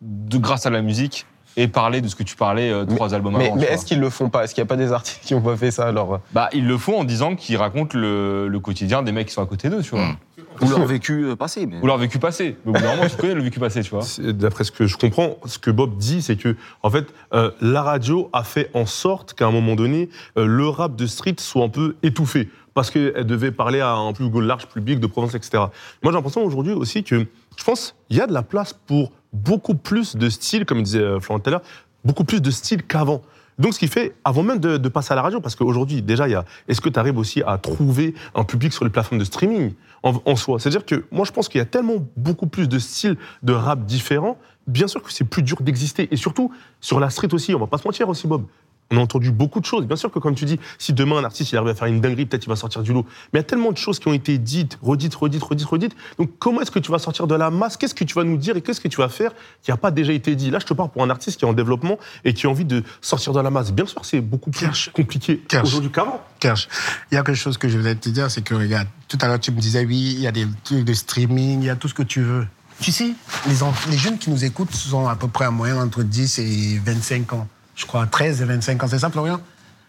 de, 0.00 0.38
grâce 0.38 0.66
à 0.66 0.70
la 0.70 0.82
musique 0.82 1.26
et 1.56 1.66
parler 1.66 2.00
de 2.00 2.08
ce 2.08 2.14
que 2.14 2.22
tu 2.22 2.36
parlais 2.36 2.70
euh, 2.70 2.84
trois 2.84 3.14
albums 3.14 3.36
Mais, 3.36 3.46
avant. 3.48 3.56
mais 3.56 3.66
est-ce 3.66 3.84
qu'ils 3.84 3.98
le 3.98 4.10
font 4.10 4.30
pas? 4.30 4.44
Est-ce 4.44 4.54
qu'il 4.54 4.62
n'y 4.62 4.66
a 4.66 4.68
pas 4.68 4.76
des 4.76 4.92
artistes 4.92 5.22
qui 5.24 5.34
n'ont 5.34 5.40
pas 5.40 5.56
fait 5.56 5.70
ça 5.70 5.86
alors 5.86 6.14
euh? 6.14 6.18
Bah, 6.32 6.48
ils 6.52 6.66
le 6.66 6.78
font 6.78 7.00
en 7.00 7.04
disant 7.04 7.34
qu'ils 7.34 7.56
racontent 7.56 7.98
le, 7.98 8.46
le 8.48 8.60
quotidien 8.60 9.02
des 9.02 9.12
mecs 9.12 9.28
qui 9.28 9.34
sont 9.34 9.42
à 9.42 9.46
côté 9.46 9.68
d'eux, 9.68 9.82
tu 9.82 9.90
vois. 9.90 10.04
Mm. 10.06 10.16
Ou 10.62 10.68
leur 10.68 10.86
vécu 10.86 11.24
euh, 11.24 11.36
passé. 11.36 11.66
Mais... 11.66 11.80
Ou 11.82 11.86
leur 11.86 11.98
vécu 11.98 12.18
passé. 12.18 12.56
Mais 12.64 12.70
au 12.70 12.74
bout 12.74 12.80
d'un 12.80 12.96
moment, 12.96 13.08
tu 13.08 13.16
connais 13.16 13.34
le 13.34 13.42
vécu 13.42 13.60
passé, 13.60 13.82
tu 13.82 13.90
vois. 13.90 14.04
D'après 14.32 14.64
ce 14.64 14.72
que 14.72 14.86
je 14.86 14.96
comprends, 14.96 15.36
ce 15.44 15.58
que 15.58 15.70
Bob 15.70 15.96
dit, 15.96 16.22
c'est 16.22 16.36
que 16.36 16.56
en 16.82 16.90
fait, 16.90 17.06
euh, 17.32 17.50
la 17.60 17.82
radio 17.82 18.28
a 18.32 18.44
fait 18.44 18.70
en 18.74 18.86
sorte 18.86 19.34
qu'à 19.34 19.46
un 19.46 19.50
moment 19.52 19.74
donné, 19.74 20.08
euh, 20.36 20.46
le 20.46 20.68
rap 20.68 20.96
de 20.96 21.06
street 21.06 21.36
soit 21.38 21.64
un 21.64 21.68
peu 21.68 21.96
étouffé 22.02 22.48
parce 22.74 22.90
qu'elle 22.90 23.26
devait 23.26 23.50
parler 23.50 23.80
à 23.80 23.92
un 23.92 24.12
plus 24.12 24.30
large 24.40 24.66
public 24.68 25.00
de 25.00 25.06
province, 25.06 25.34
etc. 25.34 25.50
Moi, 25.58 25.70
j'ai 26.04 26.12
l'impression 26.12 26.44
aujourd'hui 26.44 26.72
aussi 26.72 27.02
que 27.02 27.26
je 27.56 27.64
pense 27.64 27.96
qu'il 28.08 28.18
y 28.18 28.20
a 28.20 28.26
de 28.26 28.32
la 28.32 28.42
place 28.42 28.72
pour 28.72 29.10
beaucoup 29.32 29.74
plus 29.74 30.16
de 30.16 30.28
styles, 30.28 30.64
comme 30.64 30.82
disait 30.82 31.00
euh, 31.00 31.20
Florent 31.20 31.40
tout 31.40 31.48
à 31.48 31.52
l'heure, 31.52 31.62
beaucoup 32.04 32.24
plus 32.24 32.40
de 32.40 32.50
styles 32.50 32.82
qu'avant. 32.82 33.22
Donc, 33.58 33.74
ce 33.74 33.80
qui 33.80 33.88
fait, 33.88 34.14
avant 34.24 34.44
même 34.44 34.60
de, 34.60 34.88
passer 34.88 35.12
à 35.12 35.16
la 35.16 35.22
radio, 35.22 35.40
parce 35.40 35.56
qu'aujourd'hui, 35.56 36.00
déjà, 36.00 36.28
il 36.28 36.30
y 36.30 36.34
a, 36.36 36.44
est-ce 36.68 36.80
que 36.80 36.88
tu 36.88 36.98
arrives 36.98 37.18
aussi 37.18 37.42
à 37.44 37.58
trouver 37.58 38.14
un 38.36 38.44
public 38.44 38.72
sur 38.72 38.84
les 38.84 38.90
plateformes 38.90 39.18
de 39.18 39.24
streaming 39.24 39.72
en, 40.04 40.14
en 40.24 40.36
soi? 40.36 40.60
C'est-à-dire 40.60 40.86
que 40.86 41.04
moi, 41.10 41.24
je 41.24 41.32
pense 41.32 41.48
qu'il 41.48 41.58
y 41.58 41.62
a 41.62 41.64
tellement 41.64 41.96
beaucoup 42.16 42.46
plus 42.46 42.68
de 42.68 42.78
styles 42.78 43.16
de 43.42 43.52
rap 43.52 43.84
différents, 43.84 44.38
bien 44.68 44.86
sûr 44.86 45.02
que 45.02 45.12
c'est 45.12 45.24
plus 45.24 45.42
dur 45.42 45.60
d'exister. 45.60 46.08
Et 46.12 46.16
surtout, 46.16 46.52
sur 46.80 47.00
la 47.00 47.10
street 47.10 47.32
aussi, 47.34 47.52
on 47.52 47.58
va 47.58 47.66
pas 47.66 47.78
se 47.78 47.86
mentir 47.86 48.08
aussi, 48.08 48.28
Bob. 48.28 48.44
On 48.90 48.96
a 48.96 49.00
entendu 49.00 49.30
beaucoup 49.30 49.60
de 49.60 49.66
choses. 49.66 49.86
Bien 49.86 49.96
sûr 49.96 50.10
que, 50.10 50.18
comme 50.18 50.34
tu 50.34 50.46
dis, 50.46 50.58
si 50.78 50.92
demain 50.92 51.18
un 51.18 51.24
artiste 51.24 51.52
il 51.52 51.56
arrive 51.56 51.68
à 51.68 51.74
faire 51.74 51.88
une 51.88 52.00
dinguerie, 52.00 52.24
peut-être 52.24 52.46
il 52.46 52.48
va 52.48 52.56
sortir 52.56 52.82
du 52.82 52.92
lot. 52.92 53.04
Mais 53.32 53.40
il 53.40 53.42
y 53.42 53.44
a 53.44 53.44
tellement 53.44 53.72
de 53.72 53.76
choses 53.76 53.98
qui 53.98 54.08
ont 54.08 54.14
été 54.14 54.38
dites, 54.38 54.78
redites, 54.82 55.14
redites, 55.14 55.42
redites, 55.42 55.66
redites. 55.66 55.96
Donc, 56.18 56.30
comment 56.38 56.62
est-ce 56.62 56.70
que 56.70 56.78
tu 56.78 56.90
vas 56.90 56.98
sortir 56.98 57.26
de 57.26 57.34
la 57.34 57.50
masse? 57.50 57.76
Qu'est-ce 57.76 57.94
que 57.94 58.04
tu 58.04 58.14
vas 58.14 58.24
nous 58.24 58.38
dire 58.38 58.56
et 58.56 58.62
qu'est-ce 58.62 58.80
que 58.80 58.88
tu 58.88 58.96
vas 58.96 59.10
faire 59.10 59.32
qui 59.62 59.70
n'a 59.70 59.76
pas 59.76 59.90
déjà 59.90 60.12
été 60.12 60.34
dit? 60.34 60.50
Là, 60.50 60.58
je 60.58 60.66
te 60.66 60.72
parle 60.72 60.90
pour 60.90 61.02
un 61.02 61.10
artiste 61.10 61.38
qui 61.38 61.44
est 61.44 61.48
en 61.48 61.52
développement 61.52 61.98
et 62.24 62.32
qui 62.32 62.46
a 62.46 62.50
envie 62.50 62.64
de 62.64 62.82
sortir 63.02 63.32
de 63.32 63.40
la 63.40 63.50
masse. 63.50 63.72
Bien 63.72 63.86
sûr, 63.86 64.04
c'est 64.04 64.20
beaucoup 64.20 64.50
plus 64.50 64.90
compliqué 64.94 65.42
aujourd'hui 65.62 65.90
qu'avant. 65.90 66.22
Kersh, 66.40 66.68
il 67.10 67.16
y 67.16 67.18
a 67.18 67.22
quelque 67.22 67.36
chose 67.36 67.58
que 67.58 67.68
je 67.68 67.76
voulais 67.76 67.94
te 67.94 68.08
dire, 68.08 68.30
c'est 68.30 68.42
que 68.42 68.54
regarde, 68.54 68.88
tout 69.08 69.18
à 69.20 69.26
l'heure 69.26 69.40
tu 69.40 69.50
me 69.50 69.60
disais 69.60 69.84
oui, 69.84 70.14
il 70.16 70.20
y 70.20 70.26
a 70.26 70.32
des 70.32 70.46
trucs 70.64 70.84
de 70.84 70.92
streaming, 70.94 71.60
il 71.60 71.66
y 71.66 71.70
a 71.70 71.76
tout 71.76 71.88
ce 71.88 71.94
que 71.94 72.04
tu 72.04 72.22
veux. 72.22 72.46
Tu 72.80 72.92
sais, 72.92 73.12
les, 73.48 73.54
les 73.90 73.98
jeunes 73.98 74.18
qui 74.18 74.30
nous 74.30 74.44
écoutent 74.44 74.72
sont 74.72 75.08
à 75.08 75.16
peu 75.16 75.26
près 75.26 75.46
en 75.46 75.52
moyenne 75.52 75.78
entre 75.78 76.04
10 76.04 76.38
et 76.38 76.80
25 76.84 77.32
ans. 77.32 77.48
Je 77.78 77.86
crois 77.86 78.06
13 78.06 78.42
et 78.42 78.44
25 78.44 78.82
ans, 78.82 78.88
c'est 78.88 78.98
ça 78.98 79.08
Florian? 79.08 79.40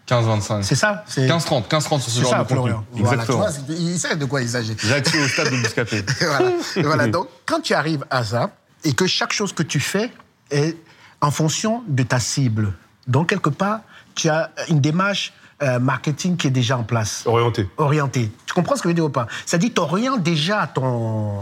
15-25. 0.08 0.62
C'est 0.62 0.74
ça 0.76 1.04
c'est- 1.06 1.26
15-30, 1.26 1.68
15-30 1.68 2.00
sur 2.00 2.10
ce 2.12 2.20
genre 2.20 2.30
ça, 2.30 2.38
de 2.38 2.42
contenu. 2.44 2.54
Florian. 2.56 2.84
Voilà, 2.92 3.08
tu 3.24 3.30
Exactement. 3.30 3.38
vois, 3.38 3.76
il 3.76 3.98
sait 3.98 4.16
de 4.16 4.24
quoi 4.24 4.42
il 4.42 4.48
s'agit. 4.48 4.76
J'ai 4.78 4.94
accès 4.94 5.22
au 5.22 5.28
stade 5.28 5.50
de 5.50 5.56
Bouscapé. 5.60 6.02
voilà. 6.20 6.50
Et 6.76 6.82
voilà. 6.82 7.06
Donc, 7.08 7.28
quand 7.46 7.60
tu 7.60 7.74
arrives 7.74 8.04
à 8.10 8.24
ça, 8.24 8.50
et 8.84 8.92
que 8.94 9.06
chaque 9.06 9.32
chose 9.32 9.52
que 9.52 9.62
tu 9.62 9.78
fais 9.80 10.10
est 10.50 10.76
en 11.20 11.30
fonction 11.30 11.82
de 11.86 12.02
ta 12.02 12.18
cible, 12.20 12.72
donc 13.06 13.28
quelque 13.28 13.50
part, 13.50 13.80
tu 14.14 14.28
as 14.28 14.50
une 14.68 14.80
démarche 14.80 15.32
euh, 15.62 15.78
marketing 15.78 16.36
qui 16.38 16.46
est 16.46 16.50
déjà 16.50 16.78
en 16.78 16.84
place, 16.84 17.22
Orienté. 17.26 17.68
orientée. 17.76 18.32
Tu 18.46 18.54
comprends 18.54 18.76
ce 18.76 18.82
que 18.82 18.88
je 18.88 18.90
veux 18.90 18.94
dire 18.94 19.04
ou 19.04 19.10
pas? 19.10 19.26
C'est-à-dire, 19.44 19.70
tu 19.74 19.80
orientes 19.80 20.22
déjà 20.22 20.66
ton, 20.74 21.40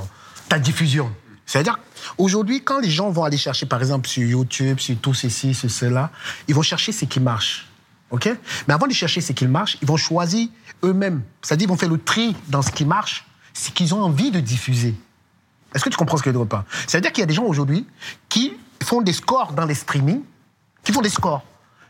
ta 0.49 0.59
diffusion. 0.59 1.11
C'est-à-dire, 1.47 1.79
aujourd'hui, 2.17 2.63
quand 2.63 2.81
les 2.81 2.91
gens 2.91 3.11
vont 3.11 3.25
aller 3.25 3.37
chercher, 3.37 3.67
par 3.67 3.81
exemple, 3.81 4.09
sur 4.09 4.23
YouTube, 4.29 4.79
sur 4.81 4.97
tout 4.99 5.15
ceci, 5.15 5.55
sur 5.55 5.71
cela, 5.71 6.11
ils 6.47 6.55
vont 6.55 6.63
chercher 6.63 6.93
ce 6.93 7.05
qui 7.05 7.21
marche. 7.21 7.67
OK? 8.11 8.29
Mais 8.67 8.75
avant 8.75 8.87
de 8.87 8.93
chercher 8.93 9.21
ce 9.21 9.33
qui 9.33 9.47
marche, 9.47 9.77
ils 9.83 9.89
vont 9.89 9.97
choisir 9.97 10.49
eux-mêmes. 10.85 11.23
C'est-à-dire, 11.43 11.67
ils 11.67 11.71
vont 11.71 11.77
faire 11.77 11.91
le 11.91 11.99
tri 11.99 12.35
dans 12.49 12.63
ce 12.63 12.71
qui 12.71 12.85
marche, 12.85 13.27
ce 13.53 13.71
qu'ils 13.71 13.95
ont 13.95 14.03
envie 14.03 14.31
de 14.31 14.41
diffuser. 14.41 14.95
Est-ce 15.75 15.85
que 15.85 15.91
tu 15.91 15.97
comprends 15.97 16.17
ce 16.17 16.23
que 16.23 16.33
je 16.33 16.39
veux 16.39 16.47
pas? 16.47 16.65
C'est-à-dire 16.87 17.13
qu'il 17.13 17.21
y 17.21 17.25
a 17.25 17.27
des 17.27 17.35
gens 17.35 17.45
aujourd'hui 17.45 17.87
qui 18.29 18.55
font 18.83 19.03
des 19.03 19.13
scores 19.13 19.53
dans 19.53 19.67
les 19.67 19.75
streamings, 19.75 20.23
qui 20.83 20.93
font 20.93 21.03
des 21.03 21.11
scores, 21.11 21.45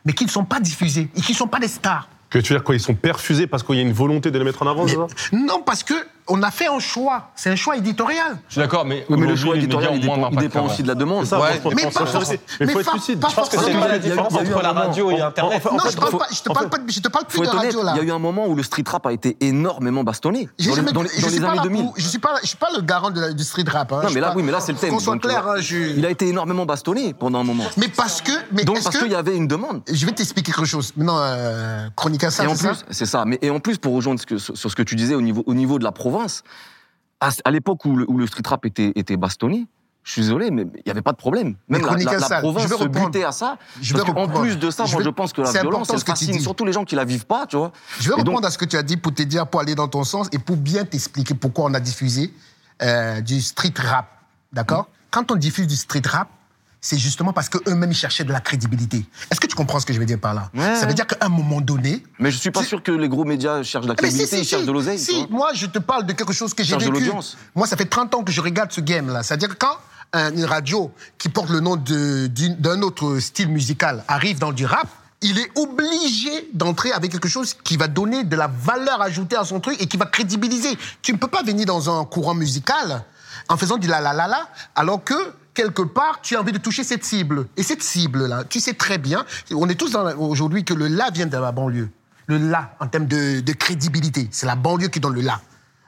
mais 0.05 0.12
qui 0.12 0.25
ne 0.25 0.31
sont 0.31 0.44
pas 0.44 0.59
diffusés 0.59 1.09
et 1.14 1.21
qui 1.21 1.33
ne 1.33 1.37
sont 1.37 1.47
pas 1.47 1.61
des 1.61 1.68
stars. 1.68 2.09
Que 2.31 2.38
tu 2.40 2.53
veux 2.53 2.59
dire 2.59 2.64
quoi? 2.64 2.75
Ils 2.75 2.81
sont 2.81 2.94
perfusés 2.94 3.47
parce 3.47 3.62
qu'il 3.62 3.77
y 3.77 3.79
a 3.79 3.83
une 3.83 3.92
volonté 3.92 4.31
de 4.31 4.38
les 4.38 4.44
mettre 4.44 4.62
en 4.62 4.66
avant, 4.66 4.85
Mais- 4.85 4.90
c'est 4.90 4.97
ça 5.31 5.37
non, 5.37 5.62
parce 5.62 5.83
que 5.85 5.94
on 6.29 6.43
a 6.43 6.51
fait 6.51 6.67
un 6.69 6.79
choix. 6.79 7.31
C'est 7.35 7.51
un 7.51 7.57
choix 7.57 7.77
éditorial. 7.77 8.38
Je 8.49 8.53
suis 8.55 8.61
d'accord, 8.61 8.85
mais, 8.85 9.05
Oui, 9.09 9.17
mais 9.19 9.27
le 9.27 9.37
choix 9.37 9.57
éditorial, 9.57 9.93
il 9.95 10.01
dépend, 10.01 10.29
il 10.31 10.38
dépend 10.38 10.64
aussi 10.67 10.83
de 10.83 10.88
la 10.88 10.95
demande. 10.95 11.25
Ça, 11.27 11.41
Ouais, 11.41 11.61
mais 11.75 11.85
pas 11.85 11.91
forcément. 11.91 12.41
Mais 12.61 12.67
faut 12.69 12.81
être 12.81 12.95
lucide. 12.95 13.25
Je 13.29 13.35
pense 13.35 13.49
que 13.49 13.59
C'est 13.59 13.73
pas 13.79 13.88
la 13.88 13.99
différence 13.99 14.33
il 14.33 14.37
y 14.37 14.38
a 14.38 14.43
eu 14.45 14.47
entre 14.55 14.59
un 14.59 14.62
la 14.62 14.69
moment- 14.75 14.87
radio 14.88 15.11
et 15.11 15.21
Internet. 15.21 15.64
non, 15.64 15.79
je, 15.88 15.97
te 15.97 16.01
parle 16.01 16.69
pas, 16.69 16.79
de- 16.79 16.91
je 16.91 17.01
te 17.01 17.09
parle 17.09 17.25
plus 17.27 17.41
de 17.41 17.47
radio 17.49 17.83
là. 17.83 17.93
il 17.97 17.99
y 17.99 18.01
a 18.01 18.05
eu 18.05 18.12
un 18.12 18.19
moment 18.19 18.47
où 18.47 18.55
le 18.55 18.62
street 18.62 18.85
rap 18.87 19.07
a 19.07 19.12
été 19.12 19.37
énormément 19.41 20.05
bastonné. 20.05 20.49
Dans 20.59 20.64
les, 20.71 20.75
jamais- 20.75 20.93
dans 20.93 21.03
les- 21.03 21.09
je 21.09 21.21
dans 21.23 21.29
suis 21.29 21.37
les 21.38 21.41
pas 21.45 21.49
années 21.53 21.57
là 21.59 21.62
2000. 21.62 21.83
pour- 21.85 21.95
je 21.97 22.07
suis 22.09 22.19
pas, 22.19 22.35
je 22.43 22.47
suis 22.49 22.57
pas 22.57 22.69
le 22.75 22.83
garant 22.83 23.11
de 23.11 23.21
la- 23.21 23.33
du 23.33 23.45
street 23.45 23.64
rap. 23.69 23.93
hein. 23.93 24.01
Non, 24.05 24.11
mais 24.12 24.21
là, 24.21 24.29
pas- 24.31 24.37
oui, 24.37 24.43
mais 24.43 24.53
là, 24.53 24.61
c'est 24.61 24.73
le 24.73 24.79
thème. 24.79 24.91
Qu'on 24.91 24.99
soit 25.01 25.19
clair, 25.19 25.47
euh, 25.47 25.57
hein, 25.57 25.61
je- 25.61 25.77
Il 25.99 26.05
a 26.07 26.11
été 26.11 26.29
énormément 26.29 26.67
bastonné 26.67 27.14
pendant 27.14 27.41
un 27.41 27.45
moment. 27.45 27.64
Mais 27.77 27.88
parce 27.88 28.21
que, 28.21 28.33
mais 28.53 28.64
Donc, 28.64 28.83
parce 28.83 28.97
qu'il 28.97 29.11
y 29.11 29.14
avait 29.14 29.37
une 29.37 29.49
demande. 29.49 29.81
je 29.91 30.07
vais 30.07 30.12
t'expliquer 30.12 30.53
quelque 30.53 30.67
chose. 30.67 30.93
Maintenant, 30.97 31.19
euh, 31.21 31.88
chroniqueur 31.97 32.31
ça, 32.33 32.45
et 32.45 32.47
en 32.47 32.55
c'est 32.55 32.62
ça 32.62 32.69
plus, 32.71 32.85
c'est 32.91 33.07
ça. 33.07 33.25
Mais 33.27 33.38
et 33.43 33.51
en 33.51 33.61
plus, 33.61 33.79
pour 33.79 33.95
rejoindre 33.95 34.21
ce 34.21 34.27
que- 34.27 34.38
sur 34.38 34.57
ce 34.71 34.75
que 34.77 34.83
tu 34.83 34.95
disais 34.97 35.14
au 35.14 35.21
niveau, 35.23 35.43
au 35.47 35.55
niveau 35.55 35.79
de 35.79 35.85
la 35.85 35.93
province, 36.18 36.42
à, 37.20 37.31
à 37.44 37.50
l'époque 37.50 37.85
où, 37.85 37.96
le- 37.96 38.11
où 38.11 38.18
le 38.18 38.26
street 38.26 38.42
rap 38.46 38.64
était, 38.66 38.92
était 38.94 39.16
bastonné, 39.16 39.66
je 40.04 40.12
suis 40.12 40.22
désolé, 40.22 40.50
mais 40.50 40.62
il 40.62 40.83
n'y 40.87 40.90
avait 40.90 41.02
pas 41.02 41.12
de 41.12 41.16
problème. 41.18 41.57
Mais 41.68 41.78
Même 41.78 41.87
la, 41.87 41.96
la- 42.12 42.18
la 42.28 42.40
province 42.40 42.62
je 42.62 42.68
vais 42.68 42.76
se 42.78 42.88
butait 42.88 43.24
à 43.24 43.33
ça. 43.33 43.59
Je 43.83 43.92
vais 43.94 44.00
reprendre. 44.00 44.40
plus 44.40 44.57
de 44.59 44.70
ça, 44.70 44.87
Je 44.87 44.92
moi, 44.92 45.00
vais- 45.00 45.04
je 45.04 45.11
pense 45.11 45.33
que 45.35 45.42
la 45.42 45.50
violence, 45.50 45.66
important 45.74 45.92
elle 45.94 45.98
ce 46.00 46.04
que 46.04 46.12
tu 46.12 46.24
fascine 46.26 46.40
surtout 46.40 46.64
les 46.64 46.72
gens 46.72 46.85
qui 46.85 46.94
la 46.96 47.04
vivent 47.04 47.26
pas, 47.26 47.46
tu 47.46 47.57
vois. 47.57 47.72
Je 48.00 48.04
vais 48.09 48.14
Et 48.14 48.16
donc- 48.18 48.28
reprendre 48.28 48.46
à 48.46 48.50
ce 48.50 48.57
que 48.57 48.64
tu 48.64 48.76
as 48.76 48.83
dit 48.83 48.96
pour 48.96 49.12
te 49.12 49.22
dire, 49.22 49.46
pour 49.46 49.61
aller 49.61 49.74
dans 49.74 49.88
ton 49.88 50.04
sens 50.04 50.28
et 50.33 50.38
pour 50.38 50.57
bien 50.57 50.85
t'expliquer 50.85 51.35
pourquoi 51.35 51.66
on 51.66 51.74
a 51.74 51.81
diffusé 51.81 52.33
euh, 52.81 53.20
du 53.20 53.40
street 53.42 53.74
rap. 53.76 54.07
D'accord? 54.52 54.88
Quand 55.11 55.31
on 55.31 55.37
diffuse 55.37 55.66
du 55.66 55.76
street 55.76 56.02
rap, 56.07 56.28
c'est 56.81 56.99
justement 56.99 57.33
parce 57.33 57.49
qu'eux-mêmes 57.49 57.91
ils 57.91 57.97
cherchaient 57.97 58.25
de 58.25 58.33
la 58.33 58.41
crédibilité. 58.41 59.05
Est-ce 59.31 59.41
que 59.41 59.47
tu 59.47 59.57
comprends 59.57 59.81
ce 59.81 59.87
que 59.87 59.93
je 59.93 59.99
veux 59.99 60.07
dire 60.07 60.21
par 60.21 60.35
là? 60.35 60.51
Ouais. 60.55 60.77
Ça 60.77 60.87
veut 60.87 60.95
dire 60.95 61.07
qu'à 61.07 61.17
un 61.27 61.29
moment 61.29 61.61
donné. 61.61 62.03
Mais 62.19 62.31
je 62.31 62.38
suis 62.38 62.51
pas 62.51 62.62
sûr 62.62 62.83
que 62.83 62.93
les 62.93 63.09
gros 63.09 63.25
médias 63.25 63.62
cherchent 63.62 63.85
de 63.87 63.91
la 63.91 63.95
si, 63.95 64.03
crédibilité, 64.03 64.37
si, 64.37 64.43
ils 64.43 64.47
cherchent 64.47 64.62
si. 64.62 64.67
de 64.69 64.73
l'oseille. 64.73 64.99
Si, 64.99 65.27
moi 65.31 65.51
je 65.55 65.67
te 65.67 65.79
parle 65.79 66.07
de 66.07 66.12
quelque 66.12 66.33
chose 66.33 66.55
que 66.55 66.62
j'ai 66.62 66.77
vécu. 66.77 67.11
Moi, 67.55 67.67
ça 67.67 67.77
fait 67.77 67.85
30 67.87 68.14
ans 68.14 68.23
que 68.23 68.31
je 68.33 68.41
regarde 68.41 68.71
ce 68.73 68.81
game-là. 68.81 69.23
C'est-à-dire 69.23 69.49
que 69.49 69.55
quand 69.55 69.77
un- 70.12 70.33
une 70.33 70.45
radio 70.45 70.91
qui 71.19 71.29
porte 71.29 71.51
le 71.51 71.61
nom 71.61 71.77
d'un 71.77 72.83
autre 72.83 73.19
style 73.19 73.49
musical 73.49 74.05
arrive 74.09 74.38
dans 74.38 74.53
du 74.53 74.64
rap, 74.64 74.87
il 75.21 75.37
est 75.38 75.51
obligé 75.59 76.49
d'entrer 76.55 76.93
avec 76.93 77.11
quelque 77.11 77.29
chose 77.29 77.55
qui 77.64 77.77
va 77.77 77.88
donner 77.88 78.23
de 78.25 78.37
la 78.37 78.47
valeur 78.47 79.03
ajoutée 79.03 79.37
à 79.37 79.45
son 79.45 79.59
truc 79.59 79.81
et 79.83 79.87
qui 79.87 79.97
va 79.97 80.07
crédibiliser. 80.07 80.79
Tu 81.03 81.12
ne 81.12 81.19
peux 81.19 81.27
pas 81.27 81.43
venir 81.43 81.67
dans 81.67 81.91
un 82.01 82.05
courant 82.05 82.35
musical 82.35 83.05
en 83.49 83.57
faisant 83.57 83.79
du 83.79 83.88
la 83.88 84.01
la 84.01 84.12
la 84.12 84.29
la, 84.29 84.49
alors 84.77 85.03
que 85.03 85.14
quelque 85.59 85.83
part, 85.83 86.21
tu 86.23 86.37
as 86.37 86.40
envie 86.40 86.53
de 86.53 86.59
toucher 86.59 86.85
cette 86.85 87.05
cible. 87.05 87.49
Et 87.57 87.64
cette 87.64 87.83
cible-là, 87.83 88.44
tu 88.44 88.61
sais 88.61 88.75
très 88.75 88.97
bien, 88.99 89.27
on 89.51 89.68
est 89.68 89.75
tous 89.75 89.97
aujourd'hui 90.16 90.64
que 90.64 90.73
le 90.73 90.87
la 90.87 91.11
vient 91.11 91.27
de 91.27 91.37
la 91.37 91.51
banlieue. 91.51 91.90
Le 92.29 92.38
la, 92.38 92.77
en 92.79 92.87
termes 92.87 93.07
de, 93.07 93.40
de 93.40 93.53
crédibilité, 93.53 94.29
c'est 94.31 94.47
la 94.47 94.55
banlieue 94.55 94.87
qui 94.88 95.01
donne 95.01 95.14
le 95.14 95.23
la. 95.23 95.40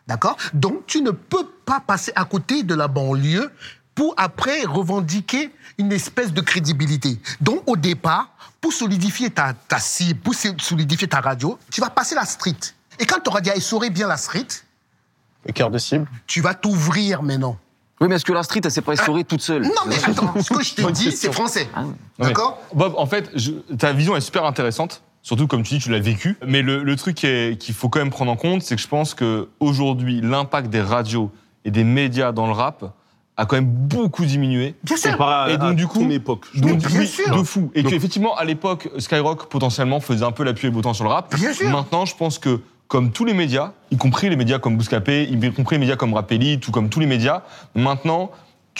D'accord? 0.08 0.36
Donc, 0.54 0.86
tu 0.86 1.02
ne 1.02 1.12
peux 1.12 1.46
pas 1.64 1.78
passer 1.78 2.10
à 2.16 2.24
côté 2.24 2.64
de 2.64 2.74
la 2.74 2.88
banlieue 2.88 3.48
pour 3.94 4.12
après 4.16 4.64
revendiquer 4.64 5.52
une 5.78 5.92
espèce 5.92 6.32
de 6.32 6.40
crédibilité. 6.40 7.20
Donc, 7.40 7.62
au 7.66 7.76
départ, 7.76 8.30
pour 8.60 8.72
solidifier 8.72 9.30
ta, 9.30 9.52
ta 9.52 9.78
cible, 9.78 10.18
pour 10.20 10.34
solidifier 10.34 11.06
ta 11.06 11.20
radio, 11.20 11.58
tu 11.70 11.80
vas 11.80 11.90
passer 11.90 12.16
la 12.16 12.24
street. 12.24 12.56
Et 12.98 13.06
quand 13.06 13.20
tu 13.22 13.28
auras 13.30 13.40
déjà 13.40 13.54
essoré 13.54 13.90
bien 13.90 14.08
la 14.08 14.16
street, 14.16 14.48
Le 15.46 15.52
cœur 15.52 15.70
de 15.70 15.78
cible. 15.78 16.08
tu 16.26 16.40
vas 16.40 16.54
t'ouvrir 16.54 17.22
maintenant. 17.22 17.56
Oui, 18.00 18.08
mais 18.08 18.14
est-ce 18.16 18.24
que 18.24 18.32
la 18.32 18.42
street, 18.42 18.60
elle 18.64 18.70
s'est 18.70 18.80
pas 18.80 18.92
instaurée 18.92 19.24
toute 19.24 19.42
seule 19.42 19.62
Non, 19.62 19.70
mais 19.86 19.96
attends, 20.02 20.32
ce 20.40 20.48
que 20.54 20.62
je 20.62 20.74
dis, 20.74 20.82
question. 21.04 21.10
c'est 21.10 21.32
français. 21.32 21.68
Ah. 21.74 21.84
D'accord 22.18 22.58
Bob, 22.74 22.94
en 22.96 23.06
fait, 23.06 23.30
je- 23.34 23.52
ta 23.76 23.92
vision 23.92 24.16
est 24.16 24.20
super 24.22 24.44
intéressante. 24.46 25.02
Surtout 25.22 25.46
comme 25.46 25.62
tu 25.62 25.74
dis, 25.74 25.80
tu 25.80 25.90
l'as 25.90 25.98
vécu. 26.00 26.38
Mais 26.46 26.62
le, 26.62 26.82
le 26.82 26.96
truc 26.96 27.16
qu'il 27.16 27.74
faut 27.74 27.90
quand 27.90 27.98
même 27.98 28.08
prendre 28.08 28.32
en 28.32 28.36
compte, 28.36 28.62
c'est 28.62 28.74
que 28.76 28.80
je 28.80 28.88
pense 28.88 29.12
que 29.12 29.48
aujourd'hui, 29.60 30.22
l'impact 30.22 30.70
des 30.70 30.80
radios 30.80 31.30
et 31.66 31.70
des 31.70 31.84
médias 31.84 32.32
dans 32.32 32.46
le 32.46 32.52
rap 32.52 32.94
a 33.36 33.44
quand 33.44 33.56
même 33.56 33.66
beaucoup 33.70 34.24
diminué. 34.24 34.74
Bien 34.82 34.96
sûr. 34.96 35.10
Et 35.48 35.58
donc, 35.58 35.72
à 35.72 35.74
du 35.74 35.86
coup, 35.86 36.10
époque. 36.10 36.46
Donc, 36.54 36.78
bien 36.78 37.00
oui, 37.00 37.06
sûr. 37.06 37.36
de 37.36 37.42
fou. 37.42 37.70
Et 37.74 37.82
Donc- 37.82 37.92
qu'effectivement, 37.92 38.34
à 38.34 38.44
l'époque, 38.44 38.88
Skyrock 38.98 39.50
potentiellement 39.50 40.00
faisait 40.00 40.24
un 40.24 40.32
peu 40.32 40.42
l'appui 40.42 40.66
et 40.68 40.70
le 40.70 40.74
beau 40.74 40.80
temps 40.80 40.94
sur 40.94 41.04
le 41.04 41.10
rap. 41.10 41.34
Bien 41.34 41.52
sûr. 41.52 41.68
Maintenant, 41.68 42.06
je 42.06 42.16
pense 42.16 42.38
que 42.38 42.60
comme 42.90 43.12
tous 43.12 43.24
les 43.24 43.34
médias, 43.34 43.70
y 43.92 43.96
compris 43.96 44.28
les 44.28 44.34
médias 44.36 44.58
comme 44.58 44.76
Bouscapé, 44.76 45.22
y 45.22 45.52
compris 45.52 45.76
les 45.76 45.80
médias 45.80 45.94
comme 45.96 46.12
Rapelli, 46.12 46.58
tout 46.58 46.72
comme 46.72 46.88
tous 46.88 46.98
les 46.98 47.06
médias, 47.06 47.42
maintenant, 47.76 48.32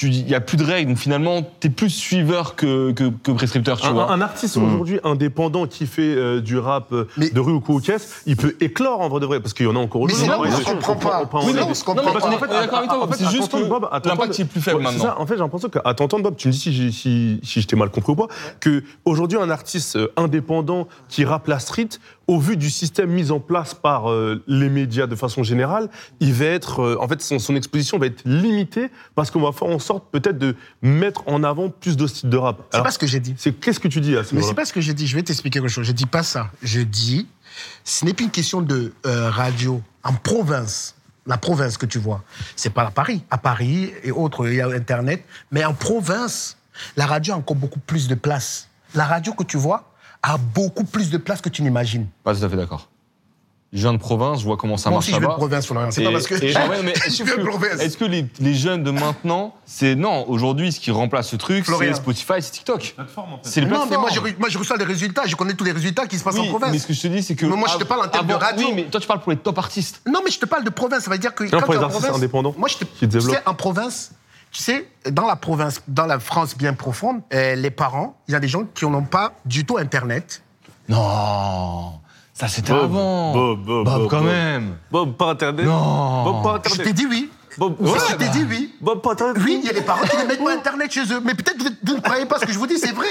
il 0.03 0.25
n'y 0.25 0.35
a 0.35 0.41
plus 0.41 0.57
de 0.57 0.65
règles. 0.65 0.89
Donc 0.91 0.99
finalement, 0.99 1.43
tu 1.61 1.67
es 1.67 1.71
plus 1.71 1.91
suiveur 1.91 2.57
que, 2.57 2.91
que, 2.93 3.11
que 3.11 3.33
prescripteur, 3.33 3.79
tu 3.79 3.87
Un, 3.87 3.93
vois. 3.93 4.11
un 4.11 4.21
artiste 4.21 4.57
aujourd'hui 4.57 4.99
indépendant 5.05 5.67
qui 5.67 5.87
fait 5.87 6.03
euh, 6.03 6.41
du 6.41 6.59
rap 6.59 6.93
euh, 6.93 7.07
Mais- 7.19 7.31
de 7.31 7.39
rue 7.41 7.53
ou 7.53 7.81
caisse, 7.81 8.23
il 8.27 8.37
peut 8.37 8.57
éclore 8.61 9.01
en 9.01 9.09
vrai 9.09 9.21
de 9.21 9.27
vrai 9.27 9.41
parce 9.41 9.53
qu'il 9.53 9.67
y 9.67 9.69
en 9.69 9.77
a 9.77 9.79
encore 9.79 10.07
Mais 10.07 10.13
c'est 10.15 10.27
là 10.27 10.39
où 10.39 10.43
aujourd'hui. 10.43 10.65
on 10.67 10.71
se 10.71 10.87
comprend 10.87 10.97
pas. 10.97 11.29
Oui, 11.45 11.53
on- 11.53 11.55
là, 11.55 11.67
on- 11.69 11.75
se 11.75 11.85
comprend 11.85 12.05
Non, 12.07 12.13
pas. 12.13 12.27
on 12.27 12.31
est 12.33 12.41
d'accord 12.41 12.79
avec 12.79 12.89
toi, 12.91 13.05
en 13.05 13.09
fait, 13.09 13.19
c'est 13.25 13.31
juste 13.31 13.53
que 13.53 14.09
l'impact 14.09 14.41
est 14.41 14.45
plus 14.47 14.61
faible 14.61 14.81
maintenant. 14.83 15.03
ça. 15.03 15.21
En 15.21 15.27
fait, 15.27 15.35
j'ai 15.35 15.41
l'impression 15.41 15.69
qu'à 15.69 15.95
t'entendre, 15.95 16.23
Bob, 16.25 16.37
tu 16.37 16.49
me 16.49 16.53
dis 16.53 16.59
si, 16.59 16.73
j'ai- 16.73 16.93
si, 16.93 17.39
si 17.43 17.61
je 17.61 17.67
t'ai 17.67 17.77
mal 17.77 17.91
compris 17.91 18.13
ou 18.13 18.17
pas, 18.17 18.29
que 18.61 18.83
aujourd'hui 19.05 19.39
un 19.39 19.51
artiste 19.51 19.97
euh, 19.97 20.13
indépendant 20.17 20.89
qui 21.09 21.25
rappe 21.25 21.47
la 21.49 21.59
street, 21.59 21.89
au 22.31 22.39
vu 22.39 22.57
du 22.57 22.71
système 22.71 23.11
mis 23.11 23.33
en 23.33 23.41
place 23.41 23.75
par 23.75 24.09
euh, 24.09 24.41
les 24.47 24.69
médias 24.69 25.09
de 25.09 25.17
façon 25.17 25.43
générale, 25.43 25.91
il 26.21 26.33
va 26.33 26.45
être, 26.45 26.81
euh, 26.81 26.97
en 27.01 27.09
fait, 27.09 27.21
son, 27.21 27.41
son 27.41 27.57
exposition 27.57 27.99
va 27.99 28.07
être 28.07 28.23
limitée 28.25 28.89
parce 29.17 29.33
qu'on 29.33 29.41
va 29.41 29.51
faire 29.51 29.67
en 29.67 29.81
sorte 29.81 30.05
peut-être 30.13 30.39
de 30.39 30.55
mettre 30.81 31.25
en 31.27 31.43
avant 31.43 31.71
plus 31.71 31.97
de 31.97 32.07
styles 32.07 32.31
de 32.31 32.37
rap. 32.37 32.63
C'est 32.73 32.85
pas 32.85 32.93
ce 32.93 33.01
que 33.01 33.09
j'ai 33.09 33.19
dit. 33.19 33.35
c'est 33.37 33.53
qu'est-ce 33.53 33.81
que 33.81 33.89
tu 33.89 34.01
dis 34.01 34.17
à 34.17 34.23
ce 34.23 34.33
Mais 34.37 34.43
c'est 34.43 34.55
pas 34.55 34.65
ce 34.65 34.73
que 34.73 34.81
j'ai 34.81 34.95
dit. 34.95 35.09
Je 35.09 35.17
vais 35.17 35.25
t'expliquer 35.25 35.59
quelque 35.59 35.73
chose. 35.73 35.85
Je 35.85 35.91
dis 35.91 36.07
pas 36.07 36.23
ça. 36.23 36.53
Je 36.63 36.83
dis, 36.83 37.27
ce 37.83 38.05
n'est 38.05 38.15
plus 38.15 38.27
une 38.27 38.31
question 38.31 38.63
de 38.63 38.93
euh, 39.07 39.29
radio 39.29 39.83
en 40.05 40.13
province. 40.13 40.95
La 41.27 41.37
province 41.37 41.79
que 41.79 41.87
tu 41.87 41.99
vois, 41.99 42.23
c'est 42.55 42.71
pas 42.71 42.85
à 42.85 42.91
Paris. 42.93 43.25
À 43.33 43.39
Paris 43.39 43.93
et 44.05 44.13
autres, 44.13 44.49
il 44.49 44.55
y 44.55 44.61
a 44.61 44.69
Internet. 44.69 45.25
Mais 45.51 45.65
en 45.65 45.75
province, 45.75 46.57
la 46.97 47.07
radio 47.07 47.35
a 47.35 47.39
encore 47.39 47.57
beaucoup 47.57 47.81
plus 47.81 48.07
de 48.07 48.15
place. 48.15 48.69
La 48.95 49.05
radio 49.05 49.33
que 49.33 49.43
tu 49.43 49.57
vois 49.57 49.90
a 50.23 50.37
beaucoup 50.37 50.85
plus 50.85 51.11
de 51.11 51.19
place 51.19 51.41
que 51.41 51.49
tu 51.49 51.63
n'imagines. 51.63 52.07
Pas 52.25 52.35
tout 52.35 52.45
à 52.45 52.49
fait 52.49 52.57
d'accord. 52.57 52.89
Je 53.73 53.79
viens 53.83 53.93
de 53.93 53.99
province, 53.99 54.41
je 54.41 54.45
vois 54.47 54.57
comment 54.57 54.77
ça 54.77 54.91
Moi 54.91 54.97
marche 54.97 55.05
aussi, 55.05 55.13
je 55.13 55.17
vais 55.17 55.21
de 55.21 55.27
là-bas. 55.27 55.37
province, 55.37 55.65
Florian. 55.65 55.91
C'est 55.93 56.03
pas 56.03 56.11
parce 56.11 56.27
que. 56.27 56.35
et- 56.45 56.53
ah 56.57 56.67
ouais, 56.69 56.83
mais 56.83 56.93
je 56.97 57.09
sauf 57.11 57.25
viens 57.29 57.37
de 57.37 57.43
que- 57.43 57.47
province. 57.49 57.81
Est-ce 57.81 57.97
que 57.97 58.05
les, 58.05 58.27
les 58.41 58.53
jeunes 58.55 58.83
de 58.83 58.91
maintenant, 58.91 59.55
c'est 59.65 59.95
non, 59.95 60.29
aujourd'hui, 60.29 60.73
ce 60.73 60.81
qui 60.81 60.91
remplace 60.91 61.29
ce 61.29 61.37
truc, 61.37 61.65
Florian. 61.65 61.93
c'est 61.93 61.99
Spotify, 62.01 62.33
c'est 62.41 62.51
TikTok. 62.51 62.97
C'est 63.43 63.61
les 63.61 63.67
Non, 63.69 63.85
mais 63.85 63.97
plateformes. 63.97 64.01
moi 64.01 64.11
je, 64.13 64.21
re- 64.21 64.39
moi, 64.41 64.49
je 64.49 64.59
reçois 64.59 64.77
les 64.77 64.85
résultats. 64.85 65.23
Je 65.25 65.37
connais 65.37 65.55
tous 65.55 65.63
les 65.63 65.71
résultats 65.71 66.09
qui 66.09 66.19
se 66.19 66.25
passent 66.25 66.37
en 66.39 66.47
province. 66.47 66.73
mais 66.73 66.79
ce 66.81 66.87
que 66.89 66.93
je 66.95 67.01
te 67.01 67.07
dis, 67.07 67.23
c'est 67.23 67.37
que. 67.37 67.47
Mais 67.47 67.55
moi, 67.57 67.69
je 67.73 67.79
te 67.79 67.85
parle 67.85 68.05
en 68.05 68.09
termes 68.09 68.27
de 68.27 68.33
avant- 68.33 68.45
radio. 68.45 68.67
Oui, 68.67 68.73
mais 68.75 68.83
toi, 68.87 69.01
tu 69.01 69.07
parles 69.07 69.21
pour 69.21 69.31
les 69.31 69.39
top 69.39 69.57
artistes. 69.59 70.03
Non, 70.05 70.21
mais 70.25 70.33
je 70.33 70.41
te 70.41 70.47
parle 70.47 70.65
de 70.65 70.71
province. 70.71 71.05
Ça 71.05 71.11
veut 71.13 71.19
dire 71.19 71.33
que. 71.33 71.45
Non, 71.45 71.51
quand 71.51 71.61
pour 71.63 71.75
les 71.75 71.79
en 71.79 71.83
artistes 71.85 72.01
province- 72.03 72.17
indépendants 72.19 72.55
Moi, 72.59 72.69
je 72.69 72.77
te. 72.77 72.85
qui 72.85 73.09
Tu 73.09 73.21
sais, 73.21 73.39
en 73.47 73.55
province, 73.55 74.11
tu 74.53 74.63
sais, 74.63 74.89
dans 75.11 75.27
la 75.27 75.37
province, 75.37 75.81
dans 75.89 76.07
la 76.07 76.19
France 76.19 76.57
bien 76.57 76.73
profonde, 76.75 77.21
euh, 77.33 77.55
les 77.55 77.71
parents, 77.71 78.17
il 78.29 78.33
y 78.33 78.35
a 78.35 78.41
des 78.41 78.49
gens 78.49 78.65
qui 78.75 78.85
n'ont 78.87 79.03
pas 79.05 79.33
du 79.45 79.65
tout 79.65 79.77
Internet. 79.79 80.43
Non, 80.89 81.93
ça 82.35 82.49
c'était 82.49 82.73
Bob, 82.73 82.85
avant. 82.85 83.33
Bob, 83.33 83.65
Bob, 83.65 83.85
Bob, 83.85 84.09
quand 84.09 84.19
Bob. 84.19 84.27
même. 84.27 84.77
Bob, 84.91 85.17
pas 85.17 85.31
Internet. 85.31 85.65
Non. 85.67 86.25
Bob, 86.25 86.43
pas 86.43 86.53
Je 86.65 86.73
Internet. 86.75 86.87
t'ai 86.87 86.93
dit 86.93 87.07
oui. 87.09 87.31
Bob, 87.59 87.77
je 87.81 88.17
t'ai 88.17 88.29
dit 88.29 88.45
oui. 88.49 88.75
Bob, 88.81 89.03
pas 89.03 89.13
Internet. 89.13 89.37
Oui, 89.45 89.61
il 89.63 89.67
y 89.67 89.71
a 89.71 89.73
des 89.73 89.83
parents 89.83 90.05
qui 90.07 90.17
ne 90.17 90.25
mettent 90.25 90.43
pas 90.43 90.53
Internet 90.55 90.93
chez 90.93 91.13
eux. 91.13 91.21
Mais 91.25 91.35
peut-être 91.35 91.59
vous, 91.63 91.69
vous 91.85 91.97
ne 91.97 92.01
croyez 92.01 92.25
pas 92.27 92.39
ce 92.39 92.47
que 92.47 92.53
je 92.53 92.59
vous 92.59 92.67
dis, 92.67 92.79
c'est 92.79 92.93
vrai. 92.93 93.07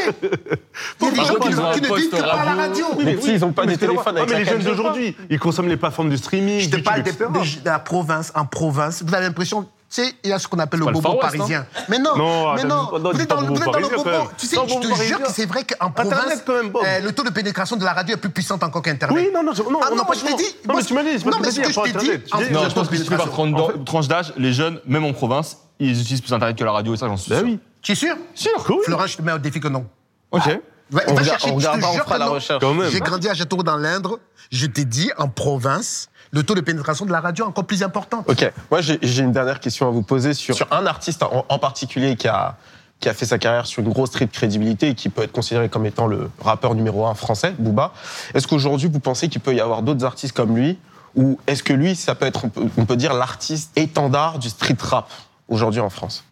Il 1.02 1.06
y 1.06 1.10
a 1.10 1.12
des 1.12 1.24
gens 1.26 1.36
qui 1.36 1.50
ne, 1.50 1.96
vivent 1.96 2.10
que 2.10 2.22
par 2.22 2.46
la 2.46 2.54
radio. 2.56 2.86
Les 3.00 3.16
petits, 3.16 3.34
ils 3.34 3.46
ont 3.46 3.52
pas 3.52 3.66
des 3.66 3.78
téléphones 3.78 4.16
normal. 4.16 4.24
avec 4.24 4.30
Ah, 4.32 4.34
mais 4.40 4.44
les 4.44 4.50
jeunes 4.50 4.62
4G. 4.62 4.66
d'aujourd'hui, 4.66 5.16
ils 5.30 5.40
consomment 5.40 5.68
les 5.70 5.78
plateformes 5.78 6.10
de 6.10 6.16
streaming. 6.18 6.60
Je 6.62 6.70
te 6.70 6.78
parle 6.78 7.04
de, 7.04 7.12
de- 7.12 7.60
de 7.62 7.66
la 7.66 7.80
province, 7.80 8.32
en 8.36 8.46
province. 8.46 9.04
Vous 9.06 9.14
avez 9.14 9.26
l'impression, 9.26 9.68
tu 9.92 10.04
sais, 10.04 10.14
il 10.24 10.30
y 10.30 10.34
a 10.34 10.38
ce 10.38 10.48
qu'on 10.48 10.60
appelle 10.60 10.80
le 10.82 10.86
bobo 10.92 11.16
parisien. 11.16 11.66
Mais 11.88 11.98
non, 11.98 12.16
Non, 12.16 12.54
mais 12.54 12.64
non, 12.64 12.90
vous 12.92 13.20
êtes 13.20 13.28
dans, 13.28 13.42
le- 13.42 13.48
bobo. 13.48 14.30
Tu 14.38 14.46
sais, 14.46 14.56
Non, 14.56 14.68
je 14.68 14.76
te 14.88 15.04
jure 15.04 15.22
que 15.24 15.32
c'est 15.32 15.46
vrai 15.48 15.64
qu'en 15.64 15.90
province, 15.90 16.44
euh, 16.48 17.00
le 17.00 17.12
taux 17.12 17.24
de 17.24 17.32
pénétration 17.32 17.76
de 17.76 17.84
la 17.84 17.94
radio 17.94 18.14
est 18.16 18.20
plus 18.20 18.30
puissant 18.30 18.60
encore 18.62 18.82
qu'Internet. 18.84 19.18
Oui, 19.18 19.32
non, 19.34 19.42
non, 19.44 19.54
je- 19.54 19.64
non, 19.64 19.80
Ah 19.82 19.90
on 19.92 19.96
non, 19.96 20.04
moi 20.06 20.16
je 20.16 20.26
t'ai 20.26 20.36
dit. 20.36 20.56
Non, 20.68 20.76
mais 20.76 20.84
tu 20.84 20.94
m'as 20.94 21.04
dit, 21.04 21.26
Non, 21.26 21.38
mais 21.42 21.50
ce 21.52 21.56
tu 21.56 21.62
que 21.62 21.68
dis, 21.68 21.74
je 21.74 21.82
t'ai 21.82 21.92
dit. 22.48 22.54
Non, 22.54 22.70
je 22.70 22.74
pense 22.76 22.88
que 22.88 22.96
si 22.98 23.04
tu 23.04 23.14
une 23.14 23.84
tranche 23.86 24.08
d'âge, 24.08 24.34
les 24.38 24.54
jeunes, 24.54 24.80
même 24.86 25.06
en 25.06 25.14
province, 25.14 25.58
ils 25.80 26.00
utilisent 26.00 26.22
plus 26.22 26.34
Internet 26.34 26.58
que 26.58 26.64
la 26.64 26.72
radio 26.72 26.94
et 26.94 26.98
ça, 26.98 27.08
j'en 27.08 27.18
suis 27.18 27.30
Bah 27.32 27.38
sûr. 27.40 27.46
oui. 27.48 27.60
Tu 27.82 27.94
es 27.94 27.96
sûr? 27.96 28.16
Sûr. 28.36 28.52
Cool. 28.66 28.84
Florent, 28.84 29.08
je 29.08 29.18
te 29.18 29.22
mets 29.22 29.32
au 29.32 29.38
défi 29.40 29.60
que 29.60 29.70
non. 29.70 29.88
Ok. 30.32 30.42
Va, 30.92 31.02
On 31.08 31.14
va 31.14 31.22
regarde- 31.22 31.26
chercher, 31.40 31.52
on 31.52 31.56
regardera, 31.56 31.92
on 31.92 31.98
fera 31.98 32.18
la 32.18 32.28
recherche. 32.28 32.60
Quand 32.62 32.74
même. 32.74 32.90
J'ai 32.92 33.00
grandi 33.00 33.30
à 33.30 33.34
Château 33.34 33.64
dans 33.64 33.78
l'Indre. 33.78 34.20
Je 34.52 34.66
t'ai 34.66 34.86
dit, 34.86 35.12
en 35.18 35.28
province, 35.30 36.10
le 36.32 36.44
taux 36.44 36.56
de 36.56 36.62
pénétration 36.62 37.06
de 37.06 37.12
la 37.12 37.20
radio 37.22 37.46
est 37.46 37.48
encore 37.48 37.66
plus 37.66 37.82
important. 37.84 38.24
Ok, 38.28 38.52
moi 38.70 38.82
j'ai 38.82 39.22
une 39.24 39.32
dernière 39.32 39.60
question 39.60 39.88
à 39.88 39.92
vous 39.92 40.02
poser 40.04 40.34
sur, 40.34 40.56
sur 40.56 40.68
un 40.72 40.86
artiste 40.86 41.24
en, 41.24 41.46
en 41.48 41.60
particulier 41.60 42.16
qui 42.16 42.28
a, 42.28 42.56
qui 43.00 43.10
a 43.10 43.14
fait 43.14 43.26
sa 43.26 43.38
carrière 43.38 43.66
sur 43.66 43.82
une 43.84 43.90
grosse 43.90 44.10
street 44.10 44.28
crédibilité 44.32 44.90
et 44.90 44.96
qui 44.96 45.10
peut 45.10 45.24
être 45.24 45.32
considéré 45.32 45.70
comme 45.70 45.86
étant 45.86 46.06
le 46.08 46.30
rappeur 46.42 46.76
numéro 46.76 47.06
un 47.08 47.16
français, 47.16 47.54
Booba. 47.58 47.94
Est-ce 48.34 48.48
qu'aujourd'hui 48.48 48.90
vous 48.92 49.00
pensez 49.00 49.28
qu'il 49.30 49.42
peut 49.42 49.56
y 49.56 49.62
avoir 49.62 49.82
d'autres 49.82 50.06
artistes 50.06 50.36
comme 50.36 50.56
lui? 50.56 50.78
Ou 51.16 51.40
est-ce 51.48 51.64
que 51.64 51.74
lui, 51.74 51.96
ça 51.96 52.14
peut 52.14 52.28
être, 52.28 52.46
on 52.46 52.50
peut, 52.50 52.66
on 52.78 52.86
peut 52.86 52.96
dire, 52.96 53.14
l'artiste 53.16 53.72
étendard 53.76 54.38
du 54.38 54.50
street 54.50 54.76
rap 54.80 55.10
aujourd'hui 55.48 55.80
en 55.80 55.90
France? 55.90 56.24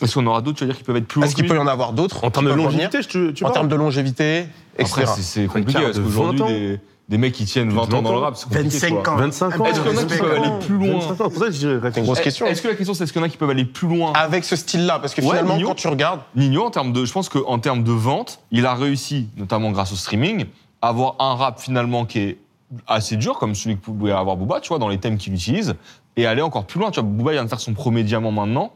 Est-ce 0.00 0.14
qu'on 0.14 0.26
aura 0.28 0.40
d'autres, 0.40 0.58
tu 0.58 0.64
veux 0.64 0.70
dire, 0.70 0.78
qui 0.78 0.84
peuvent 0.84 0.96
être 0.96 1.08
plus 1.08 1.22
Est-ce 1.24 1.34
qu'il 1.34 1.48
peut 1.48 1.56
y 1.56 1.58
en 1.58 1.66
avoir 1.66 1.92
d'autres 1.92 2.22
En 2.24 2.30
termes 2.30 2.46
de 2.46 2.52
longévité, 2.52 3.02
je 3.02 3.08
te- 3.08 3.30
tu 3.32 3.44
En 3.44 3.50
termes 3.50 3.68
de 3.68 3.74
longévité, 3.74 4.46
etc. 4.78 5.00
Après, 5.02 5.06
c'est- 5.20 5.46
compliqué 5.46 5.80
parce 5.82 5.98
qu'aujourd'hui, 5.98 6.38
20 6.38 6.44
ans. 6.44 6.48
des, 6.48 6.80
des 7.10 7.18
mecs 7.18 7.32
qui 7.34 7.44
tiennent 7.44 7.70
20 7.70 7.92
ans 7.92 8.02
dans 8.02 8.12
le 8.12 8.18
rap, 8.18 8.36
c'est 8.36 8.44
compliqué. 8.44 8.68
25 8.68 9.02
quoi. 9.02 9.12
ans. 9.12 9.16
25 9.16 9.60
ans. 9.60 9.64
Est-ce 9.66 9.80
qu'il 9.80 9.90
y 9.92 9.94
en 9.94 9.98
a 9.98 10.04
qui 10.04 10.16
peuvent 10.16 10.32
aller 10.32 10.50
plus 10.64 10.74
loin 10.78 10.98
25 11.00 11.12
ans, 11.12 11.28
pour 11.28 11.38
ça 11.38 11.46
que 11.46 11.50
je 11.52 11.58
dirais 11.58 11.80
C'est 11.92 11.98
une 12.00 12.06
grosse 12.06 12.18
Est- 12.20 12.22
question. 12.22 12.46
Est-ce 12.46 12.62
que 12.62 12.68
la 12.68 12.74
question, 12.76 12.94
c'est 12.94 13.02
est-ce 13.04 13.12
qu'il 13.12 13.20
y 13.20 13.24
en 13.24 13.26
a 13.26 13.30
qui 13.30 13.36
peuvent 13.36 13.50
aller 13.50 13.64
plus 13.64 13.88
loin? 13.88 14.12
Avec 14.14 14.44
ce 14.44 14.54
style-là, 14.54 15.00
parce 15.00 15.14
que 15.14 15.20
Ouais, 15.20 15.26
finalement, 15.30 15.56
Nino. 15.56 15.68
quand 15.68 15.74
tu 15.74 15.88
regardes, 15.88 16.20
Nino, 16.36 16.64
en 16.64 16.70
termes 16.70 16.92
de, 16.92 17.04
je 17.04 17.12
pense 17.12 17.28
qu'en 17.28 17.58
termes 17.58 17.82
de 17.82 17.90
vente, 17.92 18.38
il 18.52 18.64
a 18.64 18.74
réussi, 18.74 19.28
notamment 19.36 19.72
grâce 19.72 19.92
au 19.92 19.96
streaming, 19.96 20.46
à 20.82 20.88
avoir 20.88 21.16
un 21.18 21.34
rap 21.34 21.58
finalement 21.60 22.06
qui 22.06 22.20
est 22.20 22.38
assez 22.86 23.16
dur, 23.16 23.38
comme 23.40 23.56
celui 23.56 23.74
que 23.76 23.80
pouvait 23.82 24.12
avoir 24.12 24.36
Booba, 24.36 24.60
tu 24.60 24.68
vois, 24.68 24.78
dans 24.78 24.88
les 24.88 24.98
thèmes 24.98 25.18
qu'il 25.18 25.34
utilise, 25.34 25.74
et 26.16 26.26
aller 26.26 26.42
encore 26.42 26.64
plus 26.64 26.78
loin. 26.78 26.92
Tu 26.92 27.00
vois, 27.00 27.08
Booba 27.08 27.32
vient 27.32 27.42
de 27.44 27.48
faire 27.48 27.58
son 27.58 27.74
premier 27.74 28.04
diamant 28.04 28.30
maintenant, 28.30 28.70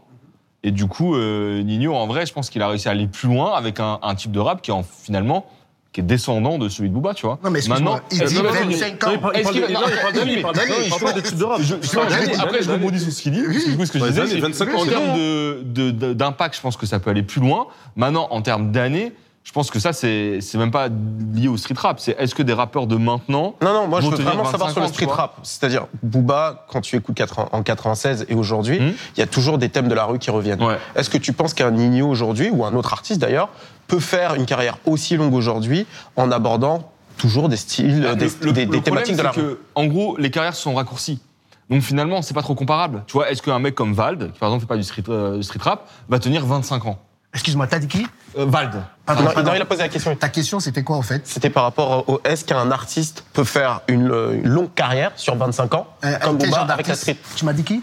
et 0.65 0.73
du 0.73 0.87
coup, 0.89 1.15
euh, 1.15 1.63
Nino, 1.63 1.95
en 1.95 2.09
vrai, 2.09 2.27
je 2.27 2.33
pense 2.33 2.51
qu'il 2.51 2.63
a 2.63 2.67
réussi 2.69 2.89
à 2.89 2.91
aller 2.91 3.07
plus 3.07 3.29
loin 3.29 3.53
avec 3.55 3.79
un, 3.79 4.01
un 4.03 4.15
type 4.17 4.33
de 4.33 4.41
rap 4.41 4.61
qui 4.61 4.73
est 4.73 4.75
en, 4.75 4.83
finalement 4.83 5.47
qui 5.95 6.01
est 6.01 6.05
descendant 6.05 6.59
de 6.59 6.69
celui 6.69 6.89
de 6.89 6.95
Booba, 6.95 7.15
tu 7.15 7.25
vois. 7.25 7.39
Non, 7.45 7.51
mais 7.51 7.61
excuse-moi, 7.61 8.01
il 8.11 8.19
dit 8.25 8.35
non, 8.35 8.43
mais- 8.43 8.51
25 8.75 9.05
ans. 9.05 9.31
Est-ce 9.33 9.53
qu'il 9.53 9.61
va- 9.61 9.69
non, 9.69 9.81
il 9.87 9.95
parle 9.95 10.29
il 10.29 10.43
parle 10.43 10.57
d'années, 10.57 10.73
il 10.87 10.93
de 11.15 11.21
type 11.21 11.43
rap. 11.45 12.11
après, 12.41 12.63
je 12.63 12.71
rebondis 12.73 12.99
sur 13.01 13.13
ce 13.13 13.23
qu'il 13.23 13.33
dit. 13.33 13.43
parce 13.45 13.55
que 13.55 13.85
ce 13.87 13.93
que 13.93 13.99
je 14.01 14.03
Ouais, 14.05 14.11
disais, 14.11 14.21
d'années, 14.23 14.33
c'est 14.35 14.41
25 14.41 14.75
ans, 14.75 14.81
en 14.83 14.87
termes 14.87 16.15
d'impact, 16.15 16.57
je 16.57 16.61
pense 16.61 16.77
que 16.77 16.87
ça 16.87 16.99
peut 16.99 17.11
aller 17.11 17.23
plus 17.23 17.41
loin. 17.41 17.69
Maintenant, 17.95 18.27
en 18.33 18.43
termes 18.43 18.73
d'années, 18.73 19.13
je 19.45 19.53
pense 19.53 19.71
que 19.71 19.79
ça, 19.79 19.93
c'est 19.93 20.41
c'est 20.41 20.57
même 20.59 20.71
pas 20.71 20.89
lié 21.35 21.49
au 21.49 21.57
street 21.59 21.75
rap. 21.77 22.01
C'est 22.01 22.17
est-ce 22.19 22.35
que 22.35 22.43
des 22.43 22.55
rappeurs 22.55 22.87
de 22.87 22.97
maintenant. 22.97 23.55
Non, 23.61 23.75
non, 23.75 23.87
moi 23.87 24.01
je 24.01 24.09
veux 24.09 24.17
vraiment 24.17 24.45
savoir 24.47 24.71
25 24.71 24.73
sur 24.73 24.81
le 24.81 24.89
street 24.89 25.07
rap. 25.07 25.37
C'est-à-dire, 25.43 25.87
Booba, 26.03 26.67
quand 26.71 26.81
tu 26.81 26.97
écoutes 26.97 27.15
80 27.15 27.51
en 27.53 27.63
96 27.63 28.25
et 28.29 28.35
aujourd'hui, 28.35 28.79
il 28.81 28.87
Hmm. 28.89 28.95
y 29.19 29.23
a 29.23 29.27
toujours 29.27 29.59
des 29.59 29.69
thèmes 29.69 29.89
de 29.89 29.95
la 29.95 30.07
rue 30.07 30.19
qui 30.19 30.31
reviennent. 30.31 30.63
Ouais. 30.63 30.79
Est-ce 30.97 31.11
que 31.11 31.19
tu 31.19 31.33
penses 31.35 31.53
qu'un 31.55 31.71
Nino 31.71 32.09
aujourd'hui, 32.09 32.49
ou 32.51 32.65
un 32.65 32.75
autre 32.75 32.93
artiste 32.95 33.21
d'ailleurs, 33.21 33.51
peut 33.87 34.01
faire 34.01 34.35
une 34.35 34.47
carrière 34.47 34.79
aussi 34.87 35.17
longue 35.17 35.35
aujourd'hui 35.35 35.87
en 36.17 36.31
abordant 36.33 36.91
toujours 37.19 37.49
des 37.51 37.57
styles, 37.59 38.01
Bah, 38.03 38.15
des, 38.15 38.25
le- 38.27 38.33
le- 38.47 38.53
des- 38.53 38.65
le 38.65 38.71
des 38.73 38.81
problème, 38.81 39.05
thématiques 39.05 39.17
de 39.17 39.23
la 39.23 39.31
rue? 39.31 39.41
que, 39.43 39.59
En 39.75 39.85
gros, 39.87 40.17
les 40.17 40.31
carrières 40.31 40.57
sont 40.57 40.75
raccourcies. 40.75 41.21
Donc 41.71 41.83
finalement, 41.83 42.23
c'est 42.23 42.35
pas 42.35 42.43
trop 42.43 42.55
comparable. 42.55 43.05
Tu 43.07 43.13
vois, 43.13 43.31
est-ce 43.31 43.43
qu'un 43.43 43.59
mec 43.59 43.75
comme 43.75 43.93
Vald, 43.93 44.33
qui 44.33 44.39
par 44.39 44.49
exemple 44.49 44.63
fait 44.63 44.69
pas 44.69 44.77
du 44.77 44.83
street, 44.85 45.05
euh, 45.11 45.37
du 45.37 45.43
street 45.43 45.61
rap, 45.63 45.89
va 46.09 46.19
tenir 46.19 46.45
25 46.47 46.87
ans? 46.87 46.99
Excuse-moi, 47.35 47.67
t'as 47.67 47.79
dit 47.81 47.89
qui? 47.89 48.07
Euh, 48.39 48.45
Vald. 48.47 48.71
Pardon, 49.07 49.23
non, 49.25 49.31
pardon. 49.33 49.51
non, 49.51 49.57
il 49.57 49.63
a 49.63 49.65
posé 49.65 49.83
la 49.83 49.89
question. 49.89 50.15
Ta 50.17 50.29
question, 50.29 50.61
c'était 50.61 50.83
quoi 50.83 50.97
en 50.97 51.03
fait? 51.03 51.27
C'était 51.27 51.51
par 51.51 51.65
rapport 51.65 52.09
au 52.09 52.21
est-ce 52.25 52.45
qu'un 52.45 52.71
artiste 52.71 53.25
peut 53.33 53.45
faire 53.45 53.81
une, 53.89 54.11
euh, 54.11 54.35
une 54.43 54.49
longue 54.49 54.73
carrière 54.75 55.13
sur 55.17 55.35
25 55.37 55.75
ans, 55.75 55.87
Euh, 56.05 56.17
comme 56.19 56.39
Booba 56.39 56.59
avec 56.61 56.69
la 56.69 56.95
d'artiste? 56.95 57.01
street? 57.01 57.17
Tu 57.37 57.45
m'as 57.45 57.53
dit 57.53 57.65
qui? 57.65 57.83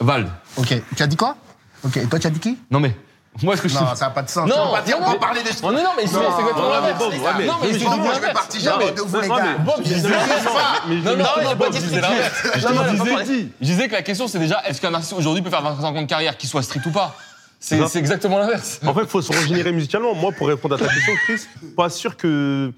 Vald. 0.00 0.28
Ok. 0.56 0.74
Tu 0.96 1.02
as 1.02 1.06
dit 1.06 1.16
quoi? 1.16 1.36
Ok. 1.84 1.96
Et 1.96 2.06
toi, 2.06 2.18
tu 2.18 2.26
as 2.26 2.30
dit 2.30 2.40
qui? 2.40 2.58
Non 2.70 2.80
mais. 2.80 2.96
Moi, 3.42 3.56
ce 3.56 3.62
que 3.62 3.68
je 3.68 3.74
Non, 3.74 3.94
ça 3.94 4.04
n'a 4.04 4.10
pas 4.10 4.20
de 4.22 4.28
sens. 4.28 4.46
Non, 4.46 4.66
peux 4.66 4.72
pas 4.72 4.82
dire, 4.82 4.98
non, 5.00 5.04
on 5.04 5.08
va 5.08 5.12
mais- 5.14 5.18
parler 5.18 5.42
de 5.42 5.48
Oh, 5.62 5.72
non, 5.72 5.82
non, 5.82 5.90
mais 5.96 6.06
c'est 6.06 6.16
exactement 6.18 6.68
l'inverse. 6.68 6.98
mais 6.98 6.98
Bob, 6.98 7.12
ouais, 7.12 7.30
mais- 7.38 7.46
Non, 7.46 7.52
mais 7.62 7.66
mais 7.66 7.72
c'est 7.72 7.78
je 7.78 7.84
Moi, 7.84 7.94
exactement 7.96 8.14
je 8.14 8.20
vais 8.26 8.32
partir 8.34 8.60
jamais 8.60 8.90
de 8.92 9.00
vous, 9.00 9.20
les 9.20 9.28
non, 9.28 9.36
gars. 9.36 9.42
mais 9.42 9.64
Bob, 9.64 9.74
je 9.78 9.82
disais. 9.94 10.08
Mais- 10.08 10.14
Non, 10.16 11.02
non, 11.02 11.16
mais- 11.16 11.22
non, 11.22 11.28
mais- 11.38 11.48
j'ai 11.48 11.56
pas 11.56 11.70
dit 11.70 11.78
que 11.78 11.82
je 11.84 11.88
disais 11.88 12.00
l'inverse. 12.02 12.44
Non, 12.62 12.74
non. 12.74 13.18
Je 13.60 13.64
disais 13.64 13.88
que 13.88 13.92
la 13.94 14.02
question, 14.02 14.28
c'est 14.28 14.38
déjà 14.38 14.62
est-ce 14.66 14.80
qu'un 14.82 14.92
artiste 14.92 15.14
aujourd'hui 15.14 15.40
peut 15.42 15.48
faire 15.50 15.62
25 15.62 15.86
ans 15.96 16.02
de 16.02 16.06
carrière, 16.06 16.36
qu'il 16.36 16.48
soit 16.48 16.62
street 16.62 16.82
ou 16.84 16.90
pas? 16.90 17.14
C'est 17.62 17.98
exactement 17.98 18.38
l'inverse. 18.38 18.80
En 18.84 18.92
fait, 18.92 19.02
il 19.02 19.06
faut 19.06 19.22
se 19.22 19.32
régénérer 19.32 19.72
musicalement. 19.72 20.14
Moi, 20.14 20.32
pour 20.32 20.48
répondre 20.48 20.74
à 20.74 20.78
ta 20.78 20.88
question, 20.88 21.12
Chris, 21.24 21.46
pas 21.76 21.88
sûr 21.88 22.16
que. 22.16 22.72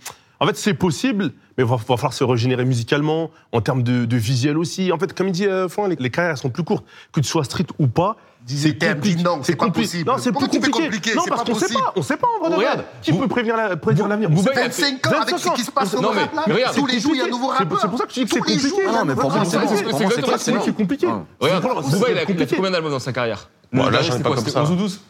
En 0.44 0.46
fait, 0.46 0.56
c'est 0.58 0.74
possible, 0.74 1.32
mais 1.56 1.64
il 1.64 1.66
va, 1.66 1.76
va 1.76 1.96
falloir 1.96 2.12
se 2.12 2.22
régénérer 2.22 2.66
musicalement, 2.66 3.30
en 3.52 3.60
termes 3.62 3.82
de, 3.82 4.04
de 4.04 4.16
visuel 4.18 4.58
aussi. 4.58 4.92
En 4.92 4.98
fait, 4.98 5.14
comme 5.14 5.28
il 5.28 5.32
dit 5.32 5.46
euh, 5.46 5.68
les, 5.88 5.96
les 5.98 6.10
carrières 6.10 6.36
sont 6.36 6.50
plus 6.50 6.64
courtes. 6.64 6.84
Que 7.12 7.20
tu 7.20 7.28
sois 7.28 7.44
street 7.44 7.64
ou 7.78 7.86
pas, 7.86 8.16
c'est 8.46 8.76
compliqué. 8.78 9.22
non, 9.22 9.38
c'est 9.42 9.56
pas 9.56 9.70
possible. 9.70 10.06
Non, 10.10 10.18
c'est 10.18 10.30
plus 10.32 10.46
compliqué. 10.48 10.70
compliqué 10.82 11.14
Non, 11.14 11.22
parce 11.26 11.44
qu'on 11.44 11.54
sait 11.54 11.60
possible. 11.62 11.80
pas. 11.80 11.92
On 11.96 12.02
sait 12.02 12.16
pas 12.18 12.26
en 12.36 12.40
vrai. 12.40 12.50
de 12.50 12.54
Regarde, 12.56 12.84
qui 13.00 13.12
peut 13.14 13.26
prévenir 13.26 13.56
l'avenir 13.56 14.28
Bouba, 14.28 14.42
On 14.42 14.44
sait 14.44 14.52
pas. 14.52 14.60
il 14.60 14.66
a 14.66 14.70
fait- 14.70 14.82
25 14.82 15.06
ans 15.06 15.10
avec 15.22 15.30
25 15.30 15.50
ce 15.50 15.56
qui 15.56 15.64
se 15.64 15.70
passe 15.70 15.94
au 15.94 16.02
Non, 16.02 16.10
mais- 16.12 16.20
rap 16.20 16.34
là. 16.34 16.42
mais 16.46 16.52
regarde, 16.54 16.76
tous 16.76 16.86
les 16.86 17.00
jours, 17.00 17.12
il 17.14 17.18
y 17.18 17.20
a 17.22 17.24
un 17.24 17.28
nouveau 17.28 17.50
C'est- 17.52 17.58
rappeur. 17.60 17.80
c'est 17.80 17.88
pour 17.88 17.98
ça 17.98 18.04
que 18.04 18.10
je 18.12 18.20
dis 18.20 18.26
que 18.26 18.30
c'est 18.34 18.40
compliqué. 18.40 18.86
non, 18.86 19.04
mais 19.06 19.14
pour 19.14 19.30
moi, 19.30 19.44
c'est 19.46 20.52
moi, 20.52 20.62
compliqué. 20.76 21.06
Regarde, 21.40 21.64
moi, 21.64 21.74
Booba, 21.80 22.06
il 22.10 22.18
a, 22.18 22.46
combien 22.54 22.70
d'albums 22.70 22.90
dans 22.92 22.98
sa 22.98 23.14
carrière? 23.14 23.48
Bon, 23.72 23.84
là, 23.88 24.02
j'en 24.02 24.08
ai 24.08 24.16
c'était 24.18 24.22
pas 24.22 24.34
comme 24.34 24.46
ça. 24.46 24.62
11 24.62 24.70
ou 24.72 24.76
12 24.76 25.00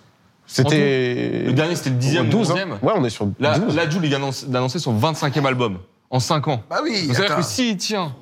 C'était. 0.47 1.43
Le 1.47 1.53
dernier, 1.53 1.75
c'était 1.77 1.91
le 1.91 1.97
10e 1.97 2.27
ou 2.27 2.31
12. 2.31 2.51
11e. 2.53 2.71
Ouais, 2.83 2.93
on 2.97 3.05
est 3.05 3.11
sur 3.11 3.29
Là, 3.41 3.59
12. 3.59 3.75
là, 3.75 3.89
Jules, 3.89 4.01
il 4.05 4.09
vient 4.11 4.21
d'annoncer- 4.49 4.79
son 4.79 4.95
25e 4.99 5.47
album 5.47 5.79
en 6.11 6.21
5 6.21 6.49
ans. 6.49 6.63
Bah 6.71 6.81
oui, 6.83 7.09
C'est-à-dire 7.13 7.37
que 7.37 7.43
s'il 7.43 7.77
tient, 7.77 8.15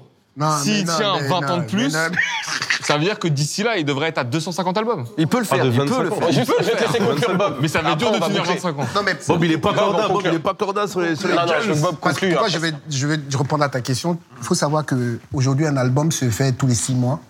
s'il 0.63 0.85
tient 0.85 1.15
mais 1.21 1.29
20 1.29 1.41
non, 1.41 1.49
ans 1.49 1.57
de 1.59 1.65
plus, 1.65 1.91
ça 2.83 2.97
veut 2.97 3.05
dire 3.05 3.19
que 3.19 3.29
d'ici 3.29 3.63
là, 3.65 3.77
il 3.77 3.85
devrait 3.85 4.09
être 4.09 4.19
à 4.19 4.25
250 4.25 4.79
albums. 4.79 5.05
Il 5.19 5.27
peut 5.27 5.39
le 5.41 5.47
Ah, 5.51 5.55
faire, 5.57 5.65
de 5.65 5.71
il 5.71 5.77
peut 5.77 5.85
25 5.85 6.03
le 6.05 6.11
faire. 6.11 6.33
Je 6.33 6.39
vais 6.41 6.45
te 6.77 6.83
laisser 6.85 6.99
conclure, 7.01 7.37
Bob. 7.37 7.57
Mais 7.61 7.69
ça 7.69 7.83
va 7.83 7.91
être 7.91 7.99
dur 7.99 8.13
de 8.13 8.19
tenir 8.19 8.39
boucler. 8.43 8.55
25 8.55 8.79
ans. 8.79 8.87
Non, 8.95 9.03
mais 9.05 9.17
Bob, 9.27 9.45
il 9.45 9.53
est 9.53 9.59
pas 9.59 9.75
corda, 9.75 10.09
Bob, 10.09 10.23
il 10.25 10.35
est 10.35 10.39
pas 10.39 10.55
corda 10.55 10.87
sur 10.87 11.01
les 11.01 11.17
sur 11.17 11.29
les 11.29 11.35
Non, 11.35 11.43
non, 11.47 11.53
je 11.61 11.73
Bob 11.75 11.97
conclure. 12.01 12.31
pourquoi 12.31 12.49
je 12.49 12.59
vais, 12.59 12.73
je 12.89 13.07
vais 13.09 13.19
répondre 13.37 13.65
à 13.65 13.69
ta 13.69 13.81
question 13.81 14.17
Il 14.41 14.45
faut 14.45 14.55
savoir 14.55 14.85
qu'aujourd'hui, 14.87 15.67
un 15.67 15.77
album 15.77 16.11
se 16.13 16.31
fait 16.31 16.53
tous 16.53 16.67
les 16.69 16.75
six 16.75 16.95
mois. 16.95 17.21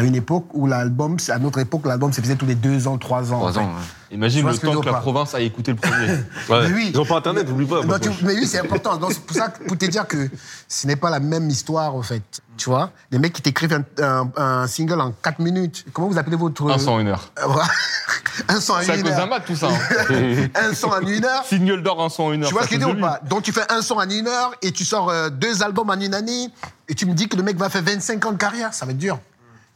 À 0.00 0.02
une 0.02 0.14
époque 0.14 0.46
où 0.54 0.66
l'album, 0.66 1.16
à 1.28 1.38
notre 1.38 1.58
époque, 1.58 1.82
l'album 1.84 2.12
se 2.12 2.20
faisait 2.20 2.36
tous 2.36 2.46
les 2.46 2.54
deux 2.54 2.88
ans, 2.88 2.96
trois 2.98 3.32
ans. 3.32 3.38
Trois 3.38 3.58
ans, 3.58 3.64
ouais. 3.66 4.12
Imagine 4.12 4.44
le 4.48 4.56
que 4.56 4.66
temps 4.66 4.80
que 4.80 4.86
la 4.86 4.92
pas. 4.94 5.00
province 5.00 5.34
aille 5.34 5.44
écouter 5.46 5.72
le 5.72 5.76
premier. 5.76 6.06
Ouais. 6.48 6.68
Mais 6.68 6.72
oui. 6.74 6.90
Ils 6.92 6.98
ont 6.98 7.04
pas 7.04 7.18
internet, 7.18 7.48
oublie 7.48 7.66
pas. 7.66 7.84
Non, 7.84 7.98
tu- 7.98 8.08
mais 8.22 8.34
oui, 8.34 8.46
c'est 8.46 8.58
important. 8.58 8.96
Donc, 8.96 9.12
c'est 9.12 9.20
pour 9.24 9.36
ça 9.36 9.48
que 9.48 9.62
pour 9.64 9.76
te 9.78 9.84
dire 9.84 10.06
que 10.08 10.28
ce 10.66 10.86
n'est 10.86 10.96
pas 10.96 11.10
la 11.10 11.20
même 11.20 11.48
histoire, 11.48 11.94
en 11.94 12.02
fait. 12.02 12.22
Tu 12.56 12.68
vois 12.70 12.90
Les 13.12 13.18
mecs 13.18 13.32
qui 13.34 13.42
t'écrivent 13.42 13.72
un, 13.74 14.02
un- 14.04 14.30
un 14.36 14.66
single 14.66 15.00
en 15.00 15.12
4 15.12 15.38
minutes. 15.38 15.84
Comment 15.92 16.08
vous 16.08 16.18
appelez 16.18 16.36
votre. 16.36 16.68
Un 16.70 16.78
son 16.78 16.92
en 16.92 17.00
une 17.00 17.08
heure. 17.08 17.30
Voilà. 17.46 17.68
un 18.48 18.60
son 18.60 18.72
en 18.72 18.80
une 18.80 18.86
cause 18.86 19.02
d'un 19.02 19.10
heure. 19.18 19.28
mat, 19.28 19.40
tout 19.40 19.54
ça. 19.56 19.68
hein. 19.68 20.08
Un 20.54 20.74
son 20.74 20.88
en 20.88 21.00
une 21.02 21.24
heure. 21.24 21.44
Single 21.44 21.82
d'or, 21.82 22.02
un 22.02 22.08
son 22.08 22.24
en 22.24 22.32
une 22.32 22.42
heure. 22.42 22.48
Tu 22.48 22.54
vois 22.54 22.64
ce 22.64 22.68
que 22.68 22.74
je 22.76 22.80
veux 22.80 22.86
cause 22.86 22.96
dire 22.96 23.04
ou 23.04 23.08
pas? 23.08 23.20
Donc 23.28 23.42
tu 23.42 23.52
fais 23.52 23.70
un 23.70 23.82
son 23.82 23.94
en 23.96 24.08
une 24.08 24.26
heure 24.26 24.54
et 24.62 24.72
tu 24.72 24.84
sors 24.84 25.08
euh, 25.10 25.28
deux 25.30 25.62
albums 25.62 25.90
en 25.90 26.00
une 26.00 26.14
année 26.14 26.48
et 26.88 26.94
tu 26.94 27.06
me 27.06 27.12
dis 27.12 27.28
que 27.28 27.36
le 27.36 27.42
mec 27.42 27.56
va 27.56 27.68
faire 27.68 27.82
25 27.82 28.24
ans 28.26 28.32
de 28.32 28.36
carrière, 28.38 28.72
ça 28.74 28.86
va 28.86 28.92
être 28.92 28.98
dur. 28.98 29.18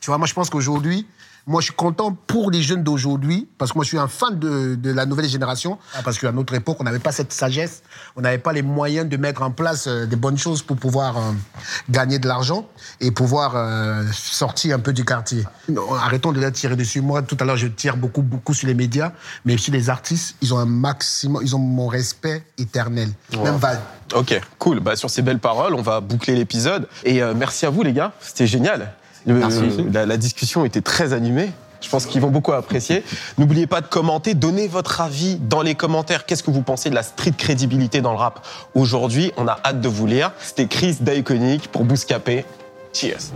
Tu 0.04 0.10
vois, 0.10 0.18
moi 0.18 0.26
je 0.26 0.34
pense 0.34 0.50
qu'aujourd'hui, 0.50 1.06
moi 1.46 1.62
je 1.62 1.68
suis 1.68 1.74
content 1.74 2.12
pour 2.12 2.50
les 2.50 2.60
jeunes 2.60 2.82
d'aujourd'hui 2.82 3.48
parce 3.56 3.72
que 3.72 3.78
moi 3.78 3.84
je 3.84 3.88
suis 3.88 3.98
un 3.98 4.06
fan 4.06 4.38
de, 4.38 4.74
de 4.74 4.92
la 4.92 5.06
nouvelle 5.06 5.26
génération 5.26 5.78
Ah, 5.94 6.02
parce 6.04 6.18
qu'à 6.18 6.30
notre 6.30 6.52
époque 6.52 6.76
on 6.80 6.84
n'avait 6.84 6.98
pas 6.98 7.10
cette 7.10 7.32
sagesse, 7.32 7.82
on 8.14 8.20
n'avait 8.20 8.36
pas 8.36 8.52
les 8.52 8.60
moyens 8.60 9.08
de 9.08 9.16
mettre 9.16 9.40
en 9.40 9.50
place 9.50 9.86
euh, 9.86 10.04
des 10.04 10.16
bonnes 10.16 10.36
choses 10.36 10.60
pour 10.60 10.76
pouvoir 10.76 11.16
euh, 11.16 11.32
gagner 11.88 12.18
de 12.18 12.28
l'argent 12.28 12.68
et 13.00 13.12
pouvoir 13.12 13.56
euh, 13.56 14.04
sortir 14.12 14.76
un 14.76 14.78
peu 14.78 14.92
du 14.92 15.06
quartier. 15.06 15.46
Arrêtons 15.98 16.32
de 16.32 16.40
la 16.42 16.50
tirer 16.50 16.76
dessus. 16.76 17.00
Moi 17.00 17.22
tout 17.22 17.38
à 17.40 17.46
l'heure 17.46 17.56
je 17.56 17.68
tire 17.68 17.96
beaucoup 17.96 18.20
beaucoup 18.20 18.52
sur 18.52 18.66
les 18.66 18.74
médias, 18.74 19.12
mais 19.46 19.56
sur 19.56 19.72
les 19.72 19.88
artistes, 19.88 20.36
ils 20.42 20.52
ont 20.52 20.58
un 20.58 20.66
maximum, 20.66 21.40
ils 21.42 21.56
ont 21.56 21.60
mon 21.60 21.88
respect 21.88 22.44
éternel. 22.58 23.08
Même 23.42 23.56
Val. 23.56 23.80
Ok, 24.14 24.38
cool. 24.58 24.80
Bah, 24.80 24.96
sur 24.96 25.08
ces 25.08 25.22
belles 25.22 25.38
paroles, 25.38 25.72
on 25.74 25.80
va 25.80 26.02
boucler 26.02 26.34
l'épisode. 26.34 26.88
Et 27.04 27.22
merci 27.34 27.64
à 27.64 27.70
vous, 27.70 27.82
les 27.82 27.94
gars. 27.94 28.12
C'était 28.20 28.46
génial. 28.46 28.92
Le- 29.26 29.34
Merci. 29.34 29.60
La, 29.92 30.06
la 30.06 30.16
discussion 30.16 30.64
était 30.64 30.80
très 30.82 31.12
animée. 31.12 31.50
Je 31.80 31.90
pense 31.90 32.06
qu'ils 32.06 32.22
vont 32.22 32.30
beaucoup 32.30 32.52
apprécier. 32.52 33.04
N'oubliez 33.36 33.66
pas 33.66 33.82
de 33.82 33.86
commenter, 33.86 34.32
donnez 34.32 34.68
votre 34.68 35.02
avis 35.02 35.36
dans 35.36 35.60
les 35.60 35.74
commentaires. 35.74 36.24
Qu'est-ce 36.24 36.42
que 36.42 36.50
vous 36.50 36.62
pensez 36.62 36.88
de 36.88 36.94
la 36.94 37.02
street 37.02 37.32
crédibilité 37.36 38.00
dans 38.00 38.12
le 38.12 38.18
rap 38.18 38.40
aujourd'hui? 38.74 39.32
On 39.36 39.46
a 39.46 39.58
hâte 39.64 39.82
de 39.82 39.88
vous 39.88 40.06
lire. 40.06 40.32
C'était 40.40 40.66
Chris 40.66 40.96
d'Iconic 41.00 41.68
pour 41.70 41.84
Bouscapé. 41.84 42.46
Cheers. 42.94 43.32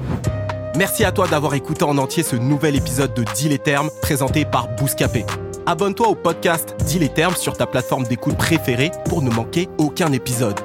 Merci 0.76 1.04
à 1.04 1.12
toi 1.12 1.26
d'avoir 1.28 1.52
écouté 1.54 1.84
en 1.84 1.98
entier 1.98 2.22
ce 2.22 2.36
nouvel 2.36 2.74
épisode 2.76 3.12
de 3.12 3.24
Deal 3.34 3.52
et 3.52 3.58
Termes 3.58 3.90
présenté 4.00 4.46
par 4.46 4.68
Bouscapé. 4.76 5.26
Abonne-toi 5.66 6.08
au 6.08 6.14
podcast 6.14 6.74
Deal 6.86 7.02
et 7.02 7.08
Termes 7.10 7.36
sur 7.36 7.54
ta 7.54 7.66
plateforme 7.66 8.04
d'écoute 8.04 8.36
préférée 8.38 8.92
pour 9.04 9.20
ne 9.20 9.28
manquer 9.30 9.68
aucun 9.76 10.10
épisode. 10.12 10.58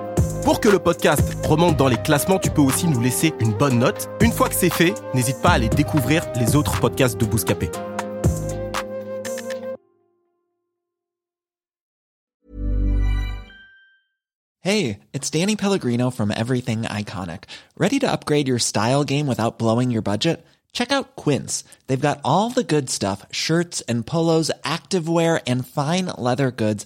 Pour 0.44 0.60
que 0.60 0.68
le 0.68 0.78
podcast 0.78 1.38
remonte 1.48 1.78
dans 1.78 1.88
les 1.88 1.96
classements, 1.96 2.38
tu 2.38 2.50
peux 2.50 2.62
aussi 2.62 2.86
nous 2.86 3.00
laisser 3.00 3.34
une 3.40 3.54
bonne 3.54 3.80
note. 3.80 4.10
Une 4.20 4.34
fois 4.34 4.50
que 4.50 4.56
c'est 4.56 4.70
fait, 4.70 4.94
n'hésite 5.14 5.42
pas 5.42 5.52
à 5.52 5.54
aller 5.54 5.70
découvrir 5.70 6.26
les 6.36 6.58
autres 6.58 6.82
podcasts 6.82 7.18
de 7.18 7.26
Bouscapé. 7.26 7.72
Hey, 14.60 15.00
it's 15.14 15.30
Danny 15.30 15.56
Pellegrino 15.56 16.12
from 16.12 16.30
Everything 16.32 16.82
Iconic. 16.84 17.46
Ready 17.78 18.00
to 18.00 18.12
upgrade 18.12 18.50
your 18.50 18.60
style 18.60 19.06
game 19.06 19.28
without 19.28 19.58
blowing 19.58 19.92
your 19.92 20.02
budget? 20.02 20.46
Check 20.74 20.92
out 20.92 21.16
Quince. 21.16 21.64
They've 21.88 22.00
got 22.00 22.20
all 22.26 22.50
the 22.50 22.64
good 22.64 22.90
stuff 22.90 23.26
shirts 23.32 23.82
and 23.88 24.06
polos, 24.06 24.52
activewear, 24.64 25.42
and 25.48 25.66
fine 25.66 26.08
leather 26.18 26.52
goods, 26.52 26.86